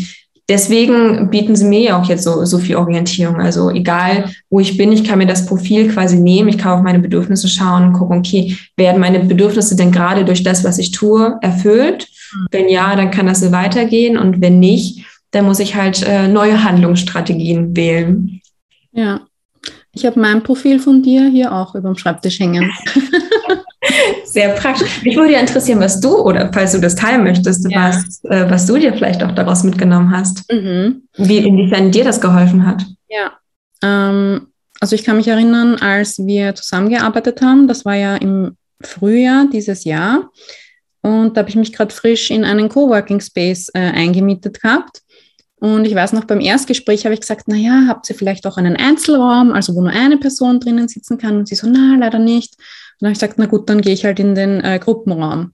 deswegen 0.48 1.30
bieten 1.30 1.56
sie 1.56 1.66
mir 1.66 1.80
ja 1.80 2.00
auch 2.00 2.08
jetzt 2.08 2.24
so, 2.24 2.46
so 2.46 2.58
viel 2.58 2.76
Orientierung. 2.76 3.38
Also 3.38 3.70
egal, 3.70 4.32
wo 4.50 4.60
ich 4.60 4.78
bin, 4.78 4.92
ich 4.92 5.04
kann 5.04 5.18
mir 5.18 5.28
das 5.28 5.46
Profil 5.46 5.92
quasi 5.92 6.20
nehmen, 6.20 6.50
ich 6.50 6.58
kann 6.58 6.78
auf 6.78 6.84
meine 6.84 7.00
Bedürfnisse 7.00 7.48
schauen 7.48 7.88
und 7.88 7.94
gucken, 7.94 8.20
okay, 8.20 8.58
werden 8.78 9.02
meine 9.02 9.20
Bedürfnisse 9.20 9.76
denn 9.76 9.92
gerade 9.92 10.26
durch 10.26 10.44
das, 10.44 10.64
was 10.64 10.78
ich 10.78 10.92
tue, 10.92 11.38
erfüllt? 11.42 12.08
Wenn 12.52 12.70
ja, 12.70 12.96
dann 12.96 13.12
kann 13.12 13.28
das 13.28 13.40
so 13.40 13.52
weitergehen 13.52 14.18
und 14.18 14.42
wenn 14.42 14.60
nicht, 14.60 15.06
dann 15.32 15.46
muss 15.46 15.60
ich 15.60 15.76
halt 15.76 16.04
äh, 16.08 16.28
neue 16.28 16.64
Handlungsstrategien 16.64 17.76
wählen. 17.76 18.42
Ja, 18.92 19.22
ich 19.94 20.06
habe 20.06 20.20
mein 20.20 20.44
Profil 20.44 20.80
von 20.80 21.02
dir 21.02 21.28
hier 21.30 21.54
auch 21.54 21.76
über 21.76 21.90
dem 21.90 21.98
Schreibtisch 21.98 22.40
hängen. 22.40 22.72
Sehr 24.36 24.50
praktisch. 24.50 25.02
Mich 25.02 25.16
würde 25.16 25.32
ja 25.32 25.40
interessieren, 25.40 25.80
was 25.80 26.02
du 26.02 26.18
oder 26.18 26.52
falls 26.52 26.74
du 26.74 26.80
das 26.82 26.94
teilen 26.94 27.24
möchtest, 27.24 27.66
ja. 27.72 27.88
was, 27.88 28.22
äh, 28.26 28.50
was 28.50 28.66
du 28.66 28.78
dir 28.78 28.94
vielleicht 28.94 29.24
auch 29.24 29.32
daraus 29.32 29.64
mitgenommen 29.64 30.12
hast. 30.12 30.44
Mhm. 30.52 31.04
Wie, 31.16 31.38
inwiefern 31.38 31.90
dir 31.90 32.04
das 32.04 32.20
geholfen 32.20 32.68
hat. 32.68 32.86
Ja. 33.08 33.32
Ähm, 33.82 34.48
also 34.82 34.94
ich 34.94 35.06
kann 35.06 35.16
mich 35.16 35.30
erinnern, 35.30 35.76
als 35.76 36.20
wir 36.20 36.54
zusammengearbeitet 36.54 37.42
haben, 37.42 37.70
das 37.70 37.86
war 37.86 37.96
ja 37.96 38.18
im 38.18 38.58
Frühjahr 38.82 39.48
dieses 39.54 39.86
Jahr. 39.86 40.30
Und 41.00 41.38
da 41.38 41.40
habe 41.40 41.50
ich 41.50 41.56
mich 41.56 41.72
gerade 41.72 41.96
frisch 41.96 42.30
in 42.30 42.44
einen 42.44 42.68
Coworking 42.68 43.22
Space 43.22 43.70
äh, 43.74 43.80
eingemietet 43.80 44.62
gehabt. 44.62 45.02
Und 45.62 45.88
ich 45.88 45.96
weiß 45.96 46.12
noch, 46.12 46.26
beim 46.26 46.42
Erstgespräch 46.42 47.06
habe 47.06 47.14
ich 47.14 47.22
gesagt, 47.22 47.48
naja, 47.48 47.86
habt 47.88 48.10
ihr 48.10 48.18
vielleicht 48.18 48.46
auch 48.48 48.58
einen 48.58 48.76
Einzelraum, 48.76 49.54
also 49.54 49.74
wo 49.76 49.82
nur 49.82 49.92
eine 49.92 50.18
Person 50.18 50.60
drinnen 50.60 50.90
sitzen 50.90 51.18
kann? 51.18 51.38
Und 51.38 51.48
sie 51.48 51.56
so, 51.56 51.68
na, 51.70 51.96
leider 51.98 52.20
nicht. 52.20 52.56
Dann 53.00 53.08
habe 53.08 53.14
ich 53.14 53.20
gesagt, 53.20 53.38
na 53.38 53.46
gut, 53.46 53.70
dann 53.70 53.82
gehe 53.82 53.94
ich 53.94 54.06
halt 54.06 54.20
in 54.20 54.36
den 54.36 54.62
äh, 54.62 54.80
Gruppenraum. 54.80 55.54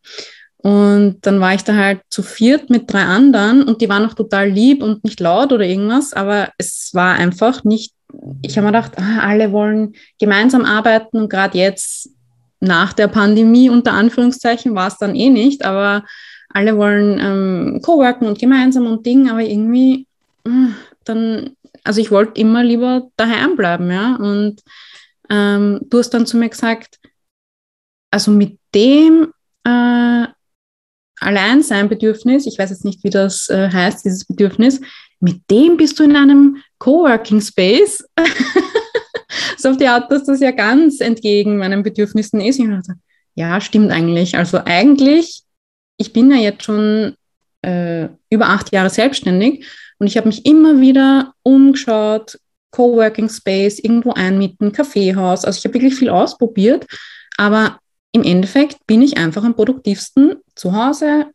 Und 0.57 1.17
dann 1.21 1.39
war 1.39 1.55
ich 1.55 1.63
da 1.63 1.75
halt 1.75 2.01
zu 2.09 2.21
viert 2.21 2.69
mit 2.69 2.91
drei 2.91 3.01
anderen 3.01 3.63
und 3.63 3.81
die 3.81 3.89
waren 3.89 4.05
auch 4.05 4.13
total 4.13 4.47
lieb 4.47 4.83
und 4.83 5.03
nicht 5.03 5.19
laut 5.19 5.51
oder 5.51 5.65
irgendwas, 5.65 6.13
aber 6.13 6.49
es 6.59 6.91
war 6.93 7.15
einfach 7.15 7.63
nicht, 7.63 7.93
ich 8.43 8.57
habe 8.57 8.67
mir 8.67 8.73
gedacht, 8.73 8.91
ah, 8.97 9.21
alle 9.21 9.51
wollen 9.51 9.93
gemeinsam 10.19 10.63
arbeiten 10.63 11.17
und 11.17 11.29
gerade 11.29 11.57
jetzt 11.57 12.11
nach 12.59 12.93
der 12.93 13.07
Pandemie 13.07 13.71
unter 13.71 13.93
Anführungszeichen 13.93 14.75
war 14.75 14.87
es 14.87 14.97
dann 14.97 15.15
eh 15.15 15.31
nicht, 15.31 15.65
aber 15.65 16.03
alle 16.53 16.77
wollen 16.77 17.19
ähm, 17.19 17.81
co-worken 17.81 18.27
und 18.27 18.37
gemeinsam 18.37 18.85
und 18.85 19.03
Ding, 19.03 19.31
aber 19.31 19.41
irgendwie 19.41 20.05
äh, 20.45 20.69
dann, 21.03 21.55
also 21.83 22.01
ich 22.01 22.11
wollte 22.11 22.39
immer 22.39 22.63
lieber 22.63 23.07
daheim 23.17 23.55
bleiben, 23.55 23.89
ja. 23.89 24.15
Und 24.15 24.61
ähm, 25.29 25.79
du 25.89 25.97
hast 25.97 26.11
dann 26.11 26.27
zu 26.27 26.37
mir 26.37 26.49
gesagt, 26.49 26.99
also 28.11 28.31
mit 28.31 28.59
dem 28.75 29.33
äh, 29.63 30.27
Alleinsein-Bedürfnis, 31.19 32.45
ich 32.45 32.59
weiß 32.59 32.69
jetzt 32.71 32.85
nicht, 32.85 33.03
wie 33.03 33.09
das 33.09 33.49
äh, 33.49 33.69
heißt, 33.71 34.05
dieses 34.05 34.25
Bedürfnis, 34.25 34.81
mit 35.19 35.49
dem 35.49 35.77
bist 35.77 35.99
du 35.99 36.03
in 36.03 36.15
einem 36.15 36.57
Coworking 36.79 37.41
Space. 37.41 38.03
so 39.57 39.69
auf 39.69 39.77
die 39.77 39.87
Art, 39.87 40.11
dass 40.11 40.25
das 40.25 40.39
ja 40.39 40.51
ganz 40.51 40.99
entgegen 40.99 41.57
meinen 41.57 41.83
Bedürfnissen 41.83 42.41
ist. 42.41 42.59
Ich 42.59 42.67
dachte, 42.67 42.95
ja, 43.35 43.61
stimmt 43.61 43.91
eigentlich. 43.91 44.35
Also 44.35 44.59
eigentlich, 44.65 45.43
ich 45.97 46.11
bin 46.11 46.31
ja 46.31 46.37
jetzt 46.37 46.63
schon 46.63 47.15
äh, 47.61 48.09
über 48.29 48.49
acht 48.49 48.71
Jahre 48.71 48.89
selbstständig 48.89 49.65
und 49.99 50.07
ich 50.07 50.17
habe 50.17 50.27
mich 50.27 50.45
immer 50.45 50.81
wieder 50.81 51.33
umgeschaut, 51.43 52.39
Coworking 52.71 53.29
Space, 53.29 53.79
irgendwo 53.79 54.13
einmieten, 54.13 54.71
Kaffeehaus. 54.71 55.45
Also 55.45 55.59
ich 55.59 55.65
habe 55.65 55.75
wirklich 55.75 55.95
viel 55.95 56.09
ausprobiert, 56.09 56.87
aber 57.37 57.80
im 58.11 58.23
Endeffekt 58.23 58.85
bin 58.87 59.01
ich 59.01 59.17
einfach 59.17 59.43
am 59.43 59.55
produktivsten 59.55 60.35
zu 60.55 60.73
Hause, 60.73 61.27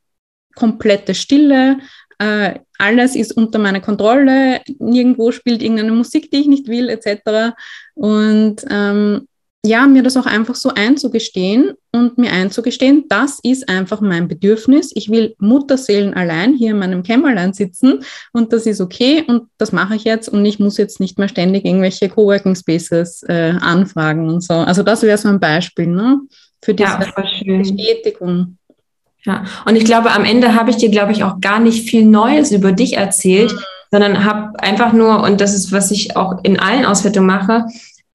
komplette 0.55 1.15
Stille, 1.15 1.79
äh, 2.19 2.55
alles 2.79 3.15
ist 3.15 3.37
unter 3.37 3.59
meiner 3.59 3.81
Kontrolle, 3.81 4.61
nirgendwo 4.79 5.33
spielt 5.33 5.63
irgendeine 5.63 5.93
Musik, 5.93 6.31
die 6.31 6.39
ich 6.39 6.47
nicht 6.47 6.69
will, 6.69 6.89
etc. 6.89 7.55
Und 7.95 8.65
ähm, 8.71 9.29
ja, 9.67 9.87
mir 9.87 10.03
das 10.03 10.17
auch 10.17 10.27
einfach 10.27 10.55
so 10.55 10.71
einzugestehen 10.75 11.73
und 11.91 12.19
mir 12.19 12.31
einzugestehen, 12.31 13.07
das 13.09 13.41
ist 13.43 13.69
einfach 13.69 14.01
mein 14.01 14.29
Bedürfnis. 14.29 14.93
Ich 14.95 15.11
will 15.11 15.35
Mutterseelen 15.39 16.15
allein 16.15 16.55
hier 16.55 16.71
in 16.71 16.79
meinem 16.79 17.03
Kämmerlein 17.03 17.53
sitzen 17.53 18.01
und 18.33 18.53
das 18.53 18.67
ist 18.67 18.81
okay 18.81 19.25
und 19.27 19.49
das 19.59 19.73
mache 19.73 19.97
ich 19.97 20.05
jetzt 20.05 20.29
und 20.29 20.45
ich 20.45 20.61
muss 20.61 20.77
jetzt 20.79 21.01
nicht 21.01 21.19
mehr 21.19 21.29
ständig 21.29 21.65
irgendwelche 21.65 22.09
Coworking 22.09 22.55
Spaces 22.55 23.25
äh, 23.29 23.55
anfragen 23.61 24.29
und 24.29 24.43
so. 24.43 24.55
Also 24.55 24.83
das 24.83 25.03
wäre 25.03 25.19
so 25.19 25.29
ein 25.29 25.41
Beispiel 25.41 25.89
ne? 25.89 26.21
Für 26.63 26.75
diese 26.75 26.91
ja, 26.91 27.01
Bestätigung. 27.15 28.59
Ja, 29.25 29.45
und 29.65 29.77
ich 29.77 29.85
glaube, 29.85 30.13
am 30.13 30.25
Ende 30.25 30.55
habe 30.55 30.71
ich 30.71 30.77
dir, 30.77 30.89
glaube 30.89 31.13
ich, 31.13 31.25
auch 31.25 31.41
gar 31.41 31.59
nicht 31.59 31.89
viel 31.91 32.05
Neues 32.05 32.53
über 32.53 32.73
dich 32.73 32.97
erzählt, 32.97 33.53
mhm. 33.53 33.59
sondern 33.91 34.25
habe 34.25 34.59
einfach 34.61 34.93
nur, 34.93 35.23
und 35.23 35.41
das 35.41 35.53
ist, 35.53 35.73
was 35.73 35.91
ich 35.91 36.17
auch 36.17 36.45
in 36.45 36.61
allen 36.61 36.87
Auswertungen 36.87 37.27
mache, 37.27 37.67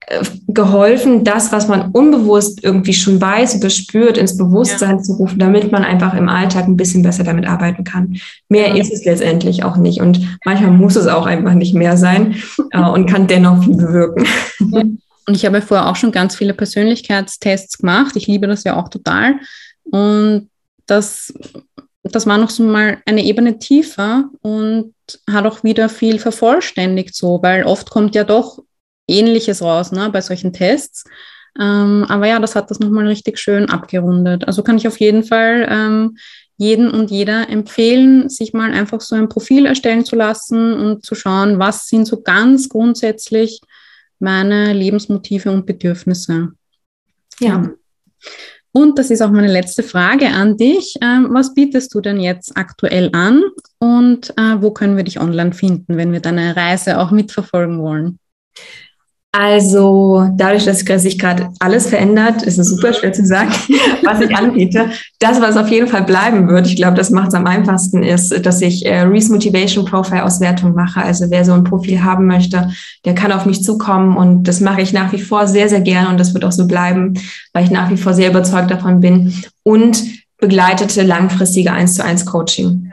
äh, 0.06 0.24
geholfen, 0.48 1.22
das, 1.22 1.52
was 1.52 1.68
man 1.68 1.90
unbewusst 1.92 2.64
irgendwie 2.64 2.94
schon 2.94 3.20
weiß, 3.20 3.60
bespürt, 3.60 4.16
ins 4.16 4.38
Bewusstsein 4.38 4.96
ja. 4.96 5.02
zu 5.02 5.12
rufen, 5.14 5.38
damit 5.38 5.70
man 5.70 5.84
einfach 5.84 6.14
im 6.14 6.30
Alltag 6.30 6.66
ein 6.66 6.78
bisschen 6.78 7.02
besser 7.02 7.24
damit 7.24 7.46
arbeiten 7.46 7.84
kann. 7.84 8.16
Mehr 8.48 8.68
ja. 8.68 8.76
ist 8.76 8.92
es 8.92 9.04
letztendlich 9.04 9.64
auch 9.64 9.76
nicht. 9.76 10.00
Und 10.00 10.38
manchmal 10.46 10.72
muss 10.72 10.96
es 10.96 11.06
auch 11.06 11.26
einfach 11.26 11.54
nicht 11.54 11.74
mehr 11.74 11.98
sein 11.98 12.36
äh, 12.70 12.80
und 12.80 13.06
kann 13.06 13.26
dennoch 13.26 13.62
viel 13.62 13.76
bewirken. 13.76 14.26
Und 15.26 15.34
ich 15.34 15.44
habe 15.44 15.62
vorher 15.62 15.88
auch 15.88 15.96
schon 15.96 16.12
ganz 16.12 16.36
viele 16.36 16.54
Persönlichkeitstests 16.54 17.78
gemacht. 17.78 18.16
Ich 18.16 18.26
liebe 18.26 18.46
das 18.46 18.64
ja 18.64 18.76
auch 18.76 18.88
total. 18.88 19.36
Und 19.84 20.50
das, 20.86 21.32
das 22.02 22.26
war 22.26 22.38
noch 22.38 22.50
so 22.50 22.64
mal 22.64 22.98
eine 23.06 23.24
Ebene 23.24 23.58
tiefer 23.58 24.30
und 24.40 24.94
hat 25.30 25.46
auch 25.46 25.62
wieder 25.62 25.88
viel 25.88 26.18
vervollständigt 26.18 27.14
so, 27.14 27.40
weil 27.42 27.64
oft 27.64 27.90
kommt 27.90 28.14
ja 28.14 28.24
doch 28.24 28.58
Ähnliches 29.08 29.62
raus 29.62 29.92
ne, 29.92 30.10
bei 30.10 30.20
solchen 30.20 30.52
Tests. 30.52 31.04
Ähm, 31.60 32.06
aber 32.08 32.26
ja, 32.26 32.38
das 32.38 32.56
hat 32.56 32.70
das 32.70 32.80
nochmal 32.80 33.06
richtig 33.06 33.38
schön 33.38 33.68
abgerundet. 33.68 34.46
Also 34.46 34.62
kann 34.62 34.78
ich 34.78 34.88
auf 34.88 34.98
jeden 35.00 35.22
Fall 35.22 35.66
ähm, 35.70 36.16
jeden 36.56 36.90
und 36.90 37.10
jeder 37.10 37.48
empfehlen, 37.48 38.28
sich 38.28 38.52
mal 38.52 38.72
einfach 38.72 39.00
so 39.00 39.14
ein 39.16 39.28
Profil 39.28 39.66
erstellen 39.66 40.04
zu 40.04 40.16
lassen 40.16 40.72
und 40.72 41.04
zu 41.04 41.14
schauen, 41.14 41.58
was 41.58 41.88
sind 41.88 42.06
so 42.06 42.22
ganz 42.22 42.68
grundsätzlich 42.68 43.60
meine 44.22 44.72
Lebensmotive 44.72 45.50
und 45.50 45.66
Bedürfnisse. 45.66 46.52
Ja. 47.40 47.70
Und 48.72 48.98
das 48.98 49.10
ist 49.10 49.20
auch 49.20 49.30
meine 49.30 49.52
letzte 49.52 49.82
Frage 49.82 50.28
an 50.28 50.56
dich. 50.56 50.96
Ähm, 51.02 51.28
was 51.30 51.54
bietest 51.54 51.94
du 51.94 52.00
denn 52.00 52.18
jetzt 52.20 52.56
aktuell 52.56 53.10
an 53.12 53.42
und 53.78 54.30
äh, 54.38 54.62
wo 54.62 54.70
können 54.70 54.96
wir 54.96 55.04
dich 55.04 55.20
online 55.20 55.52
finden, 55.52 55.98
wenn 55.98 56.12
wir 56.12 56.20
deine 56.20 56.56
Reise 56.56 56.98
auch 56.98 57.10
mitverfolgen 57.10 57.80
wollen? 57.80 58.18
Also 59.34 60.28
dadurch, 60.36 60.66
dass 60.66 60.80
sich 60.80 61.18
gerade 61.18 61.48
alles 61.58 61.86
verändert, 61.86 62.42
ist 62.42 62.58
es 62.58 62.68
super 62.68 62.92
schwer 62.92 63.14
zu 63.14 63.24
sagen, 63.24 63.50
was 64.04 64.20
ich 64.20 64.36
anbiete. 64.36 64.90
Das, 65.20 65.40
was 65.40 65.56
auf 65.56 65.68
jeden 65.68 65.88
Fall 65.88 66.02
bleiben 66.02 66.48
wird, 66.48 66.66
ich 66.66 66.76
glaube, 66.76 66.98
das 66.98 67.08
macht 67.08 67.28
es 67.28 67.34
am 67.34 67.46
einfachsten, 67.46 68.02
ist, 68.02 68.44
dass 68.44 68.60
ich 68.60 68.84
äh, 68.84 69.00
Reese 69.00 69.32
Motivation 69.32 69.86
Profile 69.86 70.22
Auswertung 70.24 70.74
mache. 70.74 71.00
Also 71.00 71.30
wer 71.30 71.46
so 71.46 71.54
ein 71.54 71.64
Profil 71.64 72.04
haben 72.04 72.26
möchte, 72.26 72.70
der 73.06 73.14
kann 73.14 73.32
auf 73.32 73.46
mich 73.46 73.64
zukommen 73.64 74.18
und 74.18 74.44
das 74.44 74.60
mache 74.60 74.82
ich 74.82 74.92
nach 74.92 75.12
wie 75.12 75.22
vor 75.22 75.46
sehr, 75.46 75.70
sehr 75.70 75.80
gerne 75.80 76.10
und 76.10 76.20
das 76.20 76.34
wird 76.34 76.44
auch 76.44 76.52
so 76.52 76.66
bleiben, 76.66 77.14
weil 77.54 77.64
ich 77.64 77.70
nach 77.70 77.88
wie 77.88 77.96
vor 77.96 78.12
sehr 78.12 78.28
überzeugt 78.28 78.70
davon 78.70 79.00
bin. 79.00 79.32
Und 79.62 80.04
begleitete 80.36 81.04
langfristige 81.04 81.72
1 81.72 81.94
zu 81.94 82.04
1 82.04 82.26
Coaching. 82.26 82.92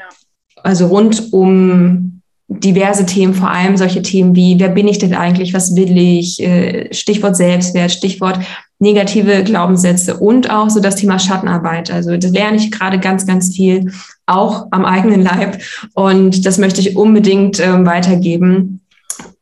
Also 0.63 0.87
rund 0.87 1.33
um 1.33 2.18
diverse 2.49 3.05
Themen, 3.05 3.35
vor 3.35 3.51
allem 3.51 3.77
solche 3.77 4.01
Themen 4.01 4.35
wie, 4.35 4.59
wer 4.59 4.69
bin 4.69 4.87
ich 4.87 4.97
denn 4.97 5.13
eigentlich, 5.13 5.53
was 5.53 5.75
will 5.75 5.97
ich, 5.97 6.41
äh, 6.41 6.91
Stichwort 6.93 7.37
Selbstwert, 7.37 7.91
Stichwort 7.91 8.39
negative 8.79 9.43
Glaubenssätze 9.43 10.17
und 10.17 10.49
auch 10.49 10.69
so 10.69 10.79
das 10.79 10.95
Thema 10.95 11.19
Schattenarbeit. 11.19 11.91
Also 11.91 12.17
das 12.17 12.31
lerne 12.31 12.57
ich 12.57 12.71
gerade 12.71 12.97
ganz, 12.97 13.27
ganz 13.27 13.55
viel, 13.55 13.91
auch 14.25 14.67
am 14.71 14.83
eigenen 14.83 15.21
Leib 15.21 15.61
und 15.93 16.45
das 16.45 16.57
möchte 16.57 16.81
ich 16.81 16.95
unbedingt 16.95 17.59
ähm, 17.59 17.85
weitergeben. 17.85 18.81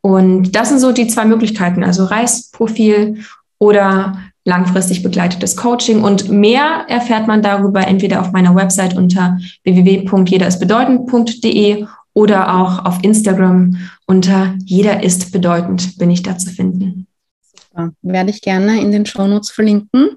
Und 0.02 0.56
das 0.56 0.70
sind 0.70 0.80
so 0.80 0.92
die 0.92 1.08
zwei 1.08 1.26
Möglichkeiten, 1.26 1.84
also 1.84 2.06
Reisprofil 2.06 3.18
oder 3.60 4.18
langfristig 4.44 5.04
begleitetes 5.04 5.56
Coaching. 5.58 6.04
Und 6.04 6.30
mehr 6.30 6.86
erfährt 6.88 7.28
man 7.28 7.42
darüber 7.42 7.86
entweder 7.86 8.22
auf 8.22 8.32
meiner 8.32 8.56
Website 8.56 8.96
unter 8.96 9.38
www.jederistbedeutend.de 9.64 11.86
oder 12.18 12.56
auch 12.56 12.84
auf 12.84 13.04
Instagram 13.04 13.78
unter 14.08 14.56
Jeder 14.66 15.04
ist 15.04 15.32
bedeutend 15.32 16.00
bin 16.00 16.10
ich 16.10 16.24
da 16.24 16.36
zu 16.36 16.50
finden. 16.50 17.06
Super. 17.44 17.92
Werde 18.02 18.32
ich 18.32 18.42
gerne 18.42 18.82
in 18.82 18.92
den 18.92 19.06
Shownotes 19.06 19.52
verlinken. 19.52 20.16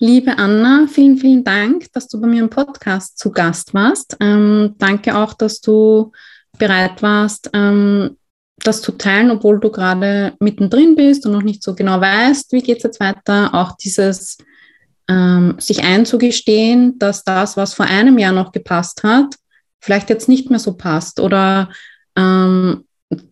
Liebe 0.00 0.38
Anna, 0.38 0.88
vielen, 0.88 1.18
vielen 1.18 1.44
Dank, 1.44 1.92
dass 1.92 2.08
du 2.08 2.20
bei 2.20 2.26
mir 2.26 2.42
im 2.42 2.50
Podcast 2.50 3.16
zu 3.20 3.30
Gast 3.30 3.74
warst. 3.74 4.16
Ähm, 4.18 4.74
danke 4.78 5.16
auch, 5.16 5.34
dass 5.34 5.60
du 5.60 6.10
bereit 6.58 7.00
warst, 7.00 7.48
ähm, 7.52 8.16
das 8.56 8.82
zu 8.82 8.90
teilen, 8.90 9.30
obwohl 9.30 9.60
du 9.60 9.70
gerade 9.70 10.32
mittendrin 10.40 10.96
bist 10.96 11.26
und 11.26 11.32
noch 11.32 11.44
nicht 11.44 11.62
so 11.62 11.76
genau 11.76 12.00
weißt, 12.00 12.50
wie 12.50 12.62
geht 12.62 12.78
es 12.78 12.82
jetzt 12.82 12.98
weiter. 12.98 13.54
Auch 13.54 13.76
dieses 13.76 14.36
ähm, 15.08 15.54
sich 15.60 15.84
einzugestehen, 15.84 16.98
dass 16.98 17.22
das, 17.22 17.56
was 17.56 17.72
vor 17.72 17.86
einem 17.86 18.18
Jahr 18.18 18.32
noch 18.32 18.50
gepasst 18.50 19.04
hat, 19.04 19.36
vielleicht 19.86 20.10
jetzt 20.10 20.28
nicht 20.28 20.50
mehr 20.50 20.58
so 20.58 20.72
passt 20.72 21.20
oder 21.20 21.70
ähm, 22.16 22.84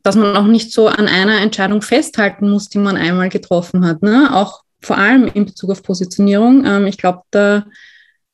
dass 0.05 0.15
man 0.15 0.37
auch 0.37 0.47
nicht 0.47 0.73
so 0.73 0.87
an 0.87 1.09
einer 1.09 1.41
Entscheidung 1.41 1.83
festhalten 1.83 2.49
muss, 2.49 2.69
die 2.69 2.79
man 2.79 2.97
einmal 2.97 3.29
getroffen 3.29 3.85
hat. 3.85 4.03
Ne? 4.03 4.31
Auch 4.33 4.63
vor 4.81 4.97
allem 4.97 5.27
in 5.27 5.47
Bezug 5.47 5.71
auf 5.71 5.83
Positionierung. 5.83 6.65
Ähm, 6.65 6.87
ich 6.87 6.97
glaube, 6.97 7.23
da, 7.33 7.67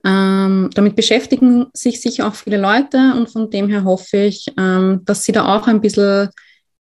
ähm, 0.05 0.69
damit 0.75 0.97
beschäftigen 0.97 1.69
sich 1.73 2.03
sicher 2.03 2.29
auch 2.29 2.35
viele 2.35 2.59
Leute 2.59 3.15
und 3.17 3.31
von 3.31 3.49
dem 3.49 3.71
her 3.71 3.85
hoffe 3.85 4.19
ich, 4.19 4.53
ähm, 4.59 5.01
dass 5.07 5.25
sie 5.25 5.33
da 5.33 5.57
auch 5.57 5.67
ein 5.67 5.81
bisschen 5.81 6.29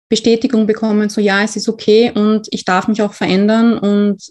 Bestätigung 0.09 0.67
bekommen, 0.67 1.07
so 1.07 1.21
ja, 1.21 1.41
es 1.43 1.55
ist 1.55 1.69
okay 1.69 2.11
und 2.13 2.47
ich 2.51 2.65
darf 2.65 2.89
mich 2.89 3.01
auch 3.01 3.13
verändern 3.13 3.77
und 3.77 4.21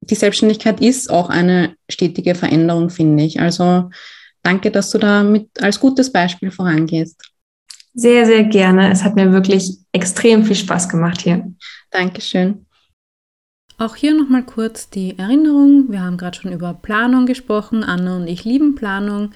die 0.00 0.14
Selbstständigkeit 0.14 0.80
ist 0.80 1.10
auch 1.10 1.28
eine 1.28 1.74
stetige 1.88 2.36
Veränderung, 2.36 2.90
finde 2.90 3.24
ich. 3.24 3.40
Also 3.40 3.90
danke, 4.46 4.70
dass 4.70 4.90
du 4.90 4.98
da 4.98 5.22
mit 5.22 5.50
als 5.60 5.80
gutes 5.80 6.10
Beispiel 6.10 6.50
vorangehst. 6.50 7.20
Sehr, 7.94 8.26
sehr 8.26 8.44
gerne. 8.44 8.90
Es 8.90 9.02
hat 9.02 9.16
mir 9.16 9.32
wirklich 9.32 9.78
extrem 9.92 10.44
viel 10.44 10.56
Spaß 10.56 10.88
gemacht 10.88 11.22
hier. 11.22 11.52
Dankeschön. 11.90 12.66
Auch 13.78 13.96
hier 13.96 14.14
nochmal 14.14 14.44
kurz 14.44 14.88
die 14.88 15.18
Erinnerung. 15.18 15.90
Wir 15.90 16.02
haben 16.02 16.16
gerade 16.16 16.38
schon 16.38 16.52
über 16.52 16.74
Planung 16.74 17.26
gesprochen. 17.26 17.84
Anna 17.84 18.16
und 18.16 18.26
ich 18.26 18.44
lieben 18.44 18.74
Planung. 18.74 19.32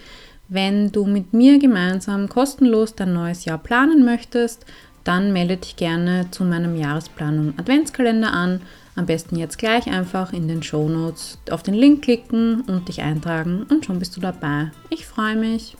Wenn 0.48 0.92
du 0.92 1.06
mit 1.06 1.32
mir 1.32 1.58
gemeinsam 1.58 2.28
kostenlos 2.28 2.94
dein 2.94 3.12
neues 3.12 3.44
Jahr 3.44 3.58
planen 3.58 4.04
möchtest, 4.04 4.64
dann 5.04 5.32
melde 5.32 5.56
dich 5.56 5.76
gerne 5.76 6.26
zu 6.30 6.44
meinem 6.44 6.76
Jahresplanung 6.76 7.54
Adventskalender 7.58 8.32
an. 8.32 8.61
Am 8.96 9.07
besten 9.07 9.37
jetzt 9.37 9.58
gleich 9.58 9.87
einfach 9.87 10.33
in 10.33 10.49
den 10.49 10.62
Show 10.62 10.88
Notes 10.88 11.38
auf 11.50 11.62
den 11.62 11.75
Link 11.75 12.03
klicken 12.03 12.62
und 12.62 12.88
dich 12.88 13.03
eintragen 13.03 13.67
und 13.71 13.84
schon 13.84 13.99
bist 13.99 14.17
du 14.17 14.21
dabei. 14.21 14.71
Ich 14.91 15.07
freue 15.07 15.37
mich. 15.37 15.76